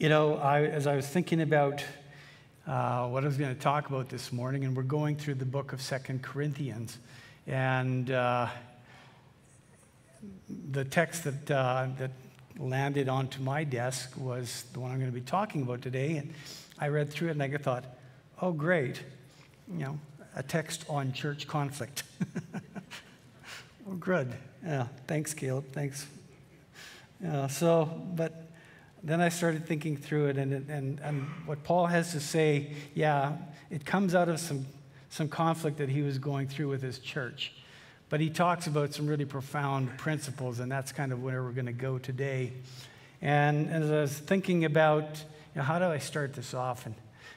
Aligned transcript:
You 0.00 0.08
know, 0.08 0.36
I, 0.36 0.62
as 0.62 0.86
I 0.86 0.96
was 0.96 1.06
thinking 1.06 1.42
about 1.42 1.84
uh, 2.66 3.06
what 3.08 3.22
I 3.22 3.26
was 3.26 3.36
going 3.36 3.54
to 3.54 3.60
talk 3.60 3.90
about 3.90 4.08
this 4.08 4.32
morning, 4.32 4.64
and 4.64 4.74
we're 4.74 4.82
going 4.82 5.14
through 5.14 5.34
the 5.34 5.44
book 5.44 5.74
of 5.74 5.82
Second 5.82 6.22
Corinthians, 6.22 6.96
and 7.46 8.10
uh, 8.10 8.46
the 10.70 10.86
text 10.86 11.24
that, 11.24 11.50
uh, 11.50 11.88
that 11.98 12.12
landed 12.58 13.10
onto 13.10 13.42
my 13.42 13.62
desk 13.62 14.14
was 14.16 14.64
the 14.72 14.80
one 14.80 14.90
I'm 14.90 14.98
going 14.98 15.12
to 15.12 15.14
be 15.14 15.20
talking 15.20 15.60
about 15.60 15.82
today. 15.82 16.16
And 16.16 16.32
I 16.78 16.88
read 16.88 17.10
through 17.10 17.28
it 17.28 17.32
and 17.32 17.42
I 17.42 17.54
thought, 17.58 17.84
oh, 18.40 18.52
great, 18.52 19.02
you 19.70 19.84
know, 19.84 19.98
a 20.34 20.42
text 20.42 20.86
on 20.88 21.12
church 21.12 21.46
conflict. 21.46 22.04
well, 23.84 23.96
good. 24.00 24.32
Yeah, 24.64 24.86
thanks, 25.06 25.34
Caleb. 25.34 25.66
Thanks. 25.74 26.06
Yeah, 27.22 27.48
so, 27.48 27.84
but 28.14 28.49
then 29.02 29.20
I 29.20 29.28
started 29.28 29.66
thinking 29.66 29.96
through 29.96 30.26
it, 30.26 30.36
and, 30.36 30.68
and, 30.68 31.00
and 31.00 31.22
what 31.46 31.62
Paul 31.64 31.86
has 31.86 32.12
to 32.12 32.20
say, 32.20 32.72
yeah, 32.94 33.36
it 33.70 33.84
comes 33.84 34.14
out 34.14 34.28
of 34.28 34.38
some, 34.38 34.66
some 35.08 35.28
conflict 35.28 35.78
that 35.78 35.88
he 35.88 36.02
was 36.02 36.18
going 36.18 36.48
through 36.48 36.68
with 36.68 36.82
his 36.82 36.98
church. 36.98 37.52
But 38.10 38.20
he 38.20 38.28
talks 38.28 38.66
about 38.66 38.92
some 38.92 39.06
really 39.06 39.24
profound 39.24 39.96
principles, 39.96 40.60
and 40.60 40.70
that's 40.70 40.92
kind 40.92 41.12
of 41.12 41.22
where 41.22 41.42
we're 41.42 41.52
going 41.52 41.66
to 41.66 41.72
go 41.72 41.98
today. 41.98 42.52
And 43.22 43.68
as 43.70 43.90
I 43.90 44.00
was 44.00 44.18
thinking 44.18 44.64
about 44.64 45.04
you 45.54 45.56
know, 45.56 45.62
how 45.62 45.78
do 45.78 45.86
I 45.86 45.98
start 45.98 46.34
this 46.34 46.52
off, 46.52 46.86
and 46.86 46.94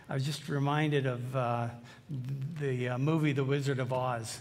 I 0.09 0.15
was 0.15 0.25
just 0.25 0.49
reminded 0.49 1.05
of 1.05 1.35
uh, 1.35 1.67
the 2.59 2.89
uh, 2.89 2.97
movie 2.97 3.31
The 3.31 3.43
Wizard 3.43 3.79
of 3.79 3.93
Oz. 3.93 4.39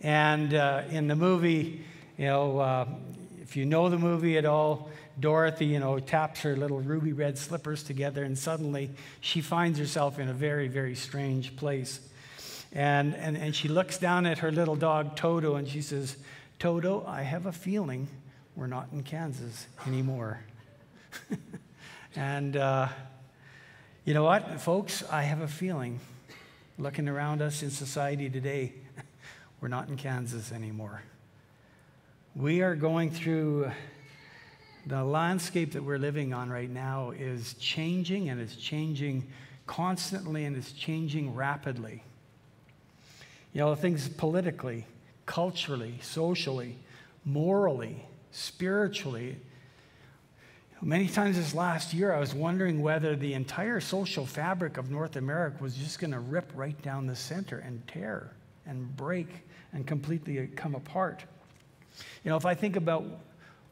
And 0.00 0.54
uh, 0.54 0.82
in 0.90 1.06
the 1.06 1.14
movie, 1.14 1.84
you 2.16 2.26
know, 2.26 2.58
uh, 2.58 2.86
if 3.52 3.56
you 3.58 3.66
know 3.66 3.90
the 3.90 3.98
movie 3.98 4.38
at 4.38 4.46
all, 4.46 4.88
Dorothy, 5.20 5.66
you 5.66 5.78
know, 5.78 5.98
taps 5.98 6.40
her 6.40 6.56
little 6.56 6.80
ruby 6.80 7.12
red 7.12 7.36
slippers 7.36 7.82
together, 7.82 8.24
and 8.24 8.38
suddenly 8.38 8.88
she 9.20 9.42
finds 9.42 9.78
herself 9.78 10.18
in 10.18 10.30
a 10.30 10.32
very, 10.32 10.68
very 10.68 10.94
strange 10.94 11.54
place. 11.54 12.00
And, 12.72 13.14
and, 13.14 13.36
and 13.36 13.54
she 13.54 13.68
looks 13.68 13.98
down 13.98 14.24
at 14.24 14.38
her 14.38 14.50
little 14.50 14.74
dog, 14.74 15.16
Toto, 15.16 15.56
and 15.56 15.68
she 15.68 15.82
says, 15.82 16.16
Toto, 16.58 17.04
I 17.06 17.24
have 17.24 17.44
a 17.44 17.52
feeling 17.52 18.08
we're 18.56 18.68
not 18.68 18.88
in 18.90 19.02
Kansas 19.02 19.66
anymore. 19.86 20.40
and 22.16 22.56
uh, 22.56 22.88
you 24.06 24.14
know 24.14 24.24
what, 24.24 24.62
folks? 24.62 25.04
I 25.10 25.24
have 25.24 25.42
a 25.42 25.48
feeling, 25.48 26.00
looking 26.78 27.06
around 27.06 27.42
us 27.42 27.62
in 27.62 27.68
society 27.68 28.30
today, 28.30 28.72
we're 29.60 29.68
not 29.68 29.88
in 29.88 29.98
Kansas 29.98 30.52
anymore. 30.52 31.02
We 32.34 32.62
are 32.62 32.74
going 32.74 33.10
through 33.10 33.70
the 34.86 35.04
landscape 35.04 35.72
that 35.72 35.84
we're 35.84 35.98
living 35.98 36.32
on 36.32 36.48
right 36.48 36.70
now 36.70 37.10
is 37.10 37.52
changing 37.54 38.30
and 38.30 38.40
it's 38.40 38.56
changing 38.56 39.28
constantly 39.66 40.46
and 40.46 40.56
it's 40.56 40.72
changing 40.72 41.34
rapidly. 41.34 42.02
You 43.52 43.60
know, 43.60 43.74
things 43.74 44.08
politically, 44.08 44.86
culturally, 45.26 45.98
socially, 46.00 46.78
morally, 47.26 48.02
spiritually. 48.30 49.36
Many 50.80 51.08
times 51.08 51.36
this 51.36 51.54
last 51.54 51.92
year, 51.92 52.14
I 52.14 52.18
was 52.18 52.34
wondering 52.34 52.80
whether 52.80 53.14
the 53.14 53.34
entire 53.34 53.78
social 53.78 54.24
fabric 54.24 54.78
of 54.78 54.90
North 54.90 55.16
America 55.16 55.58
was 55.60 55.74
just 55.74 55.98
going 55.98 56.12
to 56.12 56.20
rip 56.20 56.50
right 56.54 56.80
down 56.80 57.06
the 57.06 57.14
center 57.14 57.58
and 57.58 57.86
tear 57.86 58.32
and 58.64 58.96
break 58.96 59.28
and 59.74 59.86
completely 59.86 60.46
come 60.56 60.74
apart. 60.74 61.24
You 62.24 62.30
know, 62.30 62.36
if 62.36 62.46
I 62.46 62.54
think 62.54 62.76
about 62.76 63.04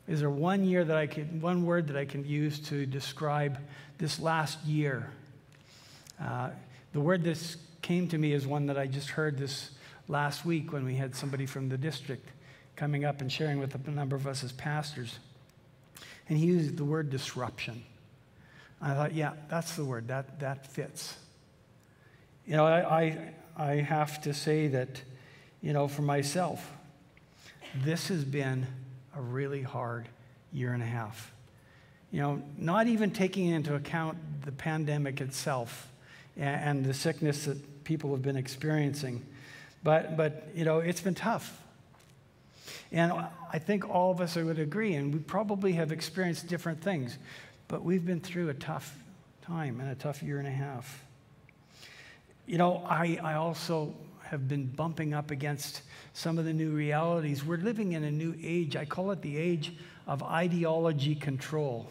is 0.08 0.20
there 0.20 0.30
one 0.30 0.64
year 0.64 0.84
that 0.84 0.96
I 0.96 1.06
can, 1.06 1.40
one 1.40 1.64
word 1.64 1.86
that 1.86 1.96
I 1.96 2.04
can 2.04 2.26
use 2.26 2.58
to 2.68 2.84
describe 2.84 3.58
this 3.98 4.18
last 4.18 4.60
year? 4.64 5.08
Uh, 6.20 6.50
the 6.92 7.00
word 7.00 7.22
this 7.22 7.56
came 7.80 8.08
to 8.08 8.18
me 8.18 8.32
is 8.32 8.46
one 8.46 8.66
that 8.66 8.76
I 8.76 8.86
just 8.86 9.10
heard 9.10 9.38
this 9.38 9.70
last 10.08 10.44
week 10.44 10.72
when 10.72 10.84
we 10.84 10.96
had 10.96 11.14
somebody 11.14 11.46
from 11.46 11.68
the 11.68 11.78
district 11.78 12.28
coming 12.74 13.04
up 13.04 13.20
and 13.20 13.30
sharing 13.30 13.60
with 13.60 13.74
a 13.74 13.90
number 13.90 14.16
of 14.16 14.26
us 14.26 14.42
as 14.42 14.50
pastors. 14.50 15.20
And 16.28 16.36
he 16.36 16.46
used 16.46 16.76
the 16.76 16.84
word 16.84 17.10
disruption. 17.10 17.84
I 18.82 18.94
thought, 18.94 19.14
yeah, 19.14 19.34
that's 19.48 19.76
the 19.76 19.84
word. 19.84 20.08
That, 20.08 20.40
that 20.40 20.66
fits. 20.66 21.16
You 22.46 22.56
know, 22.56 22.66
I, 22.66 23.02
I, 23.02 23.34
I 23.56 23.74
have 23.76 24.20
to 24.22 24.34
say 24.34 24.66
that, 24.68 25.02
you 25.62 25.72
know, 25.72 25.86
for 25.86 26.02
myself, 26.02 26.68
this 27.74 28.08
has 28.08 28.24
been 28.24 28.66
a 29.16 29.20
really 29.20 29.62
hard 29.62 30.08
year 30.52 30.72
and 30.72 30.82
a 30.82 30.86
half. 30.86 31.32
You 32.10 32.20
know, 32.20 32.42
not 32.58 32.86
even 32.86 33.10
taking 33.10 33.46
into 33.46 33.74
account 33.74 34.18
the 34.44 34.52
pandemic 34.52 35.20
itself 35.20 35.90
and, 36.36 36.78
and 36.78 36.84
the 36.84 36.94
sickness 36.94 37.44
that 37.44 37.84
people 37.84 38.10
have 38.10 38.22
been 38.22 38.36
experiencing. 38.36 39.24
But, 39.82 40.16
but, 40.16 40.48
you 40.54 40.64
know, 40.64 40.80
it's 40.80 41.00
been 41.00 41.14
tough. 41.14 41.60
And 42.92 43.12
I 43.52 43.58
think 43.58 43.88
all 43.88 44.10
of 44.10 44.20
us 44.20 44.34
would 44.34 44.58
agree, 44.58 44.94
and 44.94 45.12
we 45.12 45.20
probably 45.20 45.72
have 45.72 45.92
experienced 45.92 46.48
different 46.48 46.82
things, 46.82 47.18
but 47.68 47.84
we've 47.84 48.04
been 48.04 48.20
through 48.20 48.48
a 48.48 48.54
tough 48.54 48.96
time 49.42 49.80
and 49.80 49.90
a 49.90 49.94
tough 49.94 50.22
year 50.22 50.38
and 50.38 50.48
a 50.48 50.52
half. 50.52 51.04
You 52.46 52.58
know, 52.58 52.84
I, 52.88 53.18
I 53.22 53.34
also 53.34 53.94
have 54.30 54.48
been 54.48 54.66
bumping 54.66 55.12
up 55.12 55.30
against 55.30 55.82
some 56.12 56.38
of 56.38 56.44
the 56.44 56.52
new 56.52 56.70
realities. 56.70 57.44
We're 57.44 57.58
living 57.58 57.92
in 57.92 58.04
a 58.04 58.10
new 58.10 58.34
age. 58.40 58.76
I 58.76 58.84
call 58.84 59.10
it 59.10 59.22
the 59.22 59.36
age 59.36 59.74
of 60.06 60.22
ideology 60.22 61.16
control. 61.16 61.88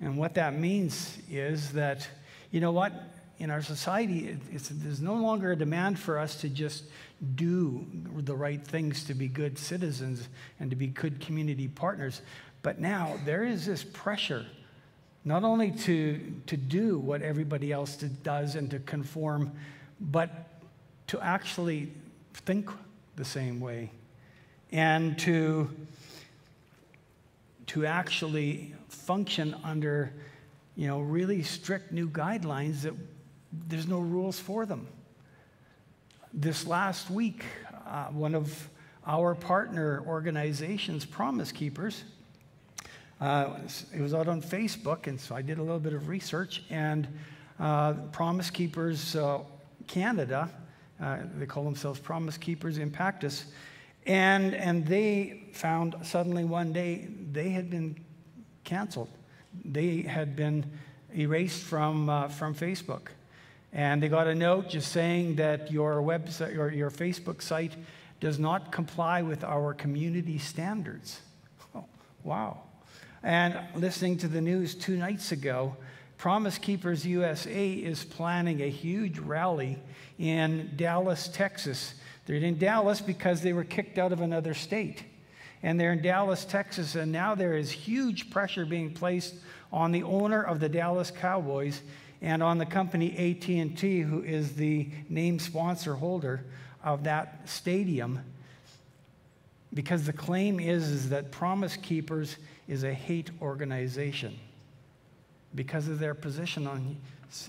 And 0.00 0.16
what 0.16 0.34
that 0.34 0.54
means 0.54 1.18
is 1.30 1.72
that, 1.72 2.08
you 2.50 2.60
know 2.60 2.72
what? 2.72 2.92
in 3.38 3.50
our 3.50 3.62
society, 3.62 4.38
there's 4.52 5.00
no 5.00 5.14
longer 5.14 5.52
a 5.52 5.56
demand 5.56 5.98
for 5.98 6.18
us 6.18 6.40
to 6.40 6.48
just 6.48 6.84
do 7.34 7.84
the 8.16 8.34
right 8.34 8.64
things 8.64 9.04
to 9.04 9.14
be 9.14 9.26
good 9.26 9.58
citizens 9.58 10.28
and 10.60 10.70
to 10.70 10.76
be 10.76 10.86
good 10.86 11.20
community 11.20 11.66
partners. 11.66 12.22
But 12.62 12.78
now 12.78 13.18
there 13.24 13.44
is 13.44 13.66
this 13.66 13.82
pressure 13.82 14.46
not 15.24 15.42
only 15.42 15.72
to, 15.72 16.34
to 16.46 16.56
do 16.56 16.98
what 16.98 17.22
everybody 17.22 17.72
else 17.72 17.96
does 17.96 18.54
and 18.54 18.70
to 18.70 18.78
conform, 18.78 19.52
but 20.00 20.53
to 21.08 21.20
actually 21.20 21.92
think 22.32 22.70
the 23.16 23.24
same 23.24 23.60
way 23.60 23.90
and 24.72 25.18
to, 25.20 25.70
to 27.66 27.86
actually 27.86 28.74
function 28.88 29.54
under 29.62 30.12
you 30.76 30.88
know, 30.88 31.00
really 31.00 31.42
strict 31.42 31.92
new 31.92 32.08
guidelines 32.08 32.82
that 32.82 32.94
there's 33.68 33.86
no 33.86 34.00
rules 34.00 34.38
for 34.38 34.66
them. 34.66 34.86
This 36.32 36.66
last 36.66 37.10
week, 37.10 37.44
uh, 37.86 38.06
one 38.06 38.34
of 38.34 38.68
our 39.06 39.34
partner 39.34 40.02
organizations, 40.06 41.04
Promise 41.04 41.52
Keepers, 41.52 42.02
uh, 43.20 43.58
it 43.94 44.00
was 44.00 44.12
out 44.12 44.26
on 44.26 44.42
Facebook, 44.42 45.06
and 45.06 45.20
so 45.20 45.36
I 45.36 45.42
did 45.42 45.58
a 45.58 45.62
little 45.62 45.78
bit 45.78 45.92
of 45.92 46.08
research. 46.08 46.64
And 46.70 47.06
uh, 47.60 47.92
Promise 48.10 48.50
Keepers 48.50 49.14
uh, 49.14 49.40
Canada, 49.86 50.50
uh, 51.00 51.18
they 51.38 51.46
call 51.46 51.64
themselves 51.64 52.00
Promise 52.00 52.38
Keepers 52.38 52.78
in 52.78 52.94
Us, 52.94 53.46
and, 54.06 54.54
and 54.54 54.86
they 54.86 55.44
found 55.52 55.96
suddenly 56.02 56.44
one 56.44 56.72
day 56.72 57.08
they 57.32 57.50
had 57.50 57.70
been 57.70 57.96
canceled. 58.64 59.08
They 59.64 60.02
had 60.02 60.36
been 60.36 60.64
erased 61.16 61.62
from, 61.62 62.08
uh, 62.08 62.28
from 62.28 62.54
Facebook. 62.54 63.08
And 63.72 64.02
they 64.02 64.08
got 64.08 64.26
a 64.26 64.34
note 64.34 64.68
just 64.68 64.92
saying 64.92 65.36
that 65.36 65.70
your 65.70 65.96
website 65.96 66.56
or 66.56 66.70
your 66.70 66.90
Facebook 66.90 67.42
site 67.42 67.72
does 68.20 68.38
not 68.38 68.70
comply 68.70 69.22
with 69.22 69.42
our 69.42 69.74
community 69.74 70.38
standards. 70.38 71.20
Oh, 71.74 71.84
wow. 72.22 72.60
And 73.22 73.58
listening 73.74 74.18
to 74.18 74.28
the 74.28 74.40
news 74.40 74.74
two 74.74 74.96
nights 74.96 75.32
ago, 75.32 75.76
Promise 76.24 76.56
Keepers 76.56 77.06
USA 77.06 77.70
is 77.70 78.02
planning 78.02 78.62
a 78.62 78.70
huge 78.70 79.18
rally 79.18 79.78
in 80.18 80.70
Dallas, 80.74 81.28
Texas. 81.28 81.92
They're 82.24 82.36
in 82.36 82.56
Dallas 82.56 83.02
because 83.02 83.42
they 83.42 83.52
were 83.52 83.62
kicked 83.62 83.98
out 83.98 84.10
of 84.10 84.22
another 84.22 84.54
state. 84.54 85.04
And 85.62 85.78
they're 85.78 85.92
in 85.92 86.00
Dallas, 86.00 86.46
Texas, 86.46 86.94
and 86.94 87.12
now 87.12 87.34
there 87.34 87.58
is 87.58 87.70
huge 87.70 88.30
pressure 88.30 88.64
being 88.64 88.94
placed 88.94 89.34
on 89.70 89.92
the 89.92 90.02
owner 90.02 90.42
of 90.42 90.60
the 90.60 90.68
Dallas 90.70 91.10
Cowboys 91.10 91.82
and 92.22 92.42
on 92.42 92.56
the 92.56 92.64
company 92.64 93.10
AT&T, 93.12 94.00
who 94.00 94.22
is 94.22 94.54
the 94.54 94.88
name 95.10 95.38
sponsor 95.38 95.92
holder 95.92 96.46
of 96.82 97.04
that 97.04 97.46
stadium, 97.46 98.18
because 99.74 100.06
the 100.06 100.12
claim 100.14 100.58
is, 100.58 100.88
is 100.88 101.10
that 101.10 101.30
Promise 101.30 101.76
Keepers 101.76 102.38
is 102.66 102.82
a 102.82 102.94
hate 102.94 103.30
organization 103.42 104.38
because 105.54 105.88
of 105.88 105.98
their 105.98 106.14
position 106.14 106.66
on 106.66 106.96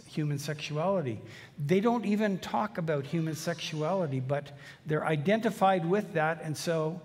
human 0.08 0.40
sexuality. 0.40 1.22
They 1.64 1.80
don't 1.80 2.06
even 2.06 2.40
talk 2.40 2.78
about 2.78 3.06
human 3.06 3.36
sexuality, 3.36 4.20
but 4.20 4.52
they're 4.86 5.06
identified 5.06 5.86
with 5.88 6.14
that, 6.14 6.42
and 6.44 6.58
so 6.58 7.02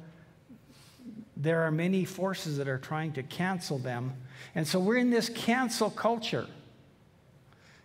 there 1.37 1.62
are 1.62 1.70
many 1.70 2.05
forces 2.05 2.58
that 2.58 2.69
are 2.69 2.79
trying 2.79 3.12
to 3.12 3.23
cancel 3.23 3.79
them 3.79 4.12
And 4.55 4.67
so 4.67 4.81
we're 4.81 4.97
in 4.97 5.11
this 5.11 5.29
cancel 5.29 5.91
culture. 5.91 6.47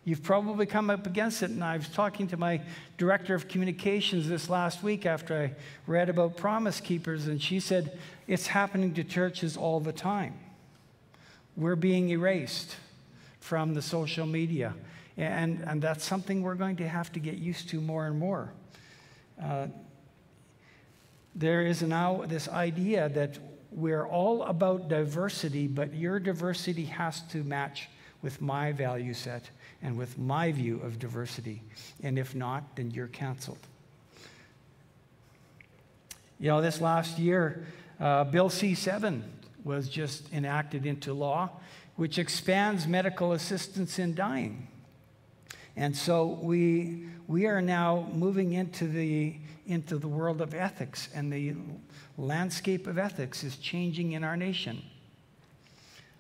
You've 0.04 0.24
probably 0.24 0.66
come 0.66 0.90
up 0.90 1.08
against 1.08 1.42
it. 1.44 1.50
And 1.50 1.64
I 1.64 1.78
was 1.78 1.90
talking 1.90 2.28
to 2.28 2.38
my 2.38 2.62
director 2.98 3.34
of 3.34 3.48
communications 3.48 4.28
this 4.28 4.50
last 4.50 4.84
week 4.84 5.06
after 5.06 5.36
I 5.36 5.54
read 5.88 6.10
about 6.10 6.38
Promise 6.38 6.82
Keepers, 6.82 7.28
and 7.28 7.42
she 7.42 7.60
said, 7.60 7.98
It's 8.28 8.48
happening 8.48 8.94
to 8.96 9.04
churches 9.04 9.58
all 9.58 9.80
the 9.80 9.94
time. 9.94 10.34
We're 11.56 11.76
being 11.76 12.10
erased 12.10 12.76
from 13.46 13.76
the 13.76 13.82
social 13.82 14.26
media. 14.26 14.74
And, 15.18 15.64
and 15.68 15.80
that's 15.80 16.04
something 16.04 16.42
we're 16.42 16.56
going 16.56 16.78
to 16.78 16.88
have 16.88 17.12
to 17.14 17.20
get 17.20 17.36
used 17.36 17.70
to 17.70 17.80
more 17.80 18.08
and 18.08 18.18
more. 18.18 18.52
Uh, 19.42 19.68
there 21.36 21.62
is 21.62 21.84
now 21.84 22.24
this 22.28 22.50
idea 22.50 23.08
that 23.10 23.38
we're 23.72 24.08
all 24.08 24.42
about 24.44 24.90
diversity, 24.90 25.68
but 25.68 25.94
your 25.94 26.20
diversity 26.20 26.86
has 26.86 27.22
to 27.28 27.44
match 27.44 27.88
with 28.24 28.42
my 28.42 28.72
value 28.72 29.14
set 29.14 29.52
and 29.84 29.96
with 29.96 30.18
my 30.18 30.52
view 30.52 30.82
of 30.82 30.98
diversity. 30.98 31.62
And 32.02 32.18
if 32.18 32.34
not, 32.34 32.76
then 32.76 32.90
you're 32.90 33.08
canceled. 33.08 33.60
You 36.40 36.48
know, 36.48 36.62
this 36.62 36.82
last 36.82 37.20
year, 37.20 37.68
uh, 38.00 38.24
Bill 38.24 38.50
C 38.50 38.74
7 38.74 39.24
was 39.64 39.88
just 39.88 40.32
enacted 40.34 40.86
into 40.86 41.14
law, 41.14 41.50
which 41.96 42.18
expands 42.18 42.88
medical 42.88 43.32
assistance 43.34 44.00
in 44.00 44.16
dying. 44.16 44.68
And 45.78 45.96
so 45.96 46.40
we, 46.42 47.08
we 47.28 47.48
are 47.48 47.62
now 47.62 48.08
moving 48.14 48.54
into 48.54 48.88
the, 48.88 49.36
into 49.68 49.98
the 49.98 50.08
world 50.08 50.42
of 50.42 50.54
ethics, 50.54 51.10
and 51.14 51.32
the 51.32 51.56
landscape 52.18 52.88
of 52.88 52.98
ethics 52.98 53.44
is 53.44 53.58
changing 53.58 54.14
in 54.14 54.24
our 54.24 54.38
nation. 54.38 54.82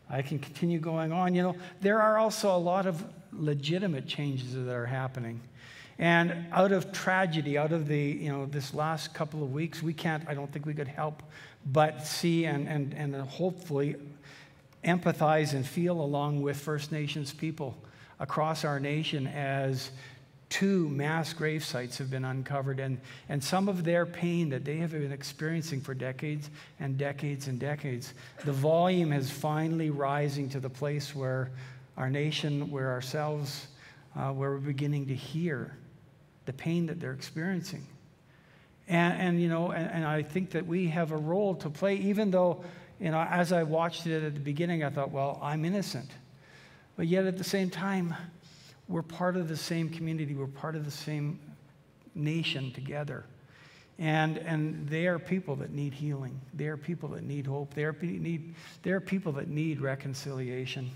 I 0.09 0.21
can 0.21 0.39
continue 0.39 0.79
going 0.79 1.11
on. 1.11 1.33
You 1.33 1.41
know, 1.41 1.55
there 1.81 2.01
are 2.01 2.17
also 2.17 2.55
a 2.55 2.59
lot 2.59 2.85
of 2.85 3.03
legitimate 3.31 4.07
changes 4.07 4.53
that 4.53 4.71
are 4.71 4.85
happening. 4.85 5.41
And 5.97 6.45
out 6.51 6.73
of 6.73 6.91
tragedy, 6.91 7.57
out 7.57 7.71
of 7.71 7.87
the, 7.87 7.97
you 7.97 8.29
know, 8.29 8.45
this 8.45 8.73
last 8.73 9.13
couple 9.13 9.41
of 9.41 9.53
weeks, 9.53 9.81
we 9.81 9.93
can't, 9.93 10.27
I 10.27 10.33
don't 10.33 10.51
think 10.51 10.65
we 10.65 10.73
could 10.73 10.89
help 10.89 11.23
but 11.65 12.05
see 12.05 12.45
and, 12.45 12.67
and, 12.67 12.93
and 12.93 13.15
hopefully 13.15 13.95
empathize 14.85 15.53
and 15.53 15.65
feel 15.65 15.99
along 15.99 16.41
with 16.41 16.57
First 16.57 16.91
Nations 16.91 17.33
people 17.33 17.75
across 18.19 18.63
our 18.63 18.79
nation 18.79 19.27
as 19.27 19.91
two 20.49 20.87
mass 20.89 21.33
grave 21.33 21.65
sites 21.65 21.97
have 21.97 22.09
been 22.09 22.23
uncovered, 22.23 22.79
and, 22.79 22.99
and 23.29 23.43
some 23.43 23.67
of 23.67 23.83
their 23.83 24.05
pain 24.05 24.49
that 24.49 24.63
they 24.63 24.77
have 24.77 24.91
been 24.91 25.11
experiencing 25.11 25.81
for 25.81 25.93
decades 25.93 26.49
and 26.79 26.97
decades 26.97 27.47
and 27.47 27.59
decades, 27.59 28.13
the 28.45 28.51
volume 28.51 29.11
is 29.11 29.29
finally 29.29 29.89
rising 29.89 30.47
to 30.47 30.59
the 30.59 30.69
place 30.69 31.15
where 31.15 31.51
our 31.97 32.09
nation, 32.09 32.69
where 32.69 32.91
ourselves, 32.91 33.67
uh, 34.15 34.31
where 34.31 34.51
we're 34.51 34.57
beginning 34.57 35.07
to 35.07 35.15
hear 35.15 35.75
the 36.45 36.53
pain 36.53 36.85
that 36.85 36.99
they're 36.99 37.13
experiencing. 37.13 37.85
And, 38.87 39.19
and 39.19 39.41
you 39.41 39.49
know, 39.49 39.71
and, 39.71 39.89
and 39.91 40.05
I 40.05 40.21
think 40.21 40.51
that 40.51 40.65
we 40.65 40.87
have 40.87 41.11
a 41.11 41.17
role 41.17 41.55
to 41.55 41.69
play, 41.69 41.95
even 41.95 42.29
though, 42.31 42.63
you 42.99 43.11
know, 43.11 43.19
as 43.19 43.51
I 43.51 43.63
watched 43.63 44.07
it 44.07 44.23
at 44.23 44.33
the 44.33 44.39
beginning, 44.39 44.83
I 44.83 44.89
thought, 44.89 45.11
well, 45.11 45.39
I'm 45.41 45.65
innocent. 45.65 46.09
But 46.95 47.07
yet 47.07 47.25
at 47.25 47.37
the 47.37 47.43
same 47.43 47.69
time, 47.69 48.15
we're 48.87 49.01
part 49.01 49.35
of 49.35 49.47
the 49.47 49.57
same 49.57 49.89
community, 49.89 50.33
we're 50.33 50.47
part 50.47 50.75
of 50.75 50.85
the 50.85 50.91
same 50.91 51.39
nation 52.13 52.71
together. 52.71 53.25
And, 53.97 54.37
and 54.39 54.87
they 54.89 55.07
are 55.07 55.17
people 55.17 55.55
that 55.57 55.71
need 55.71 55.93
healing. 55.93 56.39
They 56.53 56.67
are 56.67 56.77
people 56.77 57.09
that 57.09 57.23
need 57.23 57.47
hope. 57.47 57.73
They 57.73 57.85
are, 57.85 57.95
need, 58.01 58.53
they 58.83 58.91
are 58.91 58.99
people 58.99 59.31
that 59.33 59.47
need 59.47 59.79
reconciliation. 59.79 60.91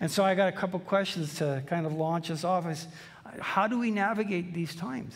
And 0.00 0.10
so 0.10 0.24
I 0.24 0.34
got 0.34 0.48
a 0.48 0.52
couple 0.52 0.80
questions 0.80 1.34
to 1.36 1.62
kind 1.66 1.84
of 1.84 1.92
launch 1.92 2.30
us 2.30 2.42
off. 2.42 2.66
Is 2.66 2.86
how 3.38 3.66
do 3.66 3.78
we 3.78 3.90
navigate 3.90 4.54
these 4.54 4.74
times? 4.74 5.14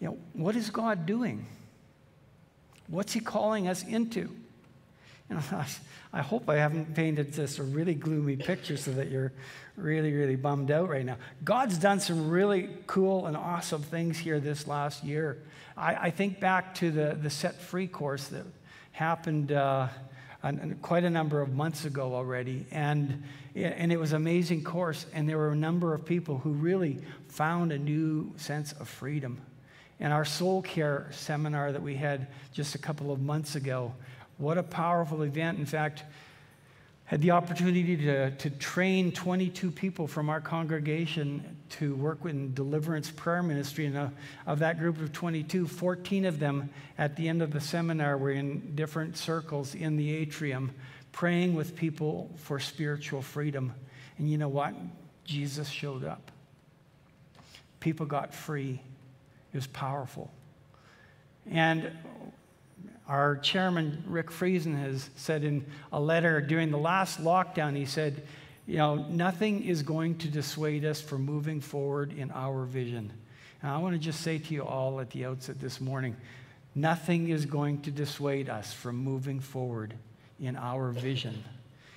You 0.00 0.08
know, 0.08 0.18
what 0.32 0.56
is 0.56 0.70
God 0.70 1.04
doing? 1.04 1.46
What's 2.90 3.12
He 3.12 3.20
calling 3.20 3.68
us 3.68 3.84
into? 3.84 4.28
You 5.28 5.36
know, 5.36 5.42
I 6.12 6.22
hope 6.22 6.48
I 6.48 6.56
haven't 6.56 6.94
painted 6.94 7.32
this 7.32 7.58
a 7.58 7.62
really 7.62 7.94
gloomy 7.94 8.36
picture 8.36 8.76
so 8.76 8.90
that 8.92 9.10
you're 9.10 9.32
really, 9.76 10.12
really 10.12 10.36
bummed 10.36 10.70
out 10.70 10.88
right 10.88 11.04
now. 11.04 11.16
God's 11.44 11.78
done 11.78 12.00
some 12.00 12.30
really 12.30 12.68
cool 12.86 13.26
and 13.26 13.36
awesome 13.36 13.82
things 13.82 14.18
here 14.18 14.40
this 14.40 14.66
last 14.66 15.04
year. 15.04 15.38
I, 15.76 15.94
I 15.94 16.10
think 16.10 16.40
back 16.40 16.74
to 16.76 16.90
the, 16.90 17.16
the 17.20 17.30
Set 17.30 17.60
Free 17.60 17.86
course 17.86 18.26
that 18.28 18.44
happened 18.92 19.52
uh, 19.52 19.88
quite 20.82 21.04
a 21.04 21.10
number 21.10 21.40
of 21.40 21.54
months 21.54 21.84
ago 21.84 22.14
already. 22.14 22.66
And, 22.70 23.22
and 23.54 23.92
it 23.92 23.98
was 23.98 24.12
an 24.12 24.16
amazing 24.16 24.64
course. 24.64 25.06
And 25.14 25.28
there 25.28 25.38
were 25.38 25.50
a 25.50 25.56
number 25.56 25.94
of 25.94 26.04
people 26.04 26.38
who 26.38 26.50
really 26.50 26.98
found 27.28 27.72
a 27.72 27.78
new 27.78 28.32
sense 28.36 28.72
of 28.72 28.88
freedom. 28.88 29.40
And 30.00 30.12
our 30.12 30.24
soul 30.24 30.62
care 30.62 31.08
seminar 31.12 31.72
that 31.72 31.82
we 31.82 31.94
had 31.94 32.26
just 32.52 32.74
a 32.74 32.78
couple 32.78 33.12
of 33.12 33.20
months 33.20 33.54
ago 33.54 33.92
what 34.40 34.56
a 34.56 34.62
powerful 34.62 35.22
event. 35.22 35.58
In 35.58 35.66
fact, 35.66 36.02
had 37.04 37.20
the 37.20 37.32
opportunity 37.32 37.96
to, 37.96 38.30
to 38.30 38.50
train 38.50 39.12
22 39.12 39.70
people 39.70 40.06
from 40.06 40.30
our 40.30 40.40
congregation 40.40 41.56
to 41.68 41.94
work 41.96 42.24
in 42.24 42.54
deliverance 42.54 43.10
prayer 43.10 43.42
ministry. 43.42 43.86
And 43.86 43.98
uh, 43.98 44.08
of 44.46 44.60
that 44.60 44.78
group 44.78 45.00
of 45.00 45.12
22, 45.12 45.66
14 45.66 46.24
of 46.24 46.38
them 46.38 46.70
at 46.96 47.16
the 47.16 47.28
end 47.28 47.42
of 47.42 47.50
the 47.50 47.60
seminar 47.60 48.16
were 48.16 48.30
in 48.30 48.74
different 48.74 49.16
circles 49.16 49.74
in 49.74 49.96
the 49.96 50.14
atrium 50.14 50.72
praying 51.12 51.54
with 51.54 51.76
people 51.76 52.30
for 52.36 52.58
spiritual 52.60 53.20
freedom. 53.20 53.74
And 54.16 54.30
you 54.30 54.38
know 54.38 54.48
what? 54.48 54.74
Jesus 55.24 55.68
showed 55.68 56.04
up. 56.04 56.30
People 57.80 58.06
got 58.06 58.32
free. 58.32 58.80
It 59.52 59.56
was 59.56 59.66
powerful. 59.66 60.30
And 61.50 61.90
our 63.08 63.36
chairman, 63.38 64.04
Rick 64.06 64.30
Friesen, 64.30 64.80
has 64.80 65.10
said 65.16 65.42
in 65.42 65.66
a 65.92 66.00
letter 66.00 66.40
during 66.40 66.70
the 66.70 66.78
last 66.78 67.22
lockdown, 67.22 67.76
he 67.76 67.84
said, 67.84 68.22
you 68.66 68.76
know, 68.76 68.94
nothing 68.94 69.64
is 69.64 69.82
going 69.82 70.18
to 70.18 70.28
dissuade 70.28 70.84
us 70.84 71.00
from 71.00 71.24
moving 71.24 71.60
forward 71.60 72.12
in 72.12 72.30
our 72.30 72.64
vision. 72.64 73.12
And 73.62 73.72
I 73.72 73.78
want 73.78 73.94
to 73.94 73.98
just 73.98 74.20
say 74.20 74.38
to 74.38 74.54
you 74.54 74.62
all 74.62 75.00
at 75.00 75.10
the 75.10 75.24
outset 75.24 75.60
this 75.60 75.80
morning, 75.80 76.16
nothing 76.74 77.30
is 77.30 77.46
going 77.46 77.82
to 77.82 77.90
dissuade 77.90 78.48
us 78.48 78.72
from 78.72 78.96
moving 78.96 79.40
forward 79.40 79.94
in 80.38 80.56
our 80.56 80.92
vision. 80.92 81.42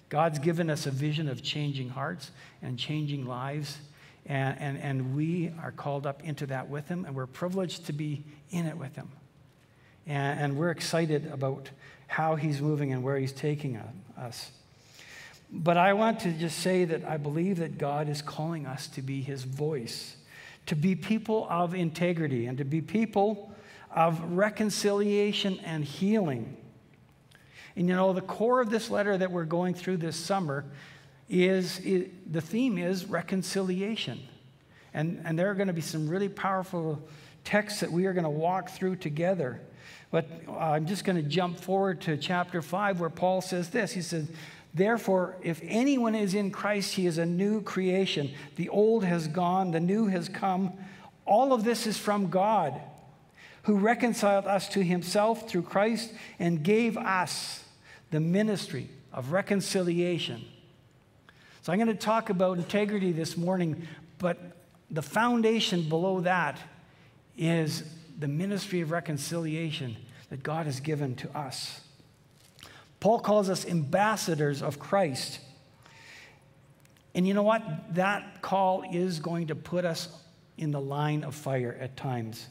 God's 0.09 0.39
given 0.39 0.69
us 0.69 0.87
a 0.87 0.91
vision 0.91 1.29
of 1.29 1.43
changing 1.43 1.89
hearts 1.89 2.31
and 2.61 2.77
changing 2.77 3.25
lives, 3.25 3.77
and, 4.25 4.59
and, 4.59 4.77
and 4.77 5.15
we 5.15 5.51
are 5.61 5.71
called 5.71 6.07
up 6.07 6.23
into 6.23 6.45
that 6.47 6.69
with 6.69 6.87
Him, 6.87 7.05
and 7.05 7.15
we're 7.15 7.27
privileged 7.27 7.87
to 7.87 7.93
be 7.93 8.23
in 8.51 8.65
it 8.65 8.77
with 8.77 8.95
Him. 8.95 9.11
And, 10.05 10.39
and 10.39 10.57
we're 10.57 10.71
excited 10.71 11.27
about 11.31 11.69
how 12.07 12.35
he's 12.35 12.61
moving 12.61 12.93
and 12.93 13.03
where 13.03 13.17
he's 13.17 13.31
taking 13.31 13.79
us. 14.17 14.51
But 15.51 15.77
I 15.77 15.93
want 15.93 16.19
to 16.21 16.31
just 16.31 16.59
say 16.59 16.85
that 16.85 17.03
I 17.03 17.17
believe 17.17 17.57
that 17.57 17.77
God 17.77 18.09
is 18.09 18.21
calling 18.21 18.65
us 18.65 18.87
to 18.89 19.01
be 19.01 19.21
his 19.21 19.43
voice, 19.43 20.15
to 20.67 20.75
be 20.75 20.95
people 20.95 21.47
of 21.49 21.73
integrity, 21.73 22.45
and 22.45 22.57
to 22.57 22.63
be 22.65 22.81
people 22.81 23.51
of 23.91 24.21
reconciliation 24.31 25.59
and 25.63 25.83
healing. 25.83 26.57
And 27.75 27.87
you 27.87 27.95
know, 27.95 28.13
the 28.13 28.21
core 28.21 28.61
of 28.61 28.69
this 28.69 28.89
letter 28.89 29.17
that 29.17 29.31
we're 29.31 29.45
going 29.45 29.73
through 29.73 29.97
this 29.97 30.15
summer 30.15 30.65
is, 31.33 31.79
is 31.79 32.09
the 32.29 32.41
theme 32.41 32.77
is 32.77 33.05
reconciliation. 33.05 34.19
And, 34.93 35.21
and 35.25 35.37
there 35.37 35.49
are 35.49 35.55
going 35.55 35.67
to 35.67 35.73
be 35.73 35.81
some 35.81 36.07
really 36.07 36.29
powerful 36.29 37.01
texts 37.43 37.79
that 37.79 37.91
we 37.91 38.05
are 38.05 38.13
going 38.13 38.23
to 38.23 38.29
walk 38.29 38.69
through 38.69 38.97
together. 38.97 39.59
But 40.11 40.29
uh, 40.47 40.57
I'm 40.57 40.85
just 40.85 41.03
going 41.03 41.15
to 41.15 41.27
jump 41.27 41.59
forward 41.59 42.01
to 42.01 42.17
chapter 42.17 42.61
5 42.61 42.99
where 42.99 43.09
Paul 43.09 43.41
says 43.41 43.69
this. 43.69 43.91
He 43.91 44.01
says, 44.01 44.29
Therefore, 44.75 45.35
if 45.41 45.59
anyone 45.63 46.15
is 46.15 46.33
in 46.33 46.51
Christ, 46.51 46.93
he 46.93 47.05
is 47.05 47.17
a 47.17 47.25
new 47.25 47.61
creation. 47.61 48.31
The 48.55 48.69
old 48.69 49.03
has 49.03 49.27
gone, 49.27 49.71
the 49.71 49.79
new 49.79 50.07
has 50.07 50.29
come. 50.29 50.73
All 51.25 51.53
of 51.53 51.63
this 51.63 51.87
is 51.87 51.97
from 51.97 52.29
God, 52.29 52.79
who 53.63 53.77
reconciled 53.77 54.45
us 54.45 54.67
to 54.69 54.83
himself 54.83 55.49
through 55.49 55.63
Christ 55.63 56.11
and 56.39 56.63
gave 56.63 56.97
us 56.97 57.63
the 58.11 58.19
ministry 58.19 58.89
of 59.11 59.31
reconciliation. 59.31 60.43
So 61.63 61.71
I'm 61.71 61.79
going 61.79 61.87
to 61.87 61.95
talk 61.95 62.29
about 62.29 62.57
integrity 62.57 63.13
this 63.13 63.37
morning, 63.37 63.87
but 64.19 64.37
the 64.91 65.01
foundation 65.01 65.87
below 65.87 66.19
that 66.19 66.59
is 67.37 67.85
the 68.19 68.27
ministry 68.27 68.81
of 68.81 68.91
reconciliation 68.91 69.95
that 70.29 70.43
God 70.43 70.65
has 70.65 70.81
given 70.81 71.15
to 71.15 71.37
us. 71.37 71.79
Paul 72.99 73.17
calls 73.19 73.49
us 73.49 73.65
ambassadors 73.65 74.61
of 74.61 74.77
Christ. 74.77 75.39
And 77.15 77.25
you 77.25 77.33
know 77.33 77.43
what? 77.43 77.63
That 77.95 78.41
call 78.41 78.83
is 78.91 79.21
going 79.21 79.47
to 79.47 79.55
put 79.55 79.85
us 79.85 80.09
in 80.57 80.71
the 80.71 80.81
line 80.81 81.23
of 81.23 81.33
fire 81.33 81.77
at 81.79 81.95
times. 81.95 82.45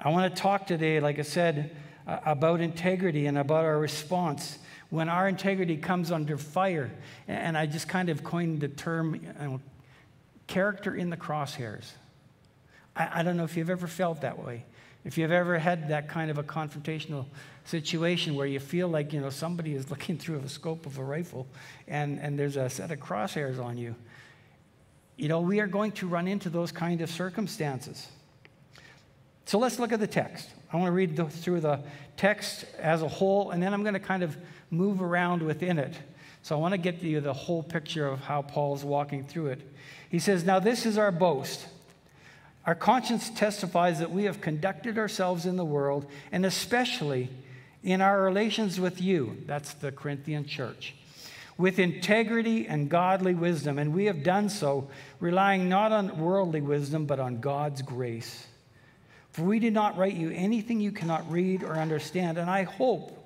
I 0.00 0.08
want 0.08 0.34
to 0.34 0.42
talk 0.42 0.66
today, 0.66 0.98
like 0.98 1.18
I 1.18 1.22
said, 1.22 1.76
about 2.06 2.62
integrity 2.62 3.26
and 3.26 3.36
about 3.36 3.66
our 3.66 3.78
response 3.78 4.56
when 4.90 5.08
our 5.08 5.28
integrity 5.28 5.76
comes 5.76 6.10
under 6.10 6.36
fire. 6.36 6.90
And 7.28 7.56
I 7.56 7.66
just 7.66 7.88
kind 7.88 8.08
of 8.08 8.22
coined 8.22 8.60
the 8.60 8.68
term 8.68 9.14
you 9.14 9.32
know, 9.40 9.60
character 10.46 10.94
in 10.94 11.10
the 11.10 11.16
crosshairs. 11.16 11.90
I, 12.94 13.20
I 13.20 13.22
don't 13.22 13.36
know 13.36 13.44
if 13.44 13.56
you've 13.56 13.70
ever 13.70 13.86
felt 13.86 14.20
that 14.20 14.44
way. 14.44 14.64
If 15.04 15.16
you've 15.16 15.32
ever 15.32 15.58
had 15.58 15.88
that 15.88 16.08
kind 16.08 16.30
of 16.30 16.36
a 16.36 16.42
confrontational 16.42 17.24
situation 17.64 18.34
where 18.34 18.46
you 18.46 18.60
feel 18.60 18.88
like 18.88 19.12
you 19.12 19.20
know 19.20 19.30
somebody 19.30 19.74
is 19.74 19.90
looking 19.90 20.18
through 20.18 20.40
a 20.40 20.48
scope 20.48 20.84
of 20.84 20.98
a 20.98 21.04
rifle 21.04 21.46
and, 21.88 22.18
and 22.20 22.38
there's 22.38 22.56
a 22.56 22.68
set 22.68 22.90
of 22.90 22.98
crosshairs 23.00 23.62
on 23.62 23.78
you, 23.78 23.94
you 25.16 25.28
know, 25.28 25.40
we 25.40 25.60
are 25.60 25.66
going 25.66 25.92
to 25.92 26.08
run 26.08 26.26
into 26.26 26.48
those 26.48 26.72
kind 26.72 27.00
of 27.02 27.10
circumstances. 27.10 28.08
So 29.44 29.58
let's 29.58 29.78
look 29.78 29.92
at 29.92 30.00
the 30.00 30.06
text. 30.06 30.48
I 30.72 30.76
want 30.76 30.88
to 30.88 30.92
read 30.92 31.16
the, 31.16 31.26
through 31.26 31.60
the 31.60 31.80
text 32.16 32.64
as 32.78 33.02
a 33.02 33.08
whole, 33.08 33.50
and 33.50 33.62
then 33.62 33.74
I'm 33.74 33.82
going 33.82 33.94
to 33.94 34.00
kind 34.00 34.22
of 34.22 34.36
move 34.70 35.02
around 35.02 35.42
within 35.42 35.78
it. 35.78 35.96
So 36.42 36.56
I 36.56 36.58
want 36.58 36.72
to 36.72 36.78
get 36.78 37.02
you 37.02 37.20
the 37.20 37.32
whole 37.32 37.62
picture 37.62 38.06
of 38.06 38.20
how 38.20 38.42
Paul's 38.42 38.84
walking 38.84 39.24
through 39.24 39.48
it. 39.48 39.60
He 40.08 40.18
says, 40.18 40.44
Now 40.44 40.58
this 40.58 40.86
is 40.86 40.96
our 40.96 41.12
boast. 41.12 41.66
Our 42.66 42.74
conscience 42.74 43.30
testifies 43.30 43.98
that 43.98 44.10
we 44.10 44.24
have 44.24 44.40
conducted 44.40 44.98
ourselves 44.98 45.46
in 45.46 45.56
the 45.56 45.64
world, 45.64 46.06
and 46.30 46.44
especially 46.44 47.30
in 47.82 48.00
our 48.00 48.22
relations 48.22 48.78
with 48.78 49.00
you, 49.00 49.38
that's 49.46 49.72
the 49.74 49.90
Corinthian 49.90 50.44
church, 50.46 50.94
with 51.56 51.78
integrity 51.78 52.66
and 52.66 52.90
godly 52.90 53.34
wisdom. 53.34 53.78
And 53.78 53.94
we 53.94 54.04
have 54.04 54.22
done 54.22 54.50
so 54.50 54.90
relying 55.20 55.68
not 55.68 55.90
on 55.90 56.18
worldly 56.18 56.60
wisdom, 56.60 57.06
but 57.06 57.18
on 57.18 57.40
God's 57.40 57.80
grace. 57.80 58.46
For 59.32 59.42
we 59.42 59.58
did 59.58 59.72
not 59.72 59.96
write 59.96 60.14
you 60.14 60.30
anything 60.30 60.80
you 60.80 60.92
cannot 60.92 61.30
read 61.30 61.62
or 61.62 61.74
understand. 61.78 62.36
And 62.36 62.50
I 62.50 62.64
hope 62.64 63.19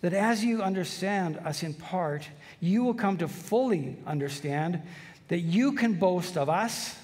that 0.00 0.12
as 0.12 0.44
you 0.44 0.62
understand 0.62 1.36
us 1.38 1.62
in 1.62 1.74
part, 1.74 2.28
you 2.60 2.84
will 2.84 2.94
come 2.94 3.18
to 3.18 3.28
fully 3.28 3.96
understand 4.06 4.82
that 5.28 5.40
you 5.40 5.72
can 5.72 5.94
boast 5.94 6.36
of 6.36 6.48
us 6.48 6.96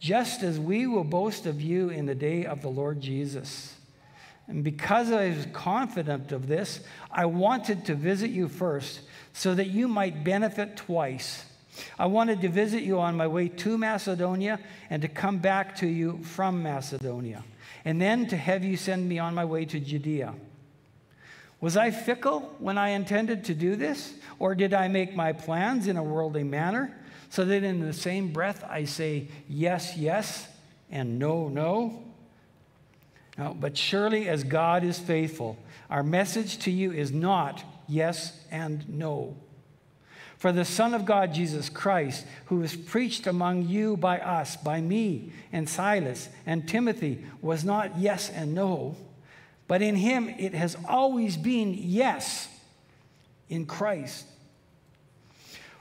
just 0.00 0.42
as 0.42 0.58
we 0.58 0.86
will 0.86 1.04
boast 1.04 1.46
of 1.46 1.60
you 1.60 1.88
in 1.88 2.06
the 2.06 2.14
day 2.14 2.44
of 2.44 2.62
the 2.62 2.68
Lord 2.68 3.00
Jesus. 3.00 3.74
And 4.46 4.62
because 4.62 5.10
I 5.10 5.30
was 5.30 5.46
confident 5.52 6.32
of 6.32 6.46
this, 6.46 6.80
I 7.10 7.26
wanted 7.26 7.86
to 7.86 7.94
visit 7.94 8.30
you 8.30 8.48
first 8.48 9.00
so 9.32 9.54
that 9.54 9.68
you 9.68 9.88
might 9.88 10.22
benefit 10.22 10.76
twice. 10.76 11.46
I 11.98 12.06
wanted 12.06 12.40
to 12.42 12.48
visit 12.48 12.82
you 12.82 13.00
on 13.00 13.16
my 13.16 13.26
way 13.26 13.48
to 13.48 13.78
Macedonia 13.78 14.60
and 14.90 15.02
to 15.02 15.08
come 15.08 15.38
back 15.38 15.76
to 15.76 15.86
you 15.86 16.20
from 16.22 16.62
Macedonia, 16.62 17.42
and 17.84 18.00
then 18.00 18.26
to 18.28 18.36
have 18.36 18.62
you 18.62 18.76
send 18.76 19.08
me 19.08 19.18
on 19.18 19.34
my 19.34 19.44
way 19.44 19.64
to 19.64 19.80
Judea. 19.80 20.34
Was 21.64 21.78
I 21.78 21.92
fickle 21.92 22.54
when 22.58 22.76
I 22.76 22.90
intended 22.90 23.46
to 23.46 23.54
do 23.54 23.74
this? 23.74 24.12
Or 24.38 24.54
did 24.54 24.74
I 24.74 24.88
make 24.88 25.16
my 25.16 25.32
plans 25.32 25.86
in 25.86 25.96
a 25.96 26.02
worldly 26.02 26.44
manner 26.44 26.94
so 27.30 27.42
that 27.46 27.64
in 27.64 27.80
the 27.80 27.94
same 27.94 28.34
breath 28.34 28.62
I 28.68 28.84
say 28.84 29.28
yes, 29.48 29.96
yes, 29.96 30.46
and 30.90 31.18
no, 31.18 31.48
no? 31.48 32.04
No, 33.38 33.56
but 33.58 33.78
surely 33.78 34.28
as 34.28 34.44
God 34.44 34.84
is 34.84 34.98
faithful, 34.98 35.56
our 35.88 36.02
message 36.02 36.58
to 36.58 36.70
you 36.70 36.92
is 36.92 37.12
not 37.12 37.64
yes 37.88 38.44
and 38.50 38.86
no. 38.86 39.34
For 40.36 40.52
the 40.52 40.66
Son 40.66 40.92
of 40.92 41.06
God, 41.06 41.32
Jesus 41.32 41.70
Christ, 41.70 42.26
who 42.44 42.56
was 42.56 42.76
preached 42.76 43.26
among 43.26 43.68
you 43.68 43.96
by 43.96 44.18
us, 44.18 44.54
by 44.54 44.82
me 44.82 45.32
and 45.50 45.66
Silas 45.66 46.28
and 46.44 46.68
Timothy, 46.68 47.24
was 47.40 47.64
not 47.64 47.96
yes 47.96 48.28
and 48.28 48.54
no, 48.54 48.98
but 49.66 49.82
in 49.82 49.96
him 49.96 50.28
it 50.28 50.54
has 50.54 50.76
always 50.88 51.36
been 51.36 51.74
yes 51.74 52.48
in 53.48 53.66
Christ. 53.66 54.26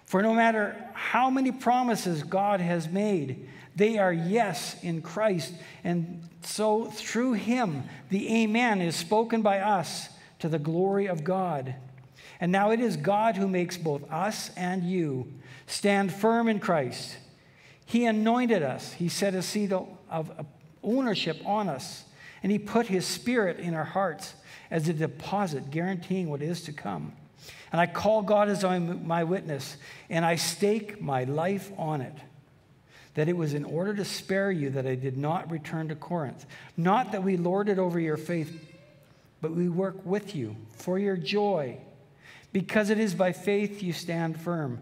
For 0.05 0.21
no 0.21 0.33
matter 0.33 0.75
how 0.93 1.29
many 1.29 1.51
promises 1.51 2.23
God 2.23 2.59
has 2.59 2.87
made, 2.87 3.49
they 3.75 3.97
are 3.97 4.13
yes 4.13 4.75
in 4.83 5.01
Christ. 5.01 5.53
And 5.83 6.29
so 6.43 6.85
through 6.85 7.33
him, 7.33 7.83
the 8.09 8.43
Amen 8.43 8.81
is 8.81 8.95
spoken 8.95 9.41
by 9.41 9.59
us 9.59 10.09
to 10.39 10.49
the 10.49 10.59
glory 10.59 11.07
of 11.07 11.23
God. 11.23 11.75
And 12.39 12.51
now 12.51 12.71
it 12.71 12.79
is 12.79 12.97
God 12.97 13.37
who 13.37 13.47
makes 13.47 13.77
both 13.77 14.09
us 14.11 14.51
and 14.55 14.83
you 14.83 15.31
stand 15.65 16.13
firm 16.13 16.47
in 16.47 16.59
Christ. 16.59 17.17
He 17.85 18.05
anointed 18.05 18.63
us, 18.63 18.93
He 18.93 19.09
set 19.09 19.33
a 19.33 19.41
seat 19.41 19.71
of 19.71 20.45
ownership 20.83 21.37
on 21.45 21.69
us, 21.69 22.03
and 22.43 22.51
He 22.51 22.59
put 22.59 22.87
His 22.87 23.05
Spirit 23.05 23.59
in 23.59 23.73
our 23.73 23.85
hearts 23.85 24.35
as 24.69 24.87
a 24.87 24.93
deposit 24.93 25.71
guaranteeing 25.71 26.29
what 26.29 26.41
is 26.41 26.61
to 26.63 26.73
come. 26.73 27.13
And 27.71 27.81
I 27.81 27.87
call 27.87 28.21
God 28.21 28.49
as 28.49 28.63
my 28.63 29.23
witness, 29.23 29.77
and 30.09 30.23
I 30.23 30.35
stake 30.35 31.01
my 31.01 31.23
life 31.23 31.71
on 31.77 32.01
it. 32.01 32.13
That 33.15 33.29
it 33.29 33.37
was 33.37 33.53
in 33.53 33.63
order 33.63 33.93
to 33.95 34.05
spare 34.05 34.51
you 34.51 34.71
that 34.71 34.85
I 34.87 34.95
did 34.95 35.17
not 35.17 35.49
return 35.49 35.87
to 35.89 35.95
Corinth. 35.95 36.45
Not 36.77 37.11
that 37.11 37.23
we 37.23 37.37
lorded 37.37 37.79
over 37.79 37.99
your 37.99 38.17
faith, 38.17 38.69
but 39.41 39.51
we 39.51 39.69
work 39.69 40.05
with 40.05 40.35
you 40.35 40.55
for 40.77 40.97
your 40.97 41.17
joy 41.17 41.77
because 42.51 42.89
it 42.89 42.99
is 42.99 43.13
by 43.13 43.31
faith 43.31 43.83
you 43.83 43.93
stand 43.93 44.39
firm. 44.39 44.79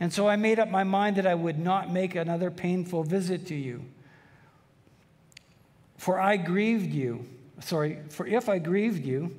And 0.00 0.12
so 0.12 0.28
I 0.28 0.36
made 0.36 0.58
up 0.58 0.70
my 0.70 0.84
mind 0.84 1.16
that 1.16 1.26
I 1.26 1.34
would 1.34 1.58
not 1.58 1.92
make 1.92 2.14
another 2.14 2.50
painful 2.50 3.02
visit 3.02 3.46
to 3.48 3.54
you. 3.54 3.84
For 5.98 6.18
I 6.18 6.36
grieved 6.36 6.92
you. 6.92 7.26
Sorry, 7.60 7.98
for 8.08 8.26
if 8.26 8.48
I 8.48 8.58
grieved 8.58 9.04
you, 9.04 9.34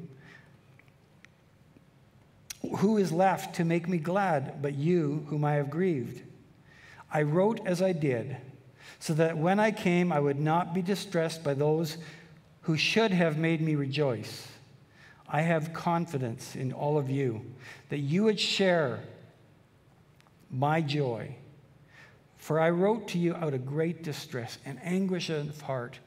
who 2.78 2.98
is 2.98 3.12
left 3.12 3.56
to 3.56 3.64
make 3.64 3.88
me 3.88 3.98
glad 3.98 4.62
but 4.62 4.76
you, 4.76 5.26
whom 5.30 5.46
I 5.46 5.54
have 5.54 5.70
grieved? 5.70 6.22
I 7.12 7.24
wrote 7.24 7.66
as 7.66 7.82
I 7.82 7.94
did, 7.94 8.38
so 9.00 9.14
that 9.14 9.38
when 9.38 9.60
I 9.60 9.72
came, 9.72 10.12
I 10.12 10.20
would 10.20 10.40
not 10.40 10.74
be 10.74 10.82
distressed 10.82 11.44
by 11.44 11.54
those 11.54 11.98
who 12.62 12.76
should 12.76 13.12
have 13.12 13.38
made 13.38 13.62
me 13.62 13.76
rejoice. 13.76 14.48
I 15.30 15.42
have 15.42 15.74
confidence 15.74 16.56
in 16.56 16.74
all 16.74 16.98
of 16.98 17.10
you 17.10 17.42
that 17.88 18.00
you 18.00 18.26
would 18.26 18.40
share 18.40 19.00
my 20.52 20.82
joy. 20.82 21.36
For 22.38 22.60
I 22.60 22.70
wrote 22.70 23.08
to 23.10 23.18
you 23.18 23.34
out 23.36 23.54
of 23.54 23.66
great 23.66 24.04
distress 24.04 24.58
and 24.66 24.78
anguish 24.84 25.30
of 25.30 25.62
heart 25.62 26.00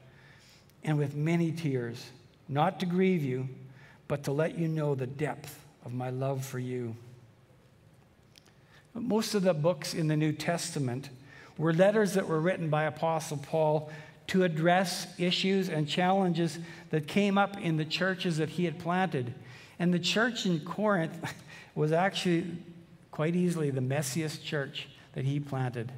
and 0.83 0.97
with 0.97 1.15
many 1.15 1.51
tears, 1.51 2.09
not 2.47 2.79
to 2.79 2.85
grieve 2.85 3.23
you, 3.23 3.47
but 4.07 4.23
to 4.23 4.31
let 4.31 4.57
you 4.57 4.67
know 4.67 4.95
the 4.95 5.07
depth 5.07 5.59
of 5.85 5.93
my 5.93 6.09
love 6.09 6.45
for 6.45 6.59
you. 6.59 6.95
Most 8.93 9.33
of 9.33 9.43
the 9.43 9.53
books 9.53 9.93
in 9.93 10.07
the 10.07 10.17
New 10.17 10.33
Testament 10.33 11.09
were 11.57 11.73
letters 11.73 12.13
that 12.13 12.27
were 12.27 12.39
written 12.39 12.69
by 12.69 12.83
Apostle 12.83 13.37
Paul 13.37 13.91
to 14.27 14.43
address 14.43 15.07
issues 15.17 15.69
and 15.69 15.87
challenges 15.87 16.59
that 16.91 17.07
came 17.07 17.37
up 17.37 17.59
in 17.59 17.77
the 17.77 17.85
churches 17.85 18.37
that 18.37 18.49
he 18.49 18.65
had 18.65 18.79
planted. 18.79 19.33
And 19.79 19.93
the 19.93 19.99
church 19.99 20.45
in 20.45 20.59
Corinth 20.61 21.33
was 21.75 21.91
actually 21.91 22.45
quite 23.11 23.35
easily 23.35 23.69
the 23.69 23.81
messiest 23.81 24.43
church 24.43 24.87
that 25.13 25.25
he 25.25 25.39
planted. 25.39 25.91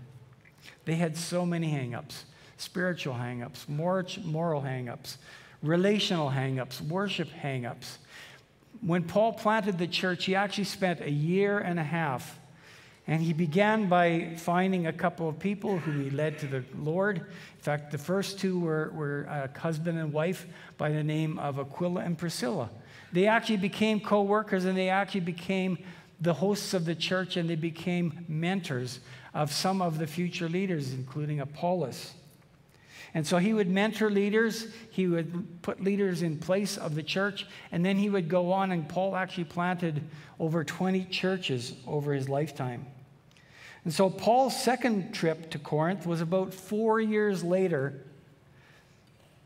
They 0.85 0.95
had 0.95 1.17
so 1.17 1.45
many 1.45 1.71
hangups 1.71 2.23
spiritual 2.57 3.13
hangups, 3.13 3.67
moral 3.67 4.61
hangups, 4.61 5.17
relational 5.61 6.29
hangups, 6.29 6.81
worship 6.81 7.29
hangups. 7.29 7.97
When 8.81 9.03
Paul 9.03 9.33
planted 9.33 9.77
the 9.77 9.87
church, 9.87 10.25
he 10.25 10.35
actually 10.35 10.65
spent 10.65 11.01
a 11.01 11.11
year 11.11 11.59
and 11.59 11.79
a 11.79 11.83
half 11.83 12.39
and 13.07 13.21
he 13.21 13.33
began 13.33 13.87
by 13.87 14.33
finding 14.37 14.87
a 14.87 14.93
couple 14.93 15.29
of 15.29 15.37
people 15.37 15.77
who 15.77 15.91
he 15.91 16.09
led 16.09 16.39
to 16.39 16.47
the 16.47 16.63
Lord. 16.75 17.17
In 17.17 17.61
fact, 17.61 17.91
the 17.91 17.99
first 17.99 18.39
two 18.39 18.59
were, 18.59 18.91
were 18.95 19.23
a 19.25 19.59
husband 19.59 19.99
and 19.99 20.11
wife 20.11 20.47
by 20.77 20.89
the 20.89 21.03
name 21.03 21.37
of 21.37 21.59
Aquila 21.59 22.01
and 22.01 22.17
Priscilla. 22.17 22.69
They 23.11 23.27
actually 23.27 23.57
became 23.57 23.99
co 23.99 24.23
workers 24.23 24.65
and 24.65 24.75
they 24.75 24.89
actually 24.89 25.21
became 25.21 25.77
the 26.19 26.33
hosts 26.33 26.73
of 26.73 26.85
the 26.85 26.95
church 26.95 27.37
and 27.37 27.47
they 27.47 27.55
became 27.55 28.25
mentors 28.27 28.99
of 29.35 29.51
some 29.51 29.81
of 29.81 29.99
the 29.99 30.07
future 30.07 30.49
leaders, 30.49 30.93
including 30.93 31.41
Apollos. 31.41 32.13
And 33.15 33.25
so 33.25 33.37
he 33.37 33.53
would 33.53 33.69
mentor 33.69 34.11
leaders, 34.11 34.67
he 34.91 35.07
would 35.07 35.61
put 35.61 35.81
leaders 35.81 36.21
in 36.21 36.37
place 36.37 36.77
of 36.77 36.95
the 36.95 37.01
church, 37.01 37.47
and 37.71 37.83
then 37.83 37.97
he 37.97 38.09
would 38.09 38.27
go 38.27 38.51
on, 38.51 38.73
and 38.73 38.87
Paul 38.87 39.15
actually 39.15 39.45
planted 39.45 40.03
over 40.37 40.65
20 40.65 41.05
churches 41.05 41.73
over 41.87 42.13
his 42.13 42.27
lifetime. 42.27 42.85
And 43.85 43.93
so 43.93 44.09
Paul's 44.09 44.61
second 44.61 45.13
trip 45.13 45.49
to 45.51 45.59
Corinth 45.59 46.05
was 46.05 46.19
about 46.19 46.53
four 46.53 46.99
years 46.99 47.41
later 47.41 48.01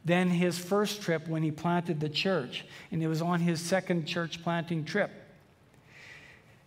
than 0.03 0.29
his 0.29 0.57
first 0.57 1.03
trip 1.03 1.27
when 1.27 1.43
he 1.43 1.51
planted 1.51 1.99
the 1.99 2.09
church. 2.09 2.65
And 2.91 3.03
it 3.03 3.07
was 3.07 3.21
on 3.21 3.41
his 3.41 3.61
second 3.61 4.07
church 4.07 4.41
planting 4.41 4.83
trip. 4.83 5.11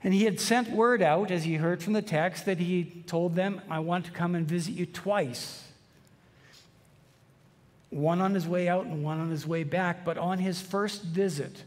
And 0.05 0.15
he 0.15 0.25
had 0.25 0.39
sent 0.39 0.71
word 0.71 1.03
out, 1.03 1.33
as 1.33 1.49
you 1.49 1.59
heard 1.59 1.83
from 1.83 1.95
the 1.95 2.03
text, 2.03 2.45
that 2.45 2.59
he 2.59 3.03
told 3.09 3.35
them, 3.35 3.61
I 3.69 3.81
want 3.81 4.05
to 4.05 4.13
come 4.13 4.37
and 4.37 4.47
visit 4.47 4.75
you 4.75 4.87
twice. 4.87 5.72
One 7.93 8.21
on 8.21 8.35
his 8.35 8.49
way 8.49 8.69
out 8.69 8.87
and 8.87 9.05
one 9.05 9.21
on 9.21 9.31
his 9.31 9.47
way 9.47 9.65
back. 9.65 10.05
But 10.05 10.19
on 10.19 10.39
his 10.39 10.61
first 10.61 11.03
visit, 11.03 11.63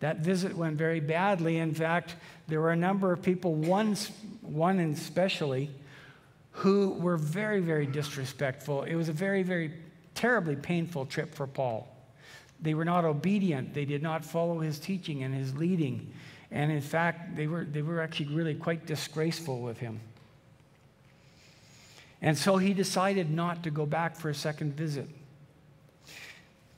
that 0.00 0.18
visit 0.18 0.56
went 0.56 0.76
very 0.76 1.00
badly. 1.00 1.58
In 1.58 1.74
fact, 1.74 2.16
there 2.48 2.60
were 2.60 2.72
a 2.72 2.76
number 2.76 3.12
of 3.12 3.22
people, 3.22 3.54
one, 3.54 3.96
one 4.40 4.80
especially, 4.80 5.70
who 6.52 6.90
were 6.90 7.16
very, 7.16 7.60
very 7.60 7.86
disrespectful. 7.86 8.82
It 8.84 8.94
was 8.94 9.08
a 9.08 9.12
very, 9.12 9.42
very 9.42 9.72
terribly 10.14 10.56
painful 10.56 11.06
trip 11.06 11.34
for 11.34 11.46
Paul. 11.46 11.88
They 12.60 12.74
were 12.74 12.84
not 12.84 13.04
obedient, 13.04 13.74
they 13.74 13.84
did 13.84 14.02
not 14.02 14.24
follow 14.24 14.60
his 14.60 14.78
teaching 14.78 15.22
and 15.22 15.34
his 15.34 15.54
leading. 15.56 16.12
And 16.50 16.70
in 16.70 16.80
fact, 16.80 17.36
they 17.36 17.46
were, 17.46 17.64
they 17.64 17.82
were 17.82 18.00
actually 18.00 18.34
really 18.34 18.54
quite 18.54 18.86
disgraceful 18.86 19.60
with 19.60 19.78
him. 19.78 20.00
And 22.22 22.38
so 22.38 22.56
he 22.56 22.72
decided 22.72 23.30
not 23.30 23.64
to 23.64 23.70
go 23.70 23.84
back 23.84 24.16
for 24.16 24.30
a 24.30 24.34
second 24.34 24.74
visit. 24.76 25.08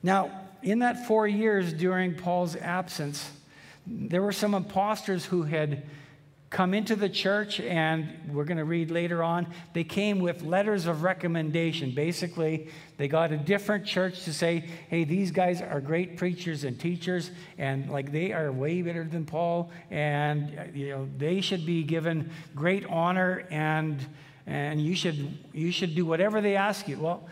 Now, 0.07 0.31
in 0.63 0.79
that 0.79 1.05
four 1.05 1.27
years 1.27 1.73
during 1.73 2.15
Paul's 2.15 2.55
absence, 2.55 3.29
there 3.85 4.21
were 4.21 4.31
some 4.31 4.53
impostors 4.53 5.25
who 5.25 5.43
had 5.43 5.83
come 6.49 6.73
into 6.73 6.95
the 6.95 7.09
church, 7.09 7.59
and 7.59 8.07
we're 8.31 8.45
going 8.45 8.57
to 8.57 8.63
read 8.63 8.89
later 8.89 9.21
on, 9.21 9.47
they 9.73 9.83
came 9.83 10.19
with 10.19 10.43
letters 10.43 10.85
of 10.85 11.03
recommendation. 11.03 11.91
Basically, 11.91 12.69
they 12.95 13.09
got 13.09 13.33
a 13.33 13.37
different 13.37 13.85
church 13.85 14.23
to 14.23 14.31
say, 14.31 14.63
hey, 14.87 15.03
these 15.03 15.31
guys 15.31 15.61
are 15.61 15.81
great 15.81 16.15
preachers 16.15 16.63
and 16.63 16.79
teachers, 16.79 17.29
and 17.57 17.89
like 17.89 18.13
they 18.13 18.31
are 18.31 18.49
way 18.49 18.81
better 18.81 19.03
than 19.03 19.25
Paul, 19.25 19.69
and 19.91 20.73
you 20.73 20.87
know, 20.87 21.09
they 21.17 21.41
should 21.41 21.65
be 21.65 21.83
given 21.83 22.31
great 22.55 22.85
honor, 22.85 23.45
and, 23.51 23.99
and 24.45 24.81
you, 24.81 24.95
should, 24.95 25.37
you 25.51 25.73
should 25.73 25.95
do 25.95 26.05
whatever 26.05 26.39
they 26.39 26.55
ask 26.55 26.87
you. 26.87 26.97
Well, 26.97 27.27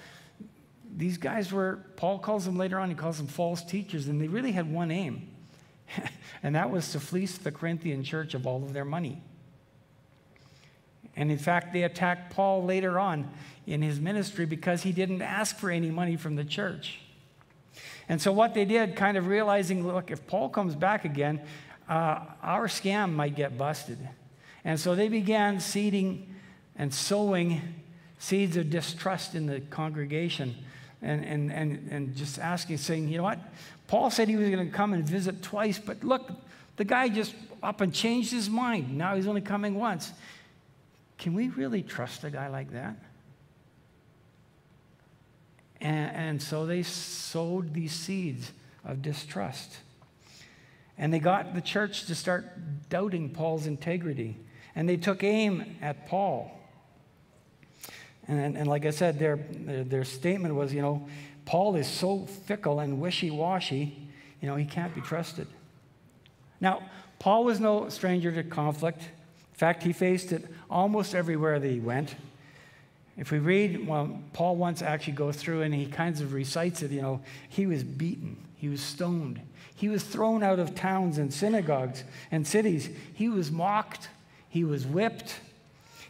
these 0.95 1.17
guys 1.17 1.51
were, 1.51 1.79
Paul 1.97 2.19
calls 2.19 2.45
them 2.45 2.57
later 2.57 2.79
on, 2.79 2.89
he 2.89 2.95
calls 2.95 3.17
them 3.17 3.27
false 3.27 3.63
teachers, 3.63 4.07
and 4.07 4.21
they 4.21 4.27
really 4.27 4.51
had 4.51 4.71
one 4.71 4.91
aim, 4.91 5.27
and 6.43 6.55
that 6.55 6.71
was 6.71 6.91
to 6.93 6.99
fleece 6.99 7.37
the 7.37 7.51
Corinthian 7.51 8.03
church 8.03 8.33
of 8.33 8.47
all 8.47 8.63
of 8.63 8.73
their 8.73 8.85
money. 8.85 9.21
And 11.15 11.31
in 11.31 11.37
fact, 11.37 11.73
they 11.73 11.83
attacked 11.83 12.33
Paul 12.33 12.63
later 12.65 12.99
on 12.99 13.29
in 13.65 13.81
his 13.81 13.99
ministry 13.99 14.45
because 14.45 14.83
he 14.83 14.91
didn't 14.91 15.21
ask 15.21 15.57
for 15.57 15.69
any 15.69 15.89
money 15.89 16.17
from 16.17 16.35
the 16.35 16.43
church. 16.43 16.99
And 18.07 18.21
so, 18.21 18.31
what 18.31 18.53
they 18.53 18.65
did, 18.65 18.95
kind 18.95 19.17
of 19.17 19.27
realizing, 19.27 19.87
look, 19.87 20.11
if 20.11 20.27
Paul 20.27 20.49
comes 20.49 20.75
back 20.75 21.05
again, 21.05 21.41
uh, 21.89 22.19
our 22.43 22.67
scam 22.67 23.13
might 23.13 23.35
get 23.35 23.57
busted. 23.57 23.97
And 24.63 24.79
so 24.79 24.95
they 24.95 25.07
began 25.07 25.59
seeding 25.59 26.35
and 26.75 26.93
sowing 26.93 27.61
seeds 28.17 28.57
of 28.57 28.69
distrust 28.69 29.35
in 29.35 29.45
the 29.45 29.61
congregation 29.61 30.55
and, 31.05 31.23
and, 31.23 31.51
and, 31.51 31.87
and 31.91 32.15
just 32.15 32.39
asking, 32.39 32.77
saying, 32.77 33.07
you 33.07 33.17
know 33.17 33.23
what? 33.23 33.39
Paul 33.87 34.09
said 34.09 34.27
he 34.27 34.35
was 34.35 34.49
going 34.49 34.65
to 34.65 34.75
come 34.75 34.93
and 34.93 35.07
visit 35.07 35.41
twice, 35.43 35.79
but 35.79 36.03
look, 36.03 36.31
the 36.77 36.83
guy 36.83 37.07
just 37.09 37.35
up 37.61 37.81
and 37.81 37.93
changed 37.93 38.31
his 38.31 38.49
mind. 38.49 38.97
Now 38.97 39.15
he's 39.15 39.27
only 39.27 39.41
coming 39.41 39.75
once. 39.75 40.11
Can 41.17 41.33
we 41.33 41.49
really 41.49 41.81
trust 41.81 42.23
a 42.23 42.29
guy 42.29 42.47
like 42.47 42.71
that? 42.71 42.95
And, 45.79 46.15
and 46.15 46.41
so 46.41 46.65
they 46.65 46.83
sowed 46.83 47.73
these 47.73 47.91
seeds 47.91 48.51
of 48.83 49.01
distrust. 49.01 49.77
And 50.97 51.13
they 51.13 51.19
got 51.19 51.53
the 51.53 51.61
church 51.61 52.05
to 52.05 52.15
start 52.15 52.45
doubting 52.89 53.29
Paul's 53.29 53.67
integrity. 53.67 54.37
And 54.75 54.87
they 54.89 54.97
took 54.97 55.23
aim 55.23 55.77
at 55.81 56.07
Paul. 56.07 56.51
And, 58.27 58.57
and 58.57 58.67
like 58.67 58.85
I 58.85 58.89
said, 58.89 59.19
their, 59.19 59.37
their, 59.37 60.03
statement 60.03 60.55
was, 60.55 60.73
you 60.73 60.81
know, 60.81 61.07
Paul 61.45 61.75
is 61.75 61.87
so 61.87 62.25
fickle 62.25 62.79
and 62.79 62.99
wishy 62.99 63.29
washy, 63.29 63.97
you 64.41 64.47
know, 64.47 64.55
he 64.55 64.65
can't 64.65 64.93
be 64.95 65.01
trusted. 65.01 65.47
Now, 66.59 66.81
Paul 67.19 67.43
was 67.43 67.59
no 67.59 67.89
stranger 67.89 68.31
to 68.31 68.43
conflict. 68.43 69.01
In 69.01 69.57
fact, 69.57 69.83
he 69.83 69.93
faced 69.93 70.31
it 70.31 70.45
almost 70.69 71.13
everywhere 71.13 71.59
that 71.59 71.69
he 71.69 71.79
went. 71.79 72.15
If 73.17 73.31
we 73.31 73.39
read, 73.39 73.87
well, 73.87 74.19
Paul 74.33 74.57
once 74.57 74.81
actually 74.81 75.13
goes 75.13 75.37
through 75.37 75.61
and 75.61 75.73
he 75.73 75.85
kind 75.85 76.19
of 76.19 76.33
recites 76.33 76.81
it, 76.81 76.91
you 76.91 77.01
know, 77.01 77.21
he 77.47 77.65
was 77.65 77.83
beaten, 77.83 78.37
he 78.57 78.67
was 78.67 78.81
stoned, 78.81 79.39
he 79.75 79.87
was 79.87 80.03
thrown 80.03 80.43
out 80.43 80.59
of 80.59 80.75
towns 80.75 81.17
and 81.17 81.33
synagogues 81.33 82.03
and 82.31 82.45
cities, 82.45 82.89
he 83.13 83.29
was 83.29 83.51
mocked, 83.51 84.09
he 84.49 84.65
was 84.65 84.85
whipped, 84.85 85.39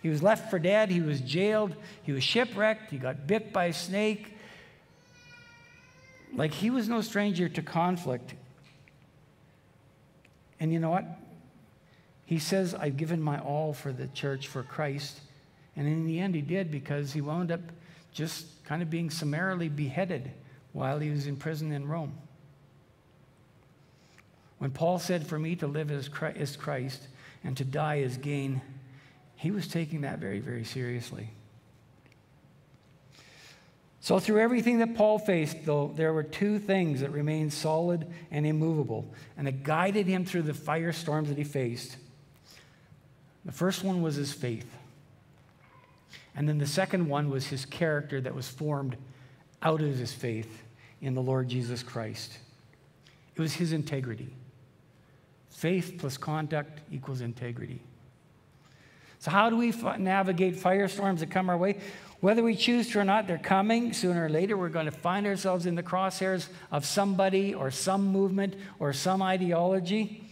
he 0.06 0.10
was 0.12 0.22
left 0.22 0.52
for 0.52 0.60
dead. 0.60 0.92
He 0.92 1.02
was 1.02 1.20
jailed. 1.20 1.76
He 2.04 2.12
was 2.12 2.24
shipwrecked. 2.24 2.92
He 2.92 3.00
got 3.00 3.26
bit 3.26 3.52
by 3.52 3.66
a 3.66 3.74
snake. 3.74 4.38
Like 6.32 6.52
he 6.52 6.70
was 6.70 6.88
no 6.88 7.02
stranger 7.02 7.50
to 7.50 7.64
conflict. 7.64 8.36
And 10.60 10.72
you 10.72 10.78
know 10.78 10.92
what? 10.92 11.06
He 12.24 12.38
says, 12.38 12.76
I've 12.76 12.98
given 12.98 13.20
my 13.20 13.40
all 13.40 13.74
for 13.74 13.92
the 13.92 14.06
church, 14.06 14.48
for 14.48 14.62
Christ. 14.62 15.22
And 15.76 15.88
in 15.88 16.06
the 16.06 16.20
end, 16.20 16.36
he 16.36 16.42
did 16.42 16.70
because 16.70 17.14
he 17.14 17.22
wound 17.22 17.52
up 17.52 17.62
just 18.14 18.64
kind 18.64 18.84
of 18.84 18.92
being 18.92 19.10
summarily 19.10 19.70
beheaded 19.70 20.30
while 20.72 21.00
he 21.00 21.10
was 21.10 21.26
in 21.26 21.36
prison 21.36 21.72
in 21.72 21.88
Rome. 21.88 22.14
When 24.60 24.70
Paul 24.70 25.00
said, 25.00 25.26
For 25.26 25.40
me 25.40 25.56
to 25.56 25.66
live 25.66 25.90
is 25.90 26.08
Christ 26.10 27.08
and 27.44 27.58
to 27.58 27.66
die 27.66 27.96
is 27.96 28.18
gain, 28.18 28.62
he 29.36 29.52
was 29.52 29.68
taking 29.68 30.02
that 30.02 30.20
very, 30.20 30.40
very 30.40 30.64
seriously. 30.64 31.30
So, 34.00 34.20
through 34.20 34.40
everything 34.40 34.80
that 34.80 34.96
Paul 34.96 35.18
faced, 35.18 35.66
though, 35.66 35.92
there 35.96 36.14
were 36.14 36.22
two 36.22 36.60
things 36.60 37.02
that 37.02 37.12
remained 37.12 37.52
solid 37.52 38.06
and 38.30 38.46
immovable, 38.46 39.12
and 39.36 39.48
that 39.48 39.64
guided 39.64 40.06
him 40.06 40.26
through 40.26 40.44
the 40.44 40.54
firestorms 40.54 41.28
that 41.30 41.40
he 41.40 41.44
faced. 41.44 41.98
The 43.46 43.52
first 43.52 43.84
one 43.84 44.04
was 44.04 44.16
his 44.16 44.32
faith. 44.32 44.72
And 46.36 46.48
then 46.48 46.58
the 46.58 46.68
second 46.68 47.08
one 47.08 47.30
was 47.30 47.48
his 47.48 47.66
character 47.66 48.22
that 48.22 48.36
was 48.36 48.48
formed 48.48 48.96
out 49.62 49.82
of 49.82 49.98
his 49.98 50.14
faith 50.14 50.64
in 51.02 51.16
the 51.16 51.22
Lord 51.22 51.48
Jesus 51.48 51.82
Christ. 51.82 52.38
It 53.36 53.42
was 53.42 53.54
his 53.54 53.74
integrity. 53.74 54.34
Faith 55.50 55.96
plus 55.98 56.18
conduct 56.18 56.82
equals 56.92 57.22
integrity. 57.22 57.82
So, 59.26 59.32
how 59.32 59.50
do 59.50 59.58
we 59.58 59.72
navigate 59.98 60.56
firestorms 60.56 61.18
that 61.18 61.32
come 61.32 61.50
our 61.50 61.58
way? 61.58 61.80
Whether 62.20 62.44
we 62.44 62.56
choose 62.56 62.92
to 62.92 63.00
or 63.00 63.04
not, 63.04 63.26
they're 63.26 63.40
coming. 63.40 63.92
Sooner 63.92 64.26
or 64.26 64.30
later, 64.30 64.56
we're 64.56 64.70
going 64.70 64.86
to 64.86 64.92
find 64.92 65.26
ourselves 65.26 65.66
in 65.66 65.74
the 65.74 65.82
crosshairs 65.82 66.48
of 66.72 66.86
somebody 66.86 67.52
or 67.52 67.72
some 67.72 68.06
movement 68.06 68.54
or 68.78 68.94
some 68.94 69.24
ideology. 69.24 70.30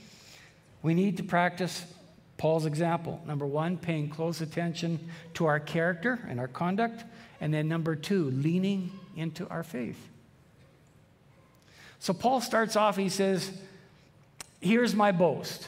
We 0.84 0.94
need 0.94 1.18
to 1.18 1.24
practice 1.24 1.84
Paul's 2.38 2.68
example. 2.68 3.20
Number 3.26 3.48
one, 3.48 3.78
paying 3.78 4.10
close 4.10 4.42
attention 4.42 5.00
to 5.34 5.48
our 5.48 5.60
character 5.60 6.20
and 6.30 6.40
our 6.40 6.48
conduct. 6.48 7.04
And 7.42 7.52
then 7.52 7.68
number 7.68 7.96
two, 7.96 8.30
leaning 8.30 8.92
into 9.18 9.50
our 9.50 9.64
faith. 9.64 9.98
So 11.98 12.14
Paul 12.14 12.42
starts 12.42 12.76
off, 12.76 12.96
he 12.96 13.10
says, 13.10 13.52
Here's 14.62 14.94
my 14.94 15.12
boast. 15.12 15.68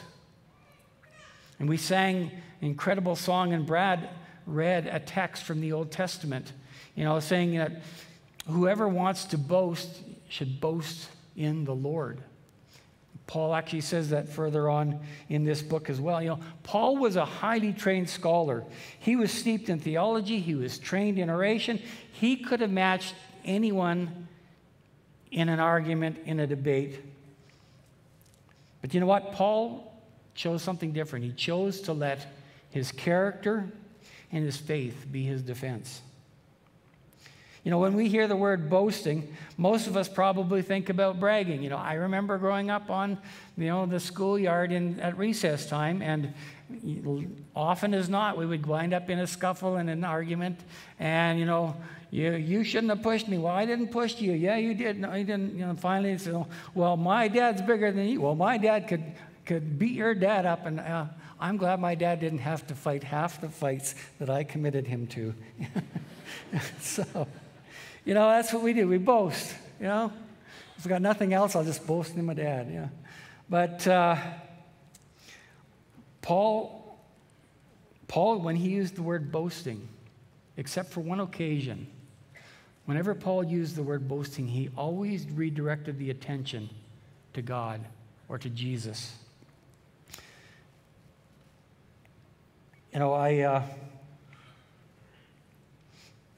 And 1.58 1.68
we 1.68 1.76
sang 1.76 2.30
incredible 2.60 3.16
song, 3.16 3.52
and 3.52 3.66
Brad 3.66 4.08
read 4.46 4.86
a 4.86 5.00
text 5.00 5.42
from 5.42 5.60
the 5.60 5.72
Old 5.72 5.90
Testament, 5.90 6.52
you 6.94 7.04
know, 7.04 7.20
saying 7.20 7.56
that 7.56 7.82
whoever 8.48 8.88
wants 8.88 9.24
to 9.26 9.38
boast 9.38 10.02
should 10.28 10.60
boast 10.60 11.08
in 11.36 11.64
the 11.64 11.74
Lord. 11.74 12.20
Paul 13.26 13.54
actually 13.54 13.80
says 13.80 14.10
that 14.10 14.28
further 14.28 14.70
on 14.70 15.00
in 15.28 15.44
this 15.44 15.60
book 15.60 15.90
as 15.90 16.00
well. 16.00 16.22
You 16.22 16.28
know, 16.30 16.40
Paul 16.62 16.96
was 16.96 17.16
a 17.16 17.24
highly 17.24 17.72
trained 17.72 18.08
scholar. 18.08 18.62
He 19.00 19.16
was 19.16 19.32
steeped 19.32 19.68
in 19.68 19.80
theology, 19.80 20.38
he 20.38 20.54
was 20.54 20.78
trained 20.78 21.18
in 21.18 21.28
oration. 21.28 21.80
He 22.12 22.36
could 22.36 22.60
have 22.60 22.70
matched 22.70 23.14
anyone 23.44 24.28
in 25.32 25.48
an 25.48 25.60
argument, 25.60 26.18
in 26.24 26.40
a 26.40 26.46
debate. 26.46 27.00
But 28.80 28.94
you 28.94 29.00
know 29.00 29.06
what? 29.06 29.32
Paul 29.32 29.92
chose 30.34 30.62
something 30.62 30.92
different. 30.92 31.24
He 31.24 31.32
chose 31.32 31.80
to 31.82 31.92
let 31.92 32.26
his 32.76 32.92
character 32.92 33.66
and 34.30 34.44
his 34.44 34.58
faith 34.58 35.06
be 35.10 35.24
his 35.24 35.42
defense. 35.42 36.02
You 37.64 37.70
know, 37.70 37.78
when 37.78 37.94
we 37.94 38.08
hear 38.08 38.28
the 38.28 38.36
word 38.36 38.70
boasting, 38.70 39.34
most 39.56 39.88
of 39.88 39.96
us 39.96 40.08
probably 40.08 40.62
think 40.62 40.88
about 40.88 41.18
bragging. 41.18 41.64
You 41.64 41.70
know, 41.70 41.78
I 41.78 41.94
remember 41.94 42.38
growing 42.38 42.70
up 42.70 42.90
on, 42.90 43.18
you 43.56 43.66
know, 43.66 43.86
the 43.86 43.98
schoolyard 43.98 44.70
in, 44.70 45.00
at 45.00 45.18
recess 45.18 45.66
time, 45.66 46.00
and 46.00 46.32
often 47.56 47.94
as 47.94 48.08
not, 48.08 48.36
we 48.36 48.46
would 48.46 48.66
wind 48.66 48.92
up 48.94 49.10
in 49.10 49.18
a 49.18 49.26
scuffle 49.26 49.76
and 49.76 49.90
an 49.90 50.04
argument, 50.04 50.60
and, 51.00 51.40
you 51.40 51.46
know, 51.46 51.74
you, 52.10 52.34
you 52.34 52.62
shouldn't 52.62 52.90
have 52.90 53.02
pushed 53.02 53.26
me. 53.26 53.36
Well, 53.38 53.52
I 53.52 53.64
didn't 53.66 53.88
push 53.88 54.20
you. 54.20 54.32
Yeah, 54.32 54.58
you 54.58 54.74
did. 54.74 55.00
No, 55.00 55.14
you 55.14 55.24
didn't. 55.24 55.56
You 55.56 55.66
know, 55.66 55.74
finally, 55.74 56.16
well, 56.74 56.96
my 56.96 57.26
dad's 57.26 57.62
bigger 57.62 57.90
than 57.90 58.06
you. 58.06 58.20
Well, 58.20 58.36
my 58.36 58.58
dad 58.58 58.86
could, 58.86 59.02
could 59.44 59.76
beat 59.76 59.94
your 59.94 60.14
dad 60.14 60.46
up, 60.46 60.66
and 60.66 60.78
uh, 60.78 61.06
I'm 61.38 61.56
glad 61.56 61.80
my 61.80 61.94
dad 61.94 62.20
didn't 62.20 62.38
have 62.38 62.66
to 62.68 62.74
fight 62.74 63.04
half 63.04 63.40
the 63.40 63.48
fights 63.48 63.94
that 64.18 64.30
I 64.30 64.44
committed 64.44 64.86
him 64.86 65.06
to. 65.08 65.34
so, 66.80 67.26
You 68.06 68.14
know, 68.14 68.28
that's 68.28 68.52
what 68.52 68.62
we 68.62 68.72
do. 68.72 68.86
We 68.86 68.98
boast, 68.98 69.52
you 69.80 69.86
know. 69.86 70.12
If 70.78 70.84
I've 70.84 70.88
got 70.88 71.02
nothing 71.02 71.34
else, 71.34 71.56
I'll 71.56 71.64
just 71.64 71.84
boast 71.86 72.14
in 72.14 72.24
my 72.24 72.34
dad, 72.34 72.68
yeah. 72.72 72.88
But 73.50 73.84
uh, 73.88 74.16
Paul, 76.22 76.98
Paul, 78.06 78.38
when 78.38 78.54
he 78.54 78.68
used 78.68 78.94
the 78.94 79.02
word 79.02 79.32
boasting, 79.32 79.88
except 80.56 80.92
for 80.92 81.00
one 81.00 81.18
occasion, 81.18 81.88
whenever 82.84 83.12
Paul 83.12 83.42
used 83.42 83.74
the 83.74 83.82
word 83.82 84.06
boasting, 84.06 84.46
he 84.46 84.70
always 84.76 85.26
redirected 85.28 85.98
the 85.98 86.10
attention 86.10 86.70
to 87.34 87.42
God 87.42 87.80
or 88.28 88.38
to 88.38 88.48
Jesus. 88.48 89.16
You 92.96 93.00
know, 93.00 93.12
I, 93.12 93.40
uh, 93.40 93.62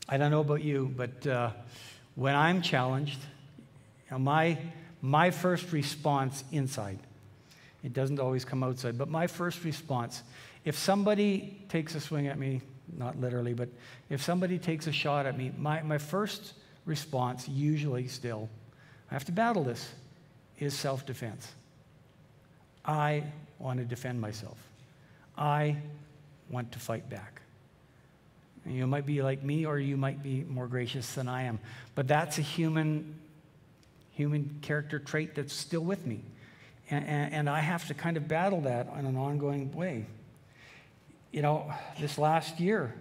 I 0.08 0.16
don't 0.16 0.32
know 0.32 0.40
about 0.40 0.64
you, 0.64 0.92
but 0.96 1.24
uh, 1.24 1.50
when 2.16 2.34
I'm 2.34 2.62
challenged, 2.62 3.20
you 3.20 4.10
know, 4.10 4.18
my, 4.18 4.58
my 5.00 5.30
first 5.30 5.70
response 5.70 6.42
inside, 6.50 6.98
it 7.84 7.92
doesn't 7.92 8.18
always 8.18 8.44
come 8.44 8.64
outside, 8.64 8.98
but 8.98 9.08
my 9.08 9.28
first 9.28 9.62
response, 9.62 10.24
if 10.64 10.76
somebody 10.76 11.64
takes 11.68 11.94
a 11.94 12.00
swing 12.00 12.26
at 12.26 12.40
me, 12.40 12.60
not 12.96 13.20
literally, 13.20 13.54
but 13.54 13.68
if 14.10 14.20
somebody 14.20 14.58
takes 14.58 14.88
a 14.88 14.92
shot 14.92 15.26
at 15.26 15.38
me, 15.38 15.52
my, 15.56 15.80
my 15.82 15.98
first 15.98 16.54
response, 16.86 17.48
usually 17.48 18.08
still, 18.08 18.48
I 19.12 19.14
have 19.14 19.24
to 19.26 19.32
battle 19.32 19.62
this, 19.62 19.92
is 20.58 20.74
self 20.74 21.06
defense. 21.06 21.52
I 22.84 23.22
want 23.60 23.78
to 23.78 23.84
defend 23.84 24.20
myself. 24.20 24.58
I 25.36 25.76
want 26.50 26.72
to 26.72 26.78
fight 26.78 27.08
back. 27.08 27.42
You 28.66 28.86
might 28.86 29.06
be 29.06 29.22
like 29.22 29.42
me, 29.42 29.64
or 29.66 29.78
you 29.78 29.96
might 29.96 30.22
be 30.22 30.44
more 30.48 30.66
gracious 30.66 31.14
than 31.14 31.28
I 31.28 31.44
am. 31.44 31.58
But 31.94 32.06
that's 32.08 32.38
a 32.38 32.42
human, 32.42 33.14
human 34.12 34.58
character 34.62 34.98
trait 34.98 35.34
that's 35.34 35.54
still 35.54 35.80
with 35.80 36.06
me. 36.06 36.20
And, 36.90 37.04
and, 37.06 37.34
and 37.34 37.50
I 37.50 37.60
have 37.60 37.86
to 37.88 37.94
kind 37.94 38.16
of 38.16 38.28
battle 38.28 38.62
that 38.62 38.88
in 38.98 39.06
an 39.06 39.16
ongoing 39.16 39.72
way. 39.72 40.06
You 41.32 41.42
know, 41.42 41.72
this 42.00 42.18
last 42.18 42.60
year, 42.60 42.94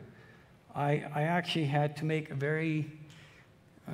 I, 0.76 1.06
I 1.14 1.24
actually 1.24 1.66
had 1.66 1.98
to 1.98 2.06
make 2.06 2.30
a 2.30 2.36
very, 2.36 2.92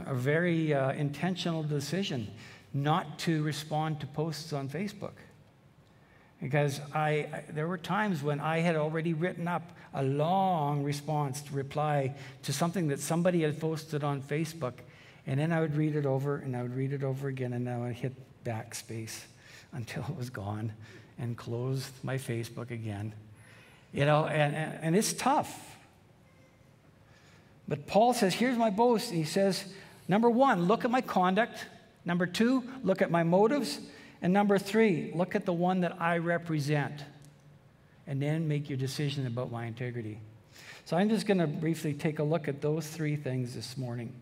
a 0.05 0.13
very 0.13 0.73
uh, 0.73 0.91
intentional 0.91 1.63
decision 1.63 2.29
not 2.73 3.19
to 3.19 3.43
respond 3.43 3.99
to 4.01 4.07
posts 4.07 4.51
on 4.51 4.67
Facebook 4.67 5.13
because 6.43 6.81
I, 6.93 7.43
there 7.51 7.69
were 7.69 7.77
times 7.77 8.21
when 8.21 8.41
I 8.41 8.59
had 8.59 8.75
already 8.75 9.13
written 9.13 9.47
up 9.47 9.61
a 9.93 10.03
long 10.03 10.83
response 10.83 11.39
to 11.43 11.53
reply 11.53 12.15
to 12.43 12.51
something 12.51 12.89
that 12.89 12.99
somebody 12.99 13.43
had 13.43 13.61
posted 13.61 14.03
on 14.03 14.21
Facebook, 14.21 14.73
and 15.25 15.39
then 15.39 15.53
I 15.53 15.61
would 15.61 15.77
read 15.77 15.95
it 15.95 16.05
over 16.05 16.35
and 16.35 16.53
I 16.53 16.61
would 16.61 16.75
read 16.75 16.91
it 16.91 17.01
over 17.01 17.29
again, 17.29 17.53
and 17.53 17.69
I 17.69 17.77
would 17.77 17.93
hit 17.93 18.11
backspace 18.43 19.21
until 19.71 20.03
it 20.03 20.17
was 20.17 20.29
gone 20.29 20.73
and 21.17 21.37
close 21.37 21.89
my 22.03 22.17
Facebook 22.17 22.71
again. 22.71 23.13
You 23.93 24.03
know, 24.03 24.25
and, 24.25 24.53
and, 24.53 24.79
and 24.81 24.95
it's 24.97 25.13
tough. 25.13 25.77
But 27.69 27.87
Paul 27.87 28.13
says, 28.13 28.33
here's 28.33 28.57
my 28.57 28.69
boast. 28.69 29.11
He 29.11 29.23
says, 29.23 29.63
number 30.09 30.29
one, 30.29 30.65
look 30.65 30.83
at 30.83 30.91
my 30.91 30.99
conduct. 30.99 31.67
Number 32.03 32.25
two, 32.25 32.65
look 32.83 33.01
at 33.01 33.09
my 33.09 33.23
motives. 33.23 33.79
And 34.23 34.31
number 34.31 34.57
three, 34.57 35.11
look 35.13 35.35
at 35.35 35.45
the 35.45 35.53
one 35.53 35.81
that 35.81 36.01
I 36.01 36.17
represent 36.17 37.03
and 38.07 38.21
then 38.21 38.47
make 38.47 38.69
your 38.69 38.77
decision 38.77 39.27
about 39.27 39.51
my 39.51 39.65
integrity. 39.65 40.21
So 40.85 40.95
I'm 40.95 41.09
just 41.09 41.27
going 41.27 41.39
to 41.39 41.47
briefly 41.47 41.93
take 41.93 42.19
a 42.19 42.23
look 42.23 42.47
at 42.47 42.61
those 42.61 42.87
three 42.87 43.17
things 43.17 43.53
this 43.53 43.77
morning. 43.77 44.13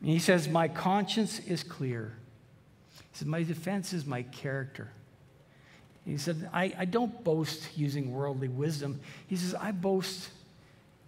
And 0.00 0.08
he 0.08 0.18
says, 0.18 0.48
My 0.48 0.66
conscience 0.66 1.40
is 1.40 1.62
clear. 1.62 2.16
He 2.94 3.18
said, 3.18 3.28
My 3.28 3.42
defense 3.42 3.92
is 3.92 4.06
my 4.06 4.22
character. 4.22 4.90
He 6.06 6.16
said, 6.16 6.48
I, 6.50 6.74
I 6.78 6.84
don't 6.86 7.22
boast 7.22 7.76
using 7.76 8.10
worldly 8.12 8.48
wisdom. 8.48 8.98
He 9.26 9.36
says, 9.36 9.54
I 9.54 9.72
boast 9.72 10.30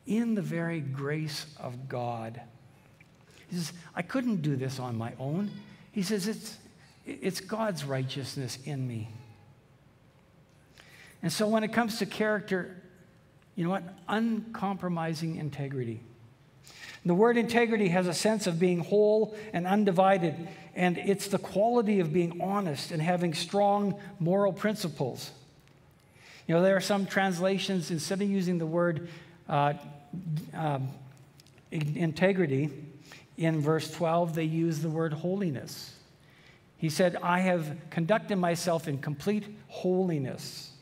in 0.07 0.35
the 0.35 0.43
very 0.43 0.81
grace 0.81 1.47
of 1.59 1.89
God. 1.89 2.39
He 3.49 3.57
says, 3.57 3.73
I 3.95 4.03
couldn't 4.03 4.43
do 4.43 4.57
this 4.57 4.79
on 4.79 4.97
my 4.97 5.15
own. 5.19 5.51
He 5.91 6.03
says, 6.03 6.29
It's, 6.29 6.59
it's 7.07 7.41
God's 7.41 7.85
righteousness 7.85 8.59
in 8.65 8.87
me. 8.87 9.09
And 11.23 11.33
so 11.33 11.47
when 11.47 11.65
it 11.65 11.73
comes 11.73 11.99
to 11.99 12.07
character, 12.07 12.77
you 13.55 13.65
know 13.65 13.71
what? 13.71 13.85
Uncompromising 14.09 15.37
integrity. 15.37 16.01
The 17.05 17.15
word 17.15 17.37
integrity 17.37 17.89
has 17.89 18.07
a 18.07 18.15
sense 18.15 18.47
of 18.47 18.61
being 18.61 18.79
whole 18.79 19.37
and 19.53 19.67
undivided, 19.67 20.49
and 20.75 20.97
it's 20.99 21.27
the 21.29 21.39
quality 21.39 21.99
of 21.99 22.13
being 22.13 22.41
honest 22.41 22.93
and 22.93 23.03
having 23.03 23.35
strong 23.35 24.01
moral 24.21 24.53
principles. 24.53 25.33
You 26.47 26.55
know, 26.55 26.63
there 26.63 26.77
are 26.77 26.81
some 26.81 27.07
translations, 27.07 27.91
instead 27.91 28.23
of 28.23 28.29
using 28.29 28.59
the 28.59 28.67
word 28.67 29.09
uh, 29.49 29.75
uh, 30.57 30.79
integrity, 31.73 32.71
in 33.37 33.61
verse 33.61 33.91
12, 33.91 34.35
they 34.35 34.45
use 34.45 34.81
the 34.81 34.91
word 34.91 35.13
holiness. 35.13 35.95
He 36.83 36.91
said, 36.91 37.15
I 37.23 37.39
have 37.39 37.77
conducted 37.91 38.39
myself 38.39 38.89
in 38.89 38.99
complete 38.99 39.45
holiness. 39.69 40.73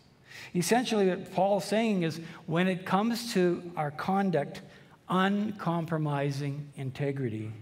Essentially, 0.54 1.10
what 1.10 1.30
Paul's 1.34 1.66
saying 1.66 2.04
is 2.04 2.18
when 2.46 2.68
it 2.68 2.86
comes 2.86 3.34
to 3.34 3.70
our 3.76 3.90
conduct, 3.90 4.62
uncompromising 5.10 6.66
integrity. 6.76 7.52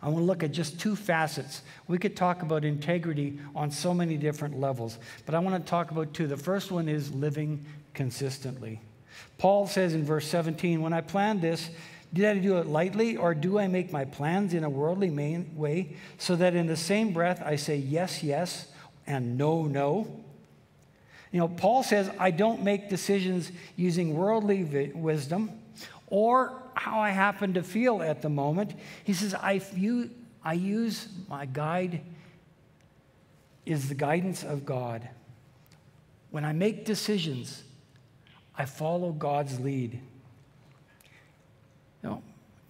I 0.00 0.06
want 0.06 0.20
to 0.20 0.24
look 0.24 0.42
at 0.42 0.50
just 0.50 0.80
two 0.80 0.96
facets. 0.96 1.60
We 1.88 1.98
could 1.98 2.16
talk 2.16 2.40
about 2.40 2.64
integrity 2.64 3.38
on 3.54 3.70
so 3.70 3.92
many 3.92 4.16
different 4.16 4.58
levels, 4.58 4.98
but 5.26 5.34
I 5.34 5.40
want 5.40 5.62
to 5.62 5.70
talk 5.70 5.90
about 5.90 6.14
two. 6.14 6.26
The 6.26 6.38
first 6.38 6.72
one 6.72 6.88
is 6.88 7.12
living 7.12 7.66
consistently. 7.92 8.80
Paul 9.36 9.66
says 9.66 9.92
in 9.92 10.06
verse 10.06 10.26
17, 10.26 10.80
When 10.80 10.94
I 10.94 11.02
planned 11.02 11.42
this, 11.42 11.68
did 12.12 12.24
I 12.24 12.38
do 12.38 12.58
it 12.58 12.66
lightly, 12.66 13.16
or 13.16 13.34
do 13.34 13.58
I 13.58 13.68
make 13.68 13.92
my 13.92 14.04
plans 14.04 14.52
in 14.52 14.64
a 14.64 14.70
worldly 14.70 15.10
way 15.10 15.96
so 16.18 16.34
that 16.36 16.54
in 16.54 16.66
the 16.66 16.76
same 16.76 17.12
breath 17.12 17.42
I 17.44 17.56
say 17.56 17.76
yes, 17.76 18.22
yes, 18.22 18.66
and 19.06 19.38
no, 19.38 19.62
no? 19.62 20.20
You 21.30 21.38
know, 21.38 21.48
Paul 21.48 21.82
says, 21.84 22.10
I 22.18 22.32
don't 22.32 22.64
make 22.64 22.88
decisions 22.88 23.52
using 23.76 24.14
worldly 24.14 24.90
wisdom 24.94 25.50
or 26.08 26.60
how 26.74 26.98
I 26.98 27.10
happen 27.10 27.54
to 27.54 27.62
feel 27.62 28.02
at 28.02 28.22
the 28.22 28.28
moment. 28.28 28.74
He 29.04 29.12
says, 29.12 29.34
I, 29.34 29.60
I 30.42 30.52
use 30.54 31.08
my 31.28 31.46
guide 31.46 32.00
is 33.64 33.88
the 33.88 33.94
guidance 33.94 34.42
of 34.42 34.66
God. 34.66 35.08
When 36.30 36.44
I 36.44 36.52
make 36.52 36.84
decisions, 36.84 37.62
I 38.56 38.64
follow 38.64 39.12
God's 39.12 39.60
lead. 39.60 40.00
You 42.02 42.10
know, 42.10 42.22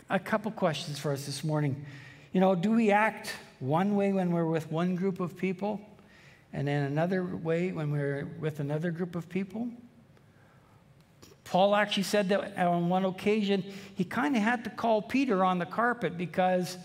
a 0.08 0.18
couple 0.18 0.50
questions 0.50 0.98
for 0.98 1.12
us 1.12 1.26
this 1.26 1.44
morning. 1.44 1.84
You 2.32 2.40
know, 2.40 2.54
do 2.54 2.72
we 2.72 2.90
act 2.90 3.34
one 3.60 3.94
way 3.96 4.12
when 4.12 4.32
we're 4.32 4.46
with 4.46 4.70
one 4.70 4.96
group 4.96 5.20
of 5.20 5.36
people 5.36 5.80
and 6.52 6.66
then 6.66 6.84
another 6.84 7.24
way 7.24 7.72
when 7.72 7.90
we're 7.90 8.28
with 8.40 8.60
another 8.60 8.90
group 8.90 9.14
of 9.14 9.28
people? 9.28 9.68
Paul 11.44 11.74
actually 11.74 12.04
said 12.04 12.28
that 12.28 12.56
on 12.58 12.88
one 12.88 13.04
occasion 13.04 13.64
he 13.94 14.04
kind 14.04 14.36
of 14.36 14.42
had 14.42 14.64
to 14.64 14.70
call 14.70 15.02
Peter 15.02 15.44
on 15.44 15.58
the 15.58 15.66
carpet 15.66 16.16
because 16.16 16.76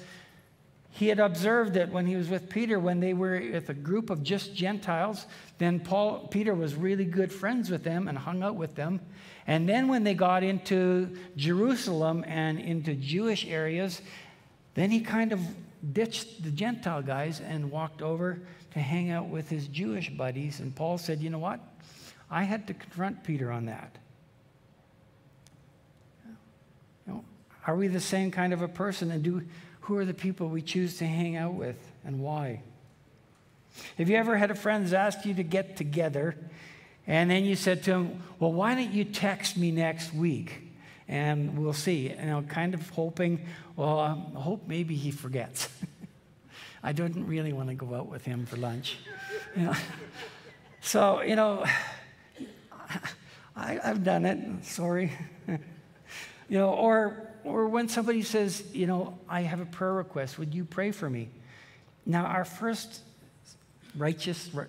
he 0.96 1.10
had 1.10 1.20
observed 1.20 1.74
that 1.74 1.92
when 1.92 2.08
he 2.08 2.16
was 2.16 2.30
with 2.30 2.50
Peter, 2.50 2.80
when 2.80 3.02
they 3.02 3.14
were 3.14 3.44
with 3.52 3.68
a 3.68 3.74
group 3.74 4.10
of 4.10 4.24
just 4.24 4.56
Gentiles, 4.56 5.26
then 5.58 5.82
Paul, 5.82 6.30
Peter 6.32 6.56
was 6.56 6.74
really 6.74 7.04
good 7.04 7.34
friends 7.34 7.70
with 7.70 7.84
them 7.84 8.08
and 8.08 8.18
hung 8.18 8.42
out 8.42 8.56
with 8.56 8.76
them. 8.76 9.02
And 9.46 9.68
then 9.68 9.90
when 9.90 10.06
they 10.06 10.14
got 10.14 10.42
into 10.42 11.14
Jerusalem 11.36 12.24
and 12.26 12.58
into 12.58 12.94
Jewish 12.94 13.46
areas, 13.46 14.02
then 14.76 14.90
he 14.90 15.02
kind 15.02 15.34
of 15.34 15.42
ditched 15.92 16.42
the 16.46 16.50
Gentile 16.50 17.02
guys 17.02 17.42
and 17.42 17.70
walked 17.70 18.02
over 18.02 18.40
to 18.72 18.80
hang 18.80 19.12
out 19.12 19.28
with 19.28 19.50
his 19.50 19.68
Jewish 19.68 20.10
buddies. 20.10 20.62
And 20.62 20.74
Paul 20.74 20.98
said, 20.98 21.22
You 21.22 21.30
know 21.30 21.40
what? 21.40 21.60
I 22.32 22.44
had 22.44 22.68
to 22.68 22.74
confront 22.74 23.22
Peter 23.22 23.52
on 23.52 23.66
that. 23.66 23.98
You 26.26 26.36
know, 27.14 27.26
are 27.68 27.76
we 27.76 27.90
the 27.90 28.00
same 28.00 28.32
kind 28.32 28.54
of 28.54 28.62
a 28.62 28.70
person? 28.70 29.12
And 29.12 29.22
do, 29.22 29.44
who 29.86 29.98
are 29.98 30.06
the 30.06 30.14
people 30.14 30.50
we 30.50 30.62
choose 30.62 30.98
to 30.98 31.06
hang 31.06 31.36
out 31.36 31.54
with 31.54 31.78
and 32.04 32.20
why? 32.20 32.62
Have 33.98 34.10
you 34.10 34.16
ever 34.16 34.36
had 34.36 34.50
a 34.50 34.56
friend 34.56 34.92
ask 34.94 35.26
you 35.26 35.34
to 35.36 35.44
get 35.44 35.78
together 35.78 36.36
and 37.08 37.30
then 37.30 37.46
you 37.46 37.56
said 37.56 37.84
to 37.84 37.92
him, 37.92 38.24
Well, 38.40 38.52
why 38.52 38.74
don't 38.74 38.92
you 38.92 39.04
text 39.04 39.58
me 39.58 39.72
next 39.72 40.14
week? 40.14 40.62
And 41.08 41.58
we'll 41.58 41.74
see. 41.74 42.10
And 42.10 42.32
I'm 42.32 42.48
kind 42.48 42.74
of 42.74 42.90
hoping, 42.90 43.46
well, 43.76 44.00
I 44.00 44.40
hope 44.40 44.68
maybe 44.68 44.96
he 44.96 45.12
forgets. 45.12 45.70
I 46.84 46.94
didn't 46.94 47.28
really 47.28 47.54
want 47.54 47.70
to 47.70 47.76
go 47.76 47.94
out 47.94 48.08
with 48.08 48.26
him 48.26 48.46
for 48.46 48.58
lunch. 48.58 48.98
You 49.56 49.68
know? 49.68 49.74
So, 50.82 51.22
you 51.22 51.38
know, 51.38 51.64
I, 53.56 53.80
have 53.82 54.04
done 54.04 54.26
it. 54.26 54.66
Sorry. 54.66 55.14
you 55.48 55.58
know, 56.50 56.72
or 56.72 57.30
or 57.46 57.68
when 57.68 57.88
somebody 57.88 58.24
says, 58.24 58.64
you 58.74 58.88
know, 58.88 59.18
I 59.30 59.42
have 59.42 59.62
a 59.62 59.66
prayer 59.66 59.94
request, 59.94 60.40
would 60.40 60.54
you 60.54 60.66
pray 60.66 60.92
for 60.92 61.10
me? 61.10 61.30
Now, 62.06 62.26
our 62.26 62.44
first 62.44 63.02
righteous 63.96 64.50
re- 64.54 64.66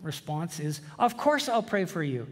response 0.00 0.60
is, 0.60 0.80
of 0.98 1.16
course 1.16 1.48
I'll 1.48 1.62
pray 1.62 1.84
for 1.84 2.02
you. 2.02 2.26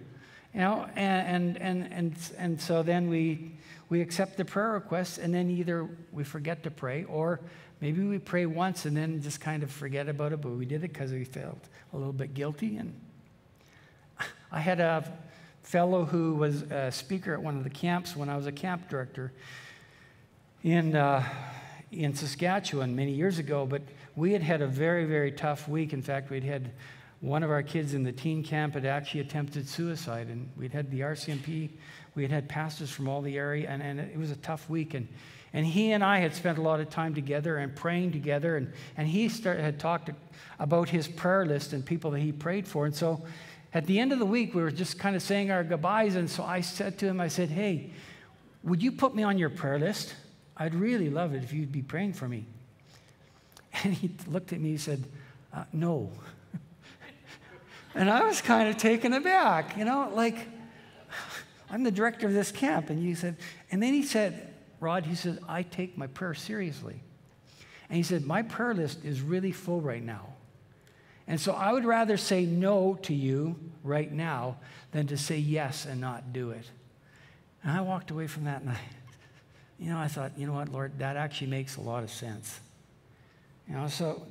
You 0.55 0.61
know, 0.61 0.89
and, 0.97 1.57
and, 1.57 1.63
and, 1.63 1.93
and, 1.93 2.17
and 2.39 2.61
so 2.61 2.83
then 2.83 3.09
we, 3.09 3.53
we 3.89 4.01
accept 4.01 4.37
the 4.37 4.45
prayer 4.45 4.73
request, 4.73 5.19
and 5.19 5.35
then 5.35 5.51
either 5.51 5.89
we 6.11 6.25
forget 6.25 6.63
to 6.63 6.71
pray, 6.71 7.05
or 7.05 7.41
maybe 7.81 8.03
we 8.03 8.19
pray 8.19 8.47
once 8.47 8.87
and 8.87 8.97
then 8.97 9.21
just 9.21 9.41
kind 9.41 9.63
of 9.63 9.71
forget 9.71 10.09
about 10.09 10.33
it, 10.33 10.41
but 10.41 10.51
we 10.51 10.65
did 10.65 10.85
it 10.85 10.93
because 10.93 11.13
we 11.13 11.25
felt 11.25 11.69
a 11.93 11.97
little 11.97 12.13
bit 12.13 12.35
guilty. 12.35 12.77
And 12.77 12.99
I 14.53 14.61
had 14.61 14.81
a 14.81 15.13
fellow 15.63 16.05
who 16.05 16.35
was 16.35 16.63
a 16.63 16.91
speaker 16.91 17.35
at 17.35 17.43
one 17.43 17.57
of 17.57 17.65
the 17.65 17.71
camps 17.71 18.17
when 18.17 18.29
I 18.29 18.37
was 18.37 18.47
a 18.47 18.53
camp 18.53 18.89
director 18.89 19.33
in, 20.63 20.97
uh, 20.97 21.25
in 21.93 22.15
Saskatchewan 22.15 22.95
many 22.95 23.13
years 23.13 23.39
ago, 23.39 23.67
but 23.67 23.83
we 24.17 24.33
had 24.33 24.43
had 24.43 24.61
a 24.61 24.67
very, 24.67 25.05
very 25.05 25.31
tough 25.31 25.69
week. 25.69 25.93
In 25.93 26.03
fact, 26.03 26.31
we'd 26.31 26.45
had 26.45 26.73
one 27.21 27.43
of 27.43 27.51
our 27.51 27.63
kids 27.63 27.95
in 27.95 28.05
the 28.05 28.13
teen 28.13 28.43
camp 28.43 28.75
had 28.75 28.85
actually 28.85 29.21
attempted 29.21 29.69
suicide, 29.69 30.29
and 30.29 30.49
we'd 30.57 30.73
had 30.73 30.91
the 30.91 31.01
RCMP, 31.01 31.71
we 32.15 32.23
had 32.23 32.31
had 32.31 32.49
pastors 32.49 32.91
from 32.91 33.09
all 33.09 33.23
the 33.23 33.37
area, 33.37 33.69
and, 33.69 33.83
and 33.83 34.01
it 34.01 34.17
was 34.19 34.31
a 34.31 34.37
tough 34.37 34.69
week. 34.69 34.95
And, 34.95 35.09
and 35.53 35.67
he 35.67 35.93
and 35.93 36.05
I 36.05 36.19
had 36.19 36.35
spent 36.35 36.59
a 36.59 36.63
lot 36.63 36.81
of 36.81 36.91
time 36.91 37.15
together 37.15 37.57
and 37.57 37.75
praying 37.75 38.13
together, 38.13 38.57
and, 38.57 38.73
and 38.97 39.09
he 39.09 39.29
started, 39.29 39.63
had 39.63 39.81
talked 39.81 40.11
about 40.59 40.89
his 40.89 41.09
prayer 41.09 41.45
list 41.47 41.73
and 41.73 41.85
people 41.85 42.11
that 42.13 42.21
he 42.21 42.33
prayed 42.33 42.67
for. 42.69 42.87
And 42.87 42.95
so 42.95 43.25
at 43.75 43.87
the 43.87 43.99
end 43.99 44.13
of 44.13 44.19
the 44.19 44.27
week, 44.27 44.55
we 44.55 44.63
were 44.63 44.71
just 44.71 44.99
kind 44.99 45.17
of 45.17 45.23
saying 45.23 45.51
our 45.51 45.65
goodbyes, 45.65 46.17
and 46.17 46.31
so 46.31 46.45
I 46.45 46.61
said 46.61 46.99
to 46.99 47.07
him, 47.07 47.21
I 47.21 47.29
said, 47.29 47.51
Hey, 47.51 47.91
would 48.63 48.83
you 48.83 48.93
put 48.93 49.15
me 49.15 49.23
on 49.23 49.39
your 49.39 49.51
prayer 49.51 49.79
list? 49.79 50.15
I'd 50.59 50.75
really 50.75 51.11
love 51.11 51.35
it 51.35 51.43
if 51.43 51.53
you'd 51.53 51.73
be 51.73 51.83
praying 51.83 52.15
for 52.15 52.29
me. 52.29 52.47
And 53.85 53.95
he 53.95 54.11
looked 54.27 54.53
at 54.53 54.61
me 54.61 54.71
and 54.71 54.81
said, 54.81 55.05
uh, 55.55 55.65
No. 55.73 56.11
and 57.95 58.11
I 58.11 58.25
was 58.25 58.41
kind 58.41 58.69
of 58.69 58.77
taken 58.77 59.13
aback, 59.13 59.77
you 59.77 59.85
know, 59.85 60.11
like, 60.13 60.37
I'm 61.71 61.85
the 61.85 61.91
director 61.91 62.27
of 62.27 62.33
this 62.33 62.51
camp. 62.51 62.91
And 62.91 62.99
he 62.99 63.15
said, 63.15 63.37
and 63.71 63.83
then 63.83 63.93
he 63.93 64.03
said, 64.03 64.55
Rod, 64.81 65.07
he 65.07 65.15
said, 65.15 65.39
I 65.49 65.63
take 65.63 65.99
my 65.99 66.07
prayer 66.07 66.35
seriously. 66.35 67.01
And 67.89 67.97
he 67.97 68.03
said, 68.03 68.25
My 68.27 68.43
prayer 68.43 68.75
list 68.75 69.05
is 69.05 69.21
really 69.21 69.53
full 69.53 69.81
right 69.81 70.03
now. 70.03 70.27
And 71.27 71.41
so 71.41 71.53
I 71.53 71.73
would 71.73 71.85
rather 71.85 72.17
say 72.17 72.47
no 72.47 72.99
to 73.03 73.15
you 73.15 73.57
right 73.85 74.11
now 74.11 74.57
than 74.93 75.07
to 75.09 75.19
say 75.19 75.37
yes 75.39 75.85
and 75.85 76.01
not 76.01 76.33
do 76.33 76.51
it. 76.51 76.65
And 77.63 77.73
I 77.73 77.81
walked 77.83 78.11
away 78.11 78.27
from 78.27 78.45
that 78.45 78.63
I, 78.67 78.79
you 79.79 79.91
know, 79.91 79.99
I 79.99 80.09
thought, 80.09 80.33
you 80.37 80.47
know 80.47 80.55
what, 80.55 80.71
Lord, 80.71 80.99
that 80.99 81.17
actually 81.17 81.49
makes 81.49 81.77
a 81.77 81.81
lot 81.81 82.03
of 82.03 82.11
sense. 82.11 82.61
You 83.69 83.75
know, 83.75 83.89
so 83.89 84.27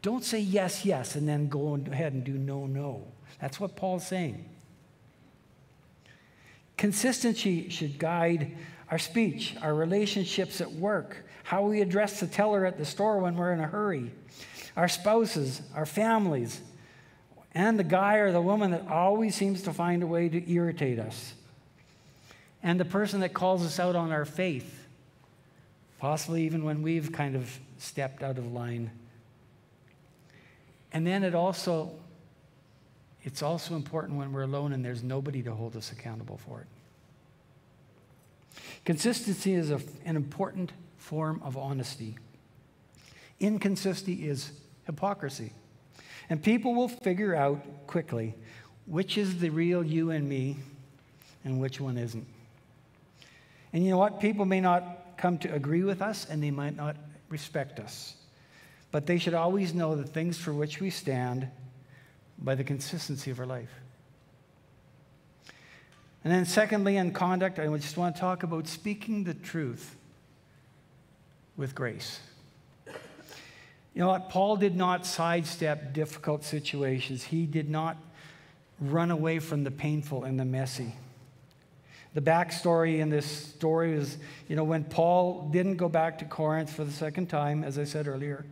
don't 0.00 0.24
say 0.24 0.40
yes, 0.40 0.84
yes, 0.84 1.14
and 1.14 1.28
then 1.28 1.48
go 1.48 1.74
ahead 1.90 2.12
and 2.12 2.24
do 2.24 2.32
no, 2.32 2.66
no. 2.66 3.06
That's 3.40 3.60
what 3.60 3.76
Paul's 3.76 4.06
saying. 4.06 4.48
Consistency 6.76 7.68
should 7.68 7.98
guide 7.98 8.56
our 8.90 8.98
speech, 8.98 9.54
our 9.62 9.74
relationships 9.74 10.60
at 10.60 10.70
work, 10.72 11.24
how 11.44 11.62
we 11.62 11.80
address 11.80 12.20
the 12.20 12.26
teller 12.26 12.66
at 12.66 12.78
the 12.78 12.84
store 12.84 13.18
when 13.18 13.36
we're 13.36 13.52
in 13.52 13.60
a 13.60 13.66
hurry, 13.66 14.10
our 14.76 14.88
spouses, 14.88 15.62
our 15.74 15.86
families, 15.86 16.60
and 17.54 17.78
the 17.78 17.84
guy 17.84 18.16
or 18.16 18.32
the 18.32 18.40
woman 18.40 18.70
that 18.72 18.88
always 18.88 19.34
seems 19.34 19.62
to 19.62 19.72
find 19.72 20.02
a 20.02 20.06
way 20.06 20.28
to 20.28 20.50
irritate 20.50 20.98
us, 20.98 21.34
and 22.62 22.78
the 22.78 22.84
person 22.84 23.20
that 23.20 23.34
calls 23.34 23.64
us 23.64 23.78
out 23.80 23.96
on 23.96 24.12
our 24.12 24.24
faith, 24.24 24.86
possibly 25.98 26.44
even 26.44 26.64
when 26.64 26.82
we've 26.82 27.12
kind 27.12 27.34
of 27.34 27.58
stepped 27.78 28.22
out 28.22 28.38
of 28.38 28.52
line. 28.52 28.90
And 30.92 31.06
then 31.06 31.24
it 31.24 31.34
also 31.34 31.92
it's 33.24 33.42
also 33.42 33.76
important 33.76 34.18
when 34.18 34.32
we're 34.32 34.42
alone 34.42 34.72
and 34.72 34.84
there's 34.84 35.02
nobody 35.02 35.42
to 35.42 35.54
hold 35.54 35.76
us 35.76 35.92
accountable 35.92 36.38
for 36.38 36.60
it. 36.60 36.66
Consistency 38.84 39.54
is 39.54 39.70
a, 39.70 39.80
an 40.04 40.16
important 40.16 40.72
form 40.96 41.40
of 41.44 41.56
honesty. 41.56 42.16
Inconsistency 43.38 44.26
is 44.26 44.50
hypocrisy. 44.86 45.52
And 46.28 46.42
people 46.42 46.74
will 46.74 46.88
figure 46.88 47.34
out 47.34 47.86
quickly 47.86 48.34
which 48.86 49.16
is 49.16 49.38
the 49.38 49.50
real 49.50 49.84
you 49.84 50.10
and 50.10 50.28
me 50.28 50.56
and 51.44 51.60
which 51.60 51.80
one 51.80 51.96
isn't. 51.96 52.26
And 53.72 53.84
you 53.84 53.90
know 53.90 53.98
what? 53.98 54.20
People 54.20 54.44
may 54.44 54.60
not 54.60 55.16
come 55.16 55.38
to 55.38 55.52
agree 55.52 55.82
with 55.82 56.02
us 56.02 56.26
and 56.28 56.42
they 56.42 56.50
might 56.50 56.76
not 56.76 56.96
respect 57.28 57.80
us. 57.80 58.14
But 58.90 59.06
they 59.06 59.18
should 59.18 59.34
always 59.34 59.72
know 59.72 59.96
the 59.96 60.04
things 60.04 60.36
for 60.36 60.52
which 60.52 60.80
we 60.80 60.90
stand 60.90 61.48
by 62.38 62.54
the 62.54 62.64
consistency 62.64 63.30
of 63.30 63.40
our 63.40 63.46
life. 63.46 63.70
And 66.24 66.32
then, 66.32 66.44
secondly, 66.44 66.96
in 66.96 67.12
conduct, 67.12 67.58
I 67.58 67.66
just 67.78 67.96
want 67.96 68.14
to 68.14 68.20
talk 68.20 68.42
about 68.42 68.68
speaking 68.68 69.24
the 69.24 69.34
truth 69.34 69.96
with 71.56 71.74
grace. 71.74 72.20
You 72.86 74.00
know 74.00 74.08
what? 74.08 74.28
Paul 74.30 74.56
did 74.56 74.76
not 74.76 75.04
sidestep 75.04 75.92
difficult 75.92 76.44
situations, 76.44 77.24
he 77.24 77.46
did 77.46 77.68
not 77.68 77.96
run 78.80 79.10
away 79.10 79.38
from 79.38 79.64
the 79.64 79.70
painful 79.70 80.24
and 80.24 80.38
the 80.38 80.44
messy. 80.44 80.94
The 82.14 82.20
backstory 82.20 82.98
in 82.98 83.08
this 83.08 83.26
story 83.26 83.94
is, 83.94 84.18
you 84.46 84.56
know, 84.56 84.64
when 84.64 84.84
Paul 84.84 85.48
didn't 85.50 85.76
go 85.76 85.88
back 85.88 86.18
to 86.18 86.24
Corinth 86.26 86.70
for 86.70 86.84
the 86.84 86.92
second 86.92 87.28
time, 87.28 87.64
as 87.64 87.78
I 87.78 87.84
said 87.84 88.06
earlier, 88.06 88.44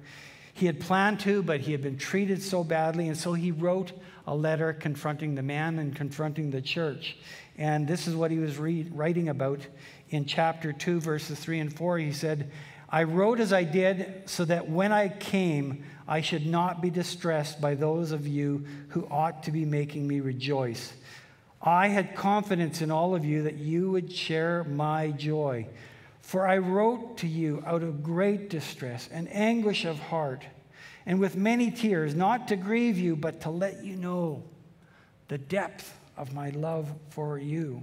he 0.54 0.66
had 0.66 0.80
planned 0.80 1.20
to, 1.20 1.42
but 1.42 1.60
he 1.60 1.72
had 1.72 1.82
been 1.82 1.98
treated 1.98 2.42
so 2.42 2.64
badly, 2.64 3.08
and 3.08 3.16
so 3.16 3.34
he 3.34 3.50
wrote 3.50 3.92
a 4.26 4.34
letter 4.34 4.72
confronting 4.72 5.34
the 5.34 5.42
man 5.42 5.78
and 5.78 5.94
confronting 5.94 6.50
the 6.50 6.62
church. 6.62 7.16
And 7.56 7.86
this 7.86 8.06
is 8.06 8.14
what 8.14 8.30
he 8.30 8.38
was 8.38 8.58
read, 8.58 8.94
writing 8.94 9.28
about 9.28 9.60
in 10.08 10.24
chapter 10.24 10.72
2, 10.72 11.00
verses 11.00 11.38
3 11.38 11.60
and 11.60 11.72
4. 11.72 11.98
He 11.98 12.12
said, 12.12 12.50
I 12.88 13.04
wrote 13.04 13.40
as 13.40 13.52
I 13.52 13.64
did 13.64 14.22
so 14.26 14.44
that 14.46 14.68
when 14.68 14.92
I 14.92 15.08
came, 15.08 15.84
I 16.08 16.22
should 16.22 16.46
not 16.46 16.82
be 16.82 16.90
distressed 16.90 17.60
by 17.60 17.74
those 17.74 18.10
of 18.10 18.26
you 18.26 18.66
who 18.88 19.06
ought 19.10 19.44
to 19.44 19.52
be 19.52 19.64
making 19.64 20.08
me 20.08 20.20
rejoice. 20.20 20.92
I 21.62 21.88
had 21.88 22.14
confidence 22.14 22.80
in 22.80 22.90
all 22.90 23.14
of 23.14 23.24
you 23.24 23.42
that 23.42 23.56
you 23.56 23.90
would 23.90 24.10
share 24.10 24.64
my 24.64 25.10
joy. 25.10 25.66
For 26.22 26.46
I 26.46 26.58
wrote 26.58 27.18
to 27.18 27.26
you 27.26 27.62
out 27.66 27.82
of 27.82 28.02
great 28.02 28.48
distress 28.48 29.08
and 29.12 29.28
anguish 29.34 29.84
of 29.84 29.98
heart, 29.98 30.44
and 31.04 31.18
with 31.18 31.36
many 31.36 31.70
tears, 31.70 32.14
not 32.14 32.48
to 32.48 32.56
grieve 32.56 32.98
you, 32.98 33.16
but 33.16 33.40
to 33.42 33.50
let 33.50 33.84
you 33.84 33.96
know 33.96 34.42
the 35.28 35.38
depth 35.38 35.98
of 36.16 36.32
my 36.32 36.50
love 36.50 36.88
for 37.10 37.38
you. 37.38 37.82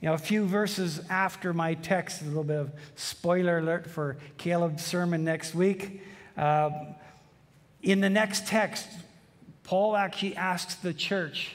You 0.00 0.08
know, 0.08 0.14
a 0.14 0.18
few 0.18 0.46
verses 0.46 1.00
after 1.10 1.52
my 1.52 1.74
text, 1.74 2.22
a 2.22 2.24
little 2.24 2.44
bit 2.44 2.56
of 2.56 2.72
spoiler 2.96 3.58
alert 3.58 3.88
for 3.88 4.16
Caleb's 4.36 4.84
sermon 4.84 5.24
next 5.24 5.54
week. 5.54 6.02
Uh, 6.36 6.70
in 7.82 8.00
the 8.00 8.10
next 8.10 8.46
text, 8.46 8.88
Paul 9.64 9.96
actually 9.96 10.36
asks 10.36 10.76
the 10.76 10.94
church 10.94 11.54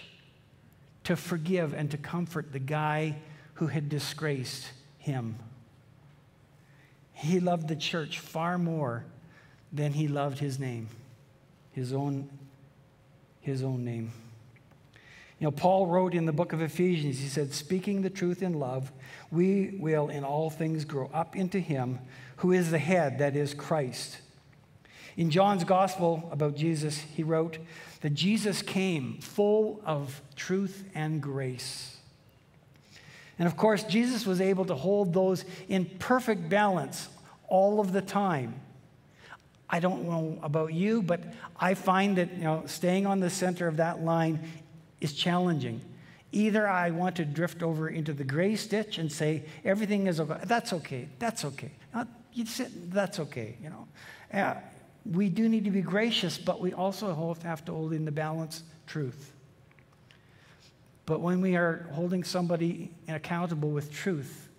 to 1.04 1.16
forgive 1.16 1.74
and 1.74 1.92
to 1.92 1.98
comfort 1.98 2.52
the 2.52 2.60
guy 2.60 3.18
who 3.56 3.68
had 3.68 3.89
disgraced 3.89 4.72
him. 4.98 5.38
He 7.13 7.39
loved 7.39 7.68
the 7.68 7.76
church 7.76 8.20
far 8.20 8.58
more 8.58 9.06
than 9.72 9.94
he 9.94 10.08
loved 10.08 10.39
his 10.39 10.60
name, 10.60 10.88
his 11.72 11.94
own, 11.94 12.30
his 13.42 13.63
own 13.63 13.84
name. 13.84 14.12
You 15.39 15.48
know, 15.48 15.52
Paul 15.52 15.88
wrote 15.88 16.13
in 16.13 16.26
the 16.26 16.32
book 16.32 16.54
of 16.54 16.62
Ephesians, 16.62 17.20
he 17.20 17.28
said, 17.28 17.54
Speaking 17.54 18.02
the 18.02 18.10
truth 18.10 18.42
in 18.42 18.60
love, 18.60 18.92
we 19.32 19.76
will 19.78 20.10
in 20.10 20.24
all 20.24 20.50
things 20.50 20.86
grow 20.86 21.10
up 21.13 21.36
into 21.36 21.60
him 21.60 22.00
who 22.38 22.52
is 22.52 22.72
the 22.72 22.80
head, 22.80 23.20
that 23.20 23.36
is 23.36 23.54
Christ. 23.54 24.20
In 25.18 25.30
John's 25.30 25.63
gospel 25.63 26.30
about 26.32 26.56
Jesus, 26.56 26.98
he 26.98 27.24
wrote 27.24 27.58
that 28.04 28.13
Jesus 28.13 28.62
came 28.62 29.18
full 29.20 29.82
of 29.86 30.22
truth 30.36 30.84
and 30.94 31.22
grace. 31.22 31.96
And 33.39 33.48
of 33.48 33.56
course, 33.56 33.84
Jesus 33.86 34.26
was 34.26 34.42
able 34.42 34.66
to 34.66 34.76
hold 34.76 35.13
those 35.13 35.46
in 35.70 35.86
perfect 35.86 36.50
balance 36.50 37.08
all 37.48 37.80
of 37.80 37.94
the 37.94 38.02
time. 38.02 38.56
I 39.70 39.80
don't 39.80 40.04
know 40.04 40.38
about 40.44 40.74
you, 40.74 41.02
but 41.02 41.22
I 41.58 41.76
find 41.76 42.18
that 42.18 42.34
you 42.34 42.44
know, 42.44 42.63
staying 42.66 43.06
on 43.06 43.22
the 43.22 43.30
center 43.30 43.70
of 43.70 43.78
that 43.78 44.04
line 44.04 44.50
is 45.00 45.13
challenging. 45.13 45.80
Either 46.34 46.68
I 46.68 46.89
want 46.89 47.16
to 47.16 47.26
drift 47.26 47.63
over 47.63 47.88
into 47.88 48.12
the 48.12 48.26
grace 48.26 48.68
ditch 48.68 48.98
and 48.98 49.10
say 49.10 49.46
everything 49.63 50.08
is 50.08 50.20
okay. 50.20 50.42
That's 50.44 50.74
okay. 50.74 51.08
That's 51.20 51.46
okay. 51.46 51.72
Not, 51.94 52.10
you 52.34 52.46
sit. 52.48 52.92
That's 52.92 53.20
okay. 53.22 53.56
You 53.63 53.70
know, 53.70 53.88
uh, 54.34 54.56
we 55.06 55.30
do 55.30 55.50
need 55.50 55.66
to 55.66 55.72
be 55.72 55.82
gracious, 55.82 56.38
but 56.38 56.62
we 56.62 56.74
also 56.74 57.36
have 57.44 57.66
to 57.66 57.72
hold 57.72 57.94
in 57.94 58.06
the 58.06 58.12
balance 58.12 58.63
truth. 58.88 59.32
But 61.06 61.20
when 61.20 61.42
we 61.42 61.56
are 61.56 61.88
holding 61.92 62.24
somebody 62.24 62.92
accountable 63.08 63.72
with 63.72 63.92
truth, 63.92 64.50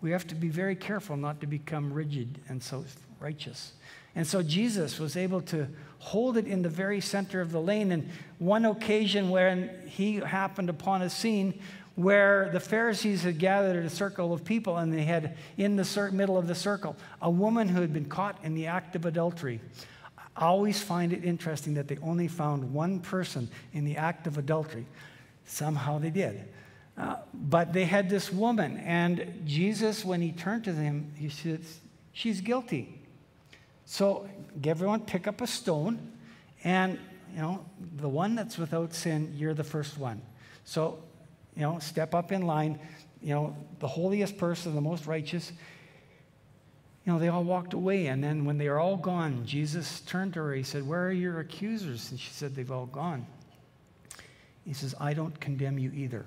we 0.00 0.10
have 0.10 0.26
to 0.26 0.34
be 0.34 0.48
very 0.48 0.74
careful 0.74 1.16
not 1.16 1.40
to 1.40 1.46
become 1.46 1.92
rigid 1.92 2.40
and 2.48 2.62
so 2.62 2.84
righteous. 3.20 3.72
And 4.14 4.26
so 4.26 4.42
Jesus 4.42 4.98
was 4.98 5.16
able 5.16 5.40
to 5.42 5.68
hold 5.98 6.36
it 6.36 6.46
in 6.46 6.62
the 6.62 6.68
very 6.68 7.00
center 7.00 7.40
of 7.40 7.52
the 7.52 7.60
lane. 7.60 7.92
And 7.92 8.10
one 8.38 8.64
occasion 8.64 9.30
when 9.30 9.70
he 9.86 10.16
happened 10.16 10.70
upon 10.70 11.02
a 11.02 11.10
scene 11.10 11.60
where 11.96 12.50
the 12.52 12.60
Pharisees 12.60 13.22
had 13.22 13.38
gathered 13.38 13.84
a 13.84 13.90
circle 13.90 14.32
of 14.32 14.44
people 14.44 14.76
and 14.76 14.92
they 14.92 15.04
had 15.04 15.36
in 15.56 15.76
the 15.76 16.10
middle 16.12 16.38
of 16.38 16.46
the 16.46 16.54
circle 16.54 16.94
a 17.20 17.30
woman 17.30 17.68
who 17.68 17.80
had 17.80 17.92
been 17.92 18.04
caught 18.04 18.38
in 18.44 18.54
the 18.54 18.66
act 18.66 18.94
of 18.94 19.06
adultery. 19.06 19.60
I 20.36 20.44
always 20.44 20.82
find 20.82 21.12
it 21.12 21.24
interesting 21.24 21.74
that 21.74 21.88
they 21.88 21.96
only 22.02 22.28
found 22.28 22.72
one 22.72 23.00
person 23.00 23.48
in 23.72 23.84
the 23.84 23.96
act 23.96 24.26
of 24.26 24.36
adultery. 24.36 24.86
Somehow 25.46 25.98
they 25.98 26.10
did. 26.10 26.48
Uh, 26.98 27.16
but 27.32 27.72
they 27.72 27.84
had 27.84 28.08
this 28.08 28.32
woman, 28.32 28.78
and 28.78 29.42
Jesus, 29.44 30.02
when 30.04 30.22
he 30.22 30.32
turned 30.32 30.64
to 30.64 30.72
them, 30.72 31.12
he 31.16 31.28
said, 31.28 31.60
She's 32.12 32.40
guilty. 32.40 33.02
So 33.84 34.28
everyone 34.64 35.00
pick 35.00 35.26
up 35.26 35.42
a 35.42 35.46
stone, 35.46 36.12
and 36.64 36.98
you 37.34 37.42
know, 37.42 37.66
the 37.96 38.08
one 38.08 38.34
that's 38.34 38.56
without 38.56 38.94
sin, 38.94 39.34
you're 39.36 39.52
the 39.52 39.64
first 39.64 39.98
one. 39.98 40.22
So, 40.64 40.98
you 41.56 41.62
know, 41.62 41.78
step 41.78 42.14
up 42.14 42.32
in 42.32 42.42
line. 42.42 42.78
You 43.22 43.34
know, 43.34 43.56
the 43.80 43.88
holiest 43.88 44.38
person, 44.38 44.74
the 44.74 44.80
most 44.80 45.06
righteous. 45.06 45.52
You 47.04 47.12
know, 47.12 47.18
they 47.18 47.28
all 47.28 47.44
walked 47.44 47.72
away, 47.72 48.06
and 48.06 48.22
then 48.22 48.44
when 48.44 48.58
they 48.58 48.68
were 48.68 48.78
all 48.78 48.96
gone, 48.96 49.46
Jesus 49.46 50.00
turned 50.00 50.34
to 50.34 50.40
her. 50.40 50.54
He 50.54 50.62
said, 50.62 50.86
Where 50.86 51.06
are 51.06 51.12
your 51.12 51.40
accusers? 51.40 52.10
And 52.10 52.20
she 52.20 52.30
said, 52.30 52.54
They've 52.54 52.70
all 52.70 52.86
gone. 52.86 53.26
He 54.64 54.72
says, 54.72 54.94
I 55.00 55.14
don't 55.14 55.38
condemn 55.40 55.78
you 55.78 55.92
either. 55.94 56.26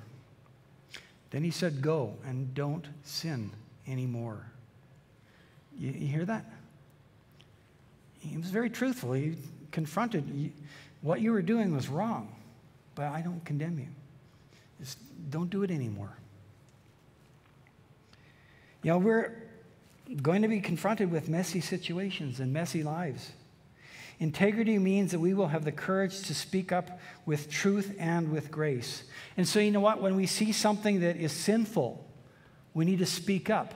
Then 1.32 1.44
he 1.44 1.52
said, 1.52 1.82
Go 1.82 2.15
and 2.26 2.54
don't 2.54 2.88
sin 3.04 3.52
anymore. 3.88 4.46
You, 5.78 5.92
you 5.92 6.08
hear 6.08 6.26
that? 6.26 6.46
he 8.20 8.38
was 8.38 8.50
very 8.50 8.70
truthful. 8.70 9.13
He 9.13 9.36
confronted 9.72 10.52
what 11.02 11.22
you 11.22 11.32
were 11.32 11.42
doing 11.42 11.74
was 11.74 11.88
wrong, 11.88 12.36
but 12.96 13.06
I 13.06 13.22
don't 13.22 13.44
condemn 13.46 13.80
you. 13.80 13.88
Just 14.80 14.98
don't 15.30 15.50
do 15.50 15.63
it 15.63 15.72
anymore. 15.72 16.15
You 18.84 18.92
know, 18.92 18.98
we're 18.98 19.44
going 20.22 20.42
to 20.42 20.48
be 20.48 20.62
confronted 20.62 21.12
with 21.12 21.28
messy 21.30 21.62
situations 21.62 22.39
and 22.39 22.54
messy 22.54 22.84
lives. 22.84 23.32
Integrity 24.20 24.78
means 24.80 25.12
that 25.12 25.20
we 25.20 25.34
will 25.34 25.48
have 25.48 25.63
the 25.63 25.72
courage 25.72 26.24
to 26.24 26.34
speak 26.34 26.72
up 26.72 27.00
with 27.26 27.50
truth 27.50 27.96
and 28.00 28.32
with 28.32 28.52
grace. 28.52 29.04
And 29.38 29.48
so, 29.48 29.60
you 29.60 29.72
know 29.72 29.80
what? 29.80 30.02
When 30.02 30.15
we 30.15 30.26
see 30.26 30.52
something 30.52 31.02
that 31.02 31.15
is 31.15 31.32
sinful, 31.32 32.06
we 32.74 32.86
need 32.86 33.00
to 33.00 33.06
speak 33.06 33.50
up, 33.50 33.74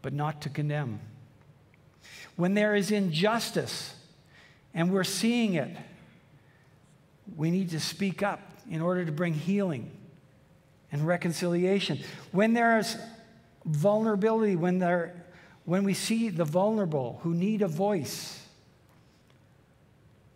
but 0.00 0.12
not 0.12 0.42
to 0.42 0.48
condemn 0.48 1.00
when 2.36 2.54
there 2.54 2.74
is 2.74 2.90
injustice 2.90 3.94
and 4.74 4.92
we're 4.92 5.04
seeing 5.04 5.54
it, 5.54 5.76
we 7.36 7.50
need 7.50 7.70
to 7.70 7.80
speak 7.80 8.22
up 8.22 8.40
in 8.70 8.80
order 8.80 9.04
to 9.04 9.12
bring 9.12 9.34
healing 9.34 9.90
and 10.90 11.06
reconciliation. 11.06 12.00
When 12.30 12.52
there's 12.52 12.96
vulnerability, 13.64 14.56
when, 14.56 14.78
there, 14.78 15.14
when 15.64 15.84
we 15.84 15.94
see 15.94 16.28
the 16.28 16.44
vulnerable 16.44 17.20
who 17.22 17.34
need 17.34 17.62
a 17.62 17.68
voice, 17.68 18.44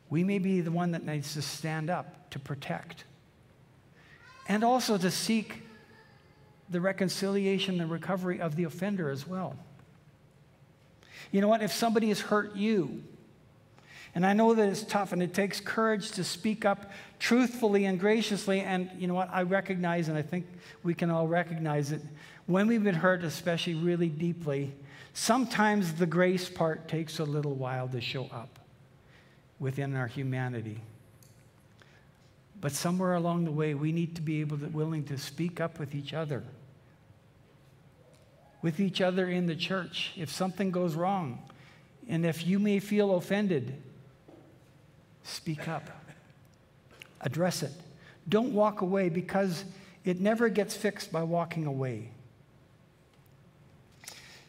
we 0.08 0.24
may 0.24 0.38
be 0.38 0.60
the 0.60 0.70
one 0.70 0.92
that 0.92 1.04
needs 1.04 1.34
to 1.34 1.42
stand 1.42 1.90
up 1.90 2.30
to 2.30 2.38
protect 2.38 3.04
and 4.48 4.62
also 4.62 4.96
to 4.96 5.10
seek 5.10 5.62
the 6.68 6.80
reconciliation 6.80 7.80
and 7.80 7.90
recovery 7.90 8.40
of 8.40 8.56
the 8.56 8.64
offender 8.64 9.10
as 9.10 9.26
well. 9.26 9.56
You 11.32 11.40
know 11.40 11.48
what? 11.48 11.62
If 11.62 11.72
somebody 11.72 12.08
has 12.08 12.20
hurt 12.20 12.54
you, 12.54 13.02
and 14.14 14.24
I 14.24 14.32
know 14.32 14.54
that 14.54 14.68
it's 14.68 14.82
tough 14.82 15.12
and 15.12 15.22
it 15.22 15.34
takes 15.34 15.60
courage 15.60 16.12
to 16.12 16.24
speak 16.24 16.64
up 16.64 16.90
truthfully 17.18 17.84
and 17.84 17.98
graciously. 17.98 18.60
And 18.60 18.90
you 18.98 19.06
know 19.06 19.14
what? 19.14 19.30
I 19.32 19.42
recognize, 19.42 20.08
and 20.08 20.16
I 20.16 20.22
think 20.22 20.46
we 20.82 20.94
can 20.94 21.10
all 21.10 21.26
recognize 21.26 21.92
it, 21.92 22.02
when 22.46 22.66
we've 22.66 22.84
been 22.84 22.94
hurt, 22.94 23.24
especially 23.24 23.74
really 23.74 24.08
deeply, 24.08 24.72
sometimes 25.14 25.94
the 25.94 26.06
grace 26.06 26.48
part 26.48 26.88
takes 26.88 27.18
a 27.18 27.24
little 27.24 27.54
while 27.54 27.88
to 27.88 28.00
show 28.00 28.24
up 28.32 28.58
within 29.58 29.96
our 29.96 30.06
humanity. 30.06 30.80
But 32.60 32.72
somewhere 32.72 33.14
along 33.14 33.44
the 33.44 33.52
way, 33.52 33.74
we 33.74 33.92
need 33.92 34.16
to 34.16 34.22
be 34.22 34.40
able 34.40 34.58
to, 34.58 34.66
willing 34.66 35.04
to 35.04 35.18
speak 35.18 35.60
up 35.60 35.78
with 35.78 35.94
each 35.94 36.14
other 36.14 36.42
with 38.66 38.80
each 38.80 39.00
other 39.00 39.28
in 39.28 39.46
the 39.46 39.54
church 39.54 40.12
if 40.16 40.28
something 40.28 40.72
goes 40.72 40.94
wrong. 40.94 41.40
And 42.08 42.26
if 42.26 42.44
you 42.44 42.58
may 42.58 42.80
feel 42.80 43.14
offended, 43.14 43.80
speak 45.22 45.68
up, 45.68 45.88
address 47.20 47.62
it. 47.62 47.72
Don't 48.28 48.52
walk 48.52 48.80
away 48.80 49.08
because 49.08 49.64
it 50.04 50.20
never 50.20 50.48
gets 50.48 50.76
fixed 50.76 51.12
by 51.12 51.22
walking 51.22 51.66
away. 51.66 52.10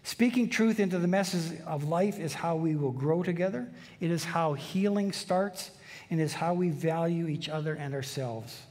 Speaking 0.04 0.50
truth 0.50 0.80
into 0.80 1.00
the 1.00 1.08
messes 1.08 1.54
of 1.66 1.84
life 1.84 2.20
is 2.20 2.34
how 2.34 2.56
we 2.56 2.76
will 2.76 2.92
grow 2.92 3.24
together. 3.24 3.68
It 4.00 4.10
is 4.10 4.24
how 4.24 4.54
healing 4.54 5.12
starts 5.12 5.72
and 6.10 6.22
is 6.22 6.34
how 6.34 6.54
we 6.54 6.70
value 6.70 7.28
each 7.28 7.50
other 7.50 7.74
and 7.74 7.94
ourselves. 7.94 8.62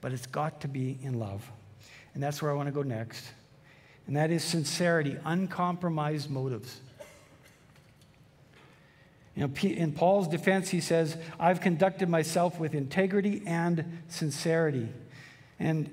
But 0.00 0.12
it's 0.12 0.26
got 0.26 0.60
to 0.62 0.68
be 0.68 0.98
in 1.02 1.18
love. 1.18 1.48
And 2.14 2.22
that's 2.22 2.42
where 2.42 2.50
I 2.50 2.54
want 2.54 2.66
to 2.66 2.72
go 2.72 2.82
next 2.82 3.24
and 4.06 4.16
that 4.16 4.30
is 4.30 4.44
sincerity, 4.44 5.16
uncompromised 5.24 6.30
motives. 6.30 6.80
You 9.36 9.46
know, 9.46 9.52
in 9.62 9.92
Paul's 9.92 10.28
defense, 10.28 10.70
he 10.70 10.80
says, 10.80 11.16
I've 11.38 11.60
conducted 11.60 12.08
myself 12.08 12.58
with 12.58 12.74
integrity 12.74 13.42
and 13.46 14.00
sincerity. 14.08 14.88
And 15.58 15.90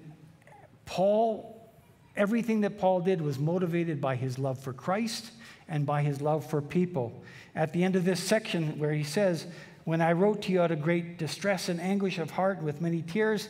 Paul, 0.86 1.70
everything 2.16 2.62
that 2.62 2.80
Paul 2.80 3.02
did 3.02 3.22
was 3.22 3.38
motivated 3.38 4.00
by 4.00 4.16
his 4.16 4.40
love 4.40 4.60
for 4.60 4.72
Christ 4.72 5.32
and 5.68 5.86
by 5.86 6.04
his 6.04 6.22
love 6.22 6.50
for 6.50 6.62
people. 6.62 7.22
At 7.54 7.74
the 7.74 7.84
end 7.84 7.98
of 7.98 8.06
this 8.06 8.22
section, 8.24 8.80
where 8.80 8.94
he 8.94 9.04
says, 9.04 9.46
When 9.84 10.00
I 10.00 10.14
wrote 10.14 10.44
to 10.44 10.52
you 10.54 10.62
out 10.62 10.72
of 10.72 10.82
great 10.82 11.18
distress 11.18 11.68
and 11.68 11.82
anguish 11.82 12.20
of 12.20 12.32
heart 12.32 12.64
with 12.64 12.80
many 12.80 13.02
tears, 13.02 13.50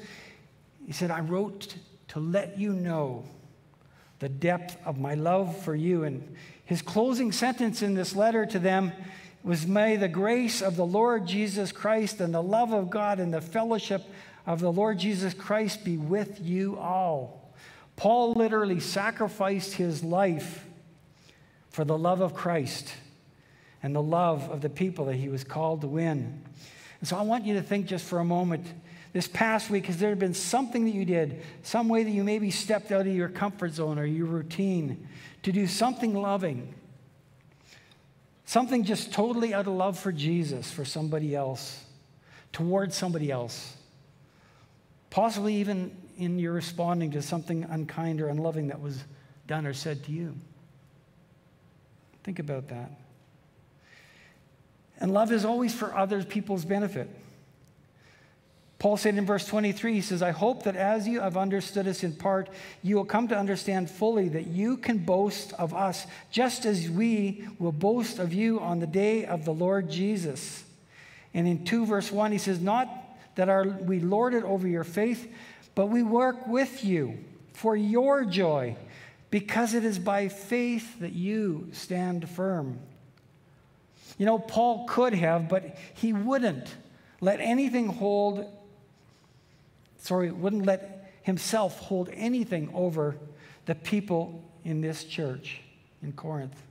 he 0.88 0.92
said, 0.92 1.12
I 1.12 1.20
wrote 1.20 1.76
to 2.10 2.20
let 2.20 2.58
you 2.58 2.74
know 2.74 3.26
the 4.20 4.30
depth 4.30 4.78
of 4.86 5.00
my 5.00 5.14
love 5.14 5.56
for 5.64 5.76
you. 5.76 6.04
And 6.04 6.36
his 6.66 6.82
closing 6.82 7.32
sentence 7.32 7.82
in 7.84 7.94
this 7.94 8.16
letter 8.16 8.46
to 8.48 8.58
them 8.58 8.92
was 9.44 9.68
May 9.68 9.98
the 9.98 10.08
grace 10.08 10.62
of 10.62 10.78
the 10.78 10.86
Lord 10.86 11.28
Jesus 11.28 11.72
Christ 11.72 12.22
and 12.22 12.34
the 12.34 12.42
love 12.42 12.72
of 12.72 12.90
God 12.90 13.20
and 13.20 13.34
the 13.34 13.42
fellowship 13.42 14.04
of 14.46 14.62
the 14.62 14.72
Lord 14.72 15.00
Jesus 15.00 15.34
Christ 15.34 15.84
be 15.84 15.98
with 15.98 16.40
you 16.42 16.78
all. 16.80 17.54
Paul 17.96 18.34
literally 18.34 18.80
sacrificed 18.80 19.74
his 19.74 20.04
life 20.04 20.66
for 21.70 21.84
the 21.84 21.98
love 21.98 22.22
of 22.22 22.34
Christ 22.34 22.94
and 23.82 23.94
the 23.94 24.02
love 24.02 24.50
of 24.50 24.62
the 24.62 24.70
people 24.70 25.06
that 25.06 25.16
he 25.16 25.30
was 25.30 25.44
called 25.44 25.82
to 25.82 25.88
win. 25.88 26.42
And 27.00 27.08
so 27.08 27.18
I 27.18 27.22
want 27.22 27.46
you 27.46 27.56
to 27.56 27.62
think 27.62 27.86
just 27.86 28.06
for 28.06 28.20
a 28.20 28.26
moment 28.26 28.66
this 29.12 29.28
past 29.28 29.70
week, 29.70 29.88
has 29.88 29.98
there 29.98 30.16
been 30.16 30.34
something 30.34 30.86
that 30.86 30.94
you 30.94 31.06
did, 31.06 31.42
some 31.62 31.90
way 31.90 32.04
that 32.04 32.10
you 32.10 32.24
maybe 32.24 32.50
stepped 32.50 32.92
out 32.92 33.02
of 33.02 33.14
your 33.14 33.30
comfort 33.30 33.74
zone 33.74 34.00
or 34.00 34.06
your 34.06 34.26
routine 34.26 35.08
to 35.44 35.52
do 35.52 35.68
something 35.68 36.16
loving? 36.16 36.74
Something 38.46 38.84
just 38.84 39.14
totally 39.14 39.54
out 39.54 39.68
of 39.68 39.74
love 39.74 39.98
for 39.98 40.12
Jesus, 40.12 40.72
for 40.72 40.86
somebody 40.86 41.36
else, 41.36 41.84
towards 42.52 42.96
somebody 42.96 43.32
else. 43.32 43.78
Possibly 45.10 45.56
even 45.56 45.96
in 46.18 46.40
your 46.40 46.54
responding 46.54 47.12
to 47.12 47.22
something 47.22 47.64
unkind 47.64 48.22
or 48.22 48.28
unloving 48.28 48.68
that 48.68 48.82
was 48.82 49.04
done 49.48 49.66
or 49.66 49.74
said 49.74 50.04
to 50.06 50.12
you. 50.12 50.36
Think 52.24 52.40
about 52.40 52.70
that. 52.70 52.92
And 55.00 55.14
love 55.14 55.32
is 55.32 55.44
always 55.44 55.74
for 55.74 55.96
other 55.96 56.24
people's 56.24 56.66
benefit. 56.66 57.10
Paul 58.84 58.98
said 58.98 59.16
in 59.16 59.26
verse 59.26 59.46
23, 59.46 59.94
he 59.94 60.02
says, 60.02 60.22
I 60.22 60.32
hope 60.32 60.64
that 60.64 60.76
as 60.76 61.08
you 61.08 61.22
have 61.22 61.38
understood 61.38 61.88
us 61.88 62.04
in 62.04 62.12
part, 62.12 62.50
you 62.82 62.98
will 62.98 63.06
come 63.06 63.30
to 63.30 63.38
understand 63.38 63.90
fully 63.90 64.28
that 64.28 64.48
you 64.48 64.76
can 64.76 64.98
boast 64.98 65.54
of 65.54 65.74
us, 65.74 66.06
just 66.32 66.66
as 66.66 66.90
we 66.90 67.48
will 67.60 67.72
boast 67.72 68.20
of 68.20 68.34
you 68.34 68.60
on 68.60 68.80
the 68.80 68.86
day 68.86 69.24
of 69.24 69.46
the 69.46 69.54
Lord 69.54 69.90
Jesus. 69.90 70.66
And 71.34 71.48
in 71.48 71.64
2 71.64 71.86
verse 71.86 72.12
1, 72.12 72.34
he 72.34 72.38
says, 72.38 72.60
Not 72.60 72.90
that 73.36 73.48
our, 73.48 73.64
we 73.64 74.02
lord 74.02 74.34
it 74.34 74.44
over 74.44 74.68
your 74.68 74.84
faith, 74.84 75.34
but 75.76 75.86
we 75.86 76.04
work 76.04 76.46
with 76.46 76.84
you 76.84 77.20
for 77.54 77.78
your 77.78 78.26
joy, 78.26 78.76
because 79.32 79.74
it 79.74 79.86
is 79.86 79.98
by 79.98 80.28
faith 80.28 81.00
that 81.00 81.14
you 81.14 81.70
stand 81.72 82.28
firm. 82.28 82.80
You 84.18 84.26
know, 84.26 84.40
Paul 84.40 84.88
could 84.90 85.14
have, 85.14 85.48
but 85.48 85.78
he 85.94 86.12
wouldn't 86.12 86.76
let 87.22 87.40
anything 87.40 87.88
hold 87.88 88.46
sorry, 90.04 90.32
wouldn't 90.32 90.66
let 90.66 91.14
himself 91.22 91.80
hold 91.80 92.10
anything 92.14 92.70
over 92.74 93.16
the 93.66 93.74
people 93.74 94.44
in 94.66 94.82
this 94.82 95.06
church 95.06 95.62
in 96.02 96.12
Corinth. 96.12 96.62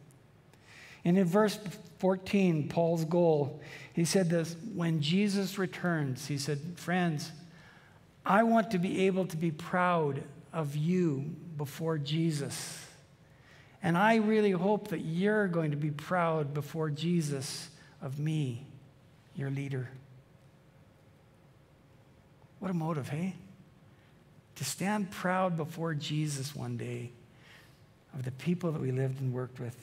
And 1.02 1.16
in 1.16 1.24
verse 1.24 1.58
14, 1.98 2.68
Paul's 2.68 3.06
goal, 3.06 3.60
he 3.94 4.04
said 4.04 4.28
this 4.28 4.54
when 4.74 5.00
Jesus 5.00 5.58
returns, 5.58 6.26
he 6.26 6.36
said, 6.36 6.60
Friends, 6.76 7.32
I 8.24 8.42
want 8.42 8.70
to 8.72 8.78
be 8.78 9.06
able 9.06 9.26
to 9.26 9.36
be 9.36 9.50
proud 9.50 10.22
of 10.52 10.76
you 10.76 11.34
before 11.56 11.96
Jesus. 11.96 12.86
And 13.82 13.96
I 13.96 14.16
really 14.16 14.50
hope 14.50 14.88
that 14.88 15.00
you're 15.00 15.48
going 15.48 15.70
to 15.70 15.76
be 15.78 15.90
proud 15.90 16.52
before 16.52 16.90
Jesus 16.90 17.70
of 18.02 18.18
me, 18.18 18.66
your 19.34 19.50
leader. 19.50 19.88
What 22.62 22.70
a 22.70 22.74
motive, 22.74 23.08
hey? 23.08 23.34
To 24.54 24.64
stand 24.64 25.10
proud 25.10 25.56
before 25.56 25.94
Jesus 25.94 26.54
one 26.54 26.76
day 26.76 27.10
of 28.14 28.24
the 28.24 28.30
people 28.30 28.70
that 28.70 28.80
we 28.80 28.92
lived 28.92 29.20
and 29.20 29.32
worked 29.32 29.58
with. 29.58 29.76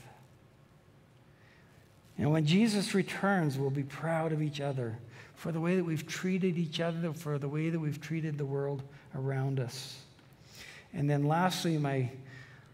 And 2.18 2.32
when 2.32 2.46
Jesus 2.46 2.96
returns, 2.96 3.58
we'll 3.58 3.70
be 3.70 3.84
proud 3.84 4.32
of 4.32 4.42
each 4.42 4.62
other 4.62 4.98
for 5.36 5.52
the 5.52 5.60
way 5.60 5.76
that 5.76 5.84
we've 5.84 6.08
treated 6.08 6.58
each 6.58 6.80
other, 6.80 7.12
for 7.12 7.38
the 7.38 7.50
way 7.50 7.70
that 7.70 7.78
we've 7.78 8.00
treated 8.00 8.38
the 8.38 8.46
world 8.46 8.82
around 9.14 9.60
us. 9.60 10.00
And 10.94 11.10
then, 11.10 11.26
lastly, 11.28 11.78
my 11.78 12.10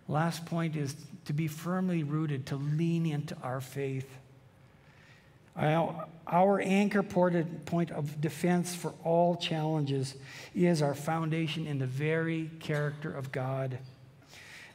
last 0.07 0.45
point 0.45 0.75
is 0.75 0.95
to 1.25 1.33
be 1.33 1.47
firmly 1.47 2.03
rooted, 2.03 2.45
to 2.45 2.57
lean 2.57 3.07
into 3.07 3.35
our 3.41 3.59
faith. 3.59 4.19
Our 5.57 6.59
anchor 6.59 7.03
point 7.03 7.91
of 7.91 8.21
defense 8.21 8.75
for 8.75 8.93
all 9.03 9.35
challenges 9.35 10.15
is 10.53 10.81
our 10.81 10.93
foundation 10.93 11.65
in 11.67 11.79
the 11.79 11.87
very 11.87 12.51
character 12.59 13.11
of 13.13 13.31
God. 13.31 13.77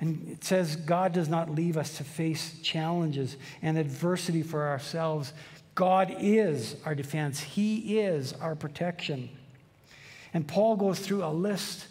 And 0.01 0.29
it 0.29 0.45
says 0.45 0.77
God 0.77 1.13
does 1.13 1.29
not 1.29 1.51
leave 1.51 1.77
us 1.77 1.99
to 1.99 2.05
face 2.05 2.59
challenges 2.63 3.37
and 3.61 3.77
adversity 3.77 4.43
for 4.43 4.69
ourselves. 4.69 5.35
God 5.75 6.17
is 6.19 6.77
our 6.87 6.95
defense, 6.95 7.41
He 7.41 7.99
is 7.99 8.33
our 8.35 8.55
protection. 8.55 9.29
And 10.33 10.47
Paul 10.47 10.77
goes 10.77 11.01
through 11.01 11.25
a 11.25 11.33
list 11.33 11.89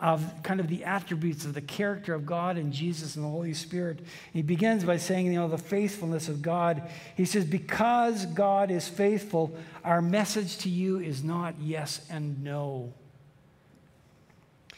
of 0.00 0.42
kind 0.42 0.60
of 0.60 0.68
the 0.68 0.84
attributes 0.84 1.44
of 1.44 1.54
the 1.54 1.60
character 1.60 2.14
of 2.14 2.26
God 2.26 2.56
and 2.56 2.72
Jesus 2.72 3.16
and 3.16 3.24
the 3.24 3.28
Holy 3.28 3.54
Spirit. 3.54 4.00
He 4.32 4.42
begins 4.42 4.84
by 4.84 4.96
saying, 4.96 5.26
you 5.26 5.34
know, 5.34 5.48
the 5.48 5.58
faithfulness 5.58 6.28
of 6.28 6.42
God. 6.42 6.82
He 7.16 7.24
says, 7.24 7.44
Because 7.44 8.26
God 8.26 8.70
is 8.70 8.88
faithful, 8.88 9.56
our 9.84 10.00
message 10.00 10.58
to 10.58 10.68
you 10.68 10.98
is 10.98 11.24
not 11.24 11.54
yes 11.60 12.06
and 12.10 12.42
no. 12.42 12.92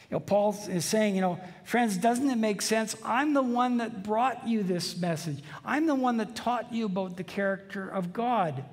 You 0.09 0.15
know, 0.15 0.19
Paul 0.19 0.57
is 0.69 0.83
saying, 0.83 1.15
you 1.15 1.21
know, 1.21 1.39
friends, 1.63 1.95
doesn't 1.95 2.29
it 2.29 2.37
make 2.37 2.61
sense? 2.61 2.97
I'm 3.05 3.33
the 3.33 3.41
one 3.41 3.77
that 3.77 4.03
brought 4.03 4.45
you 4.45 4.61
this 4.61 4.97
message. 4.97 5.41
I'm 5.63 5.87
the 5.87 5.95
one 5.95 6.17
that 6.17 6.35
taught 6.35 6.73
you 6.73 6.85
about 6.87 7.15
the 7.15 7.23
character 7.23 7.87
of 7.87 8.11
God. 8.11 8.65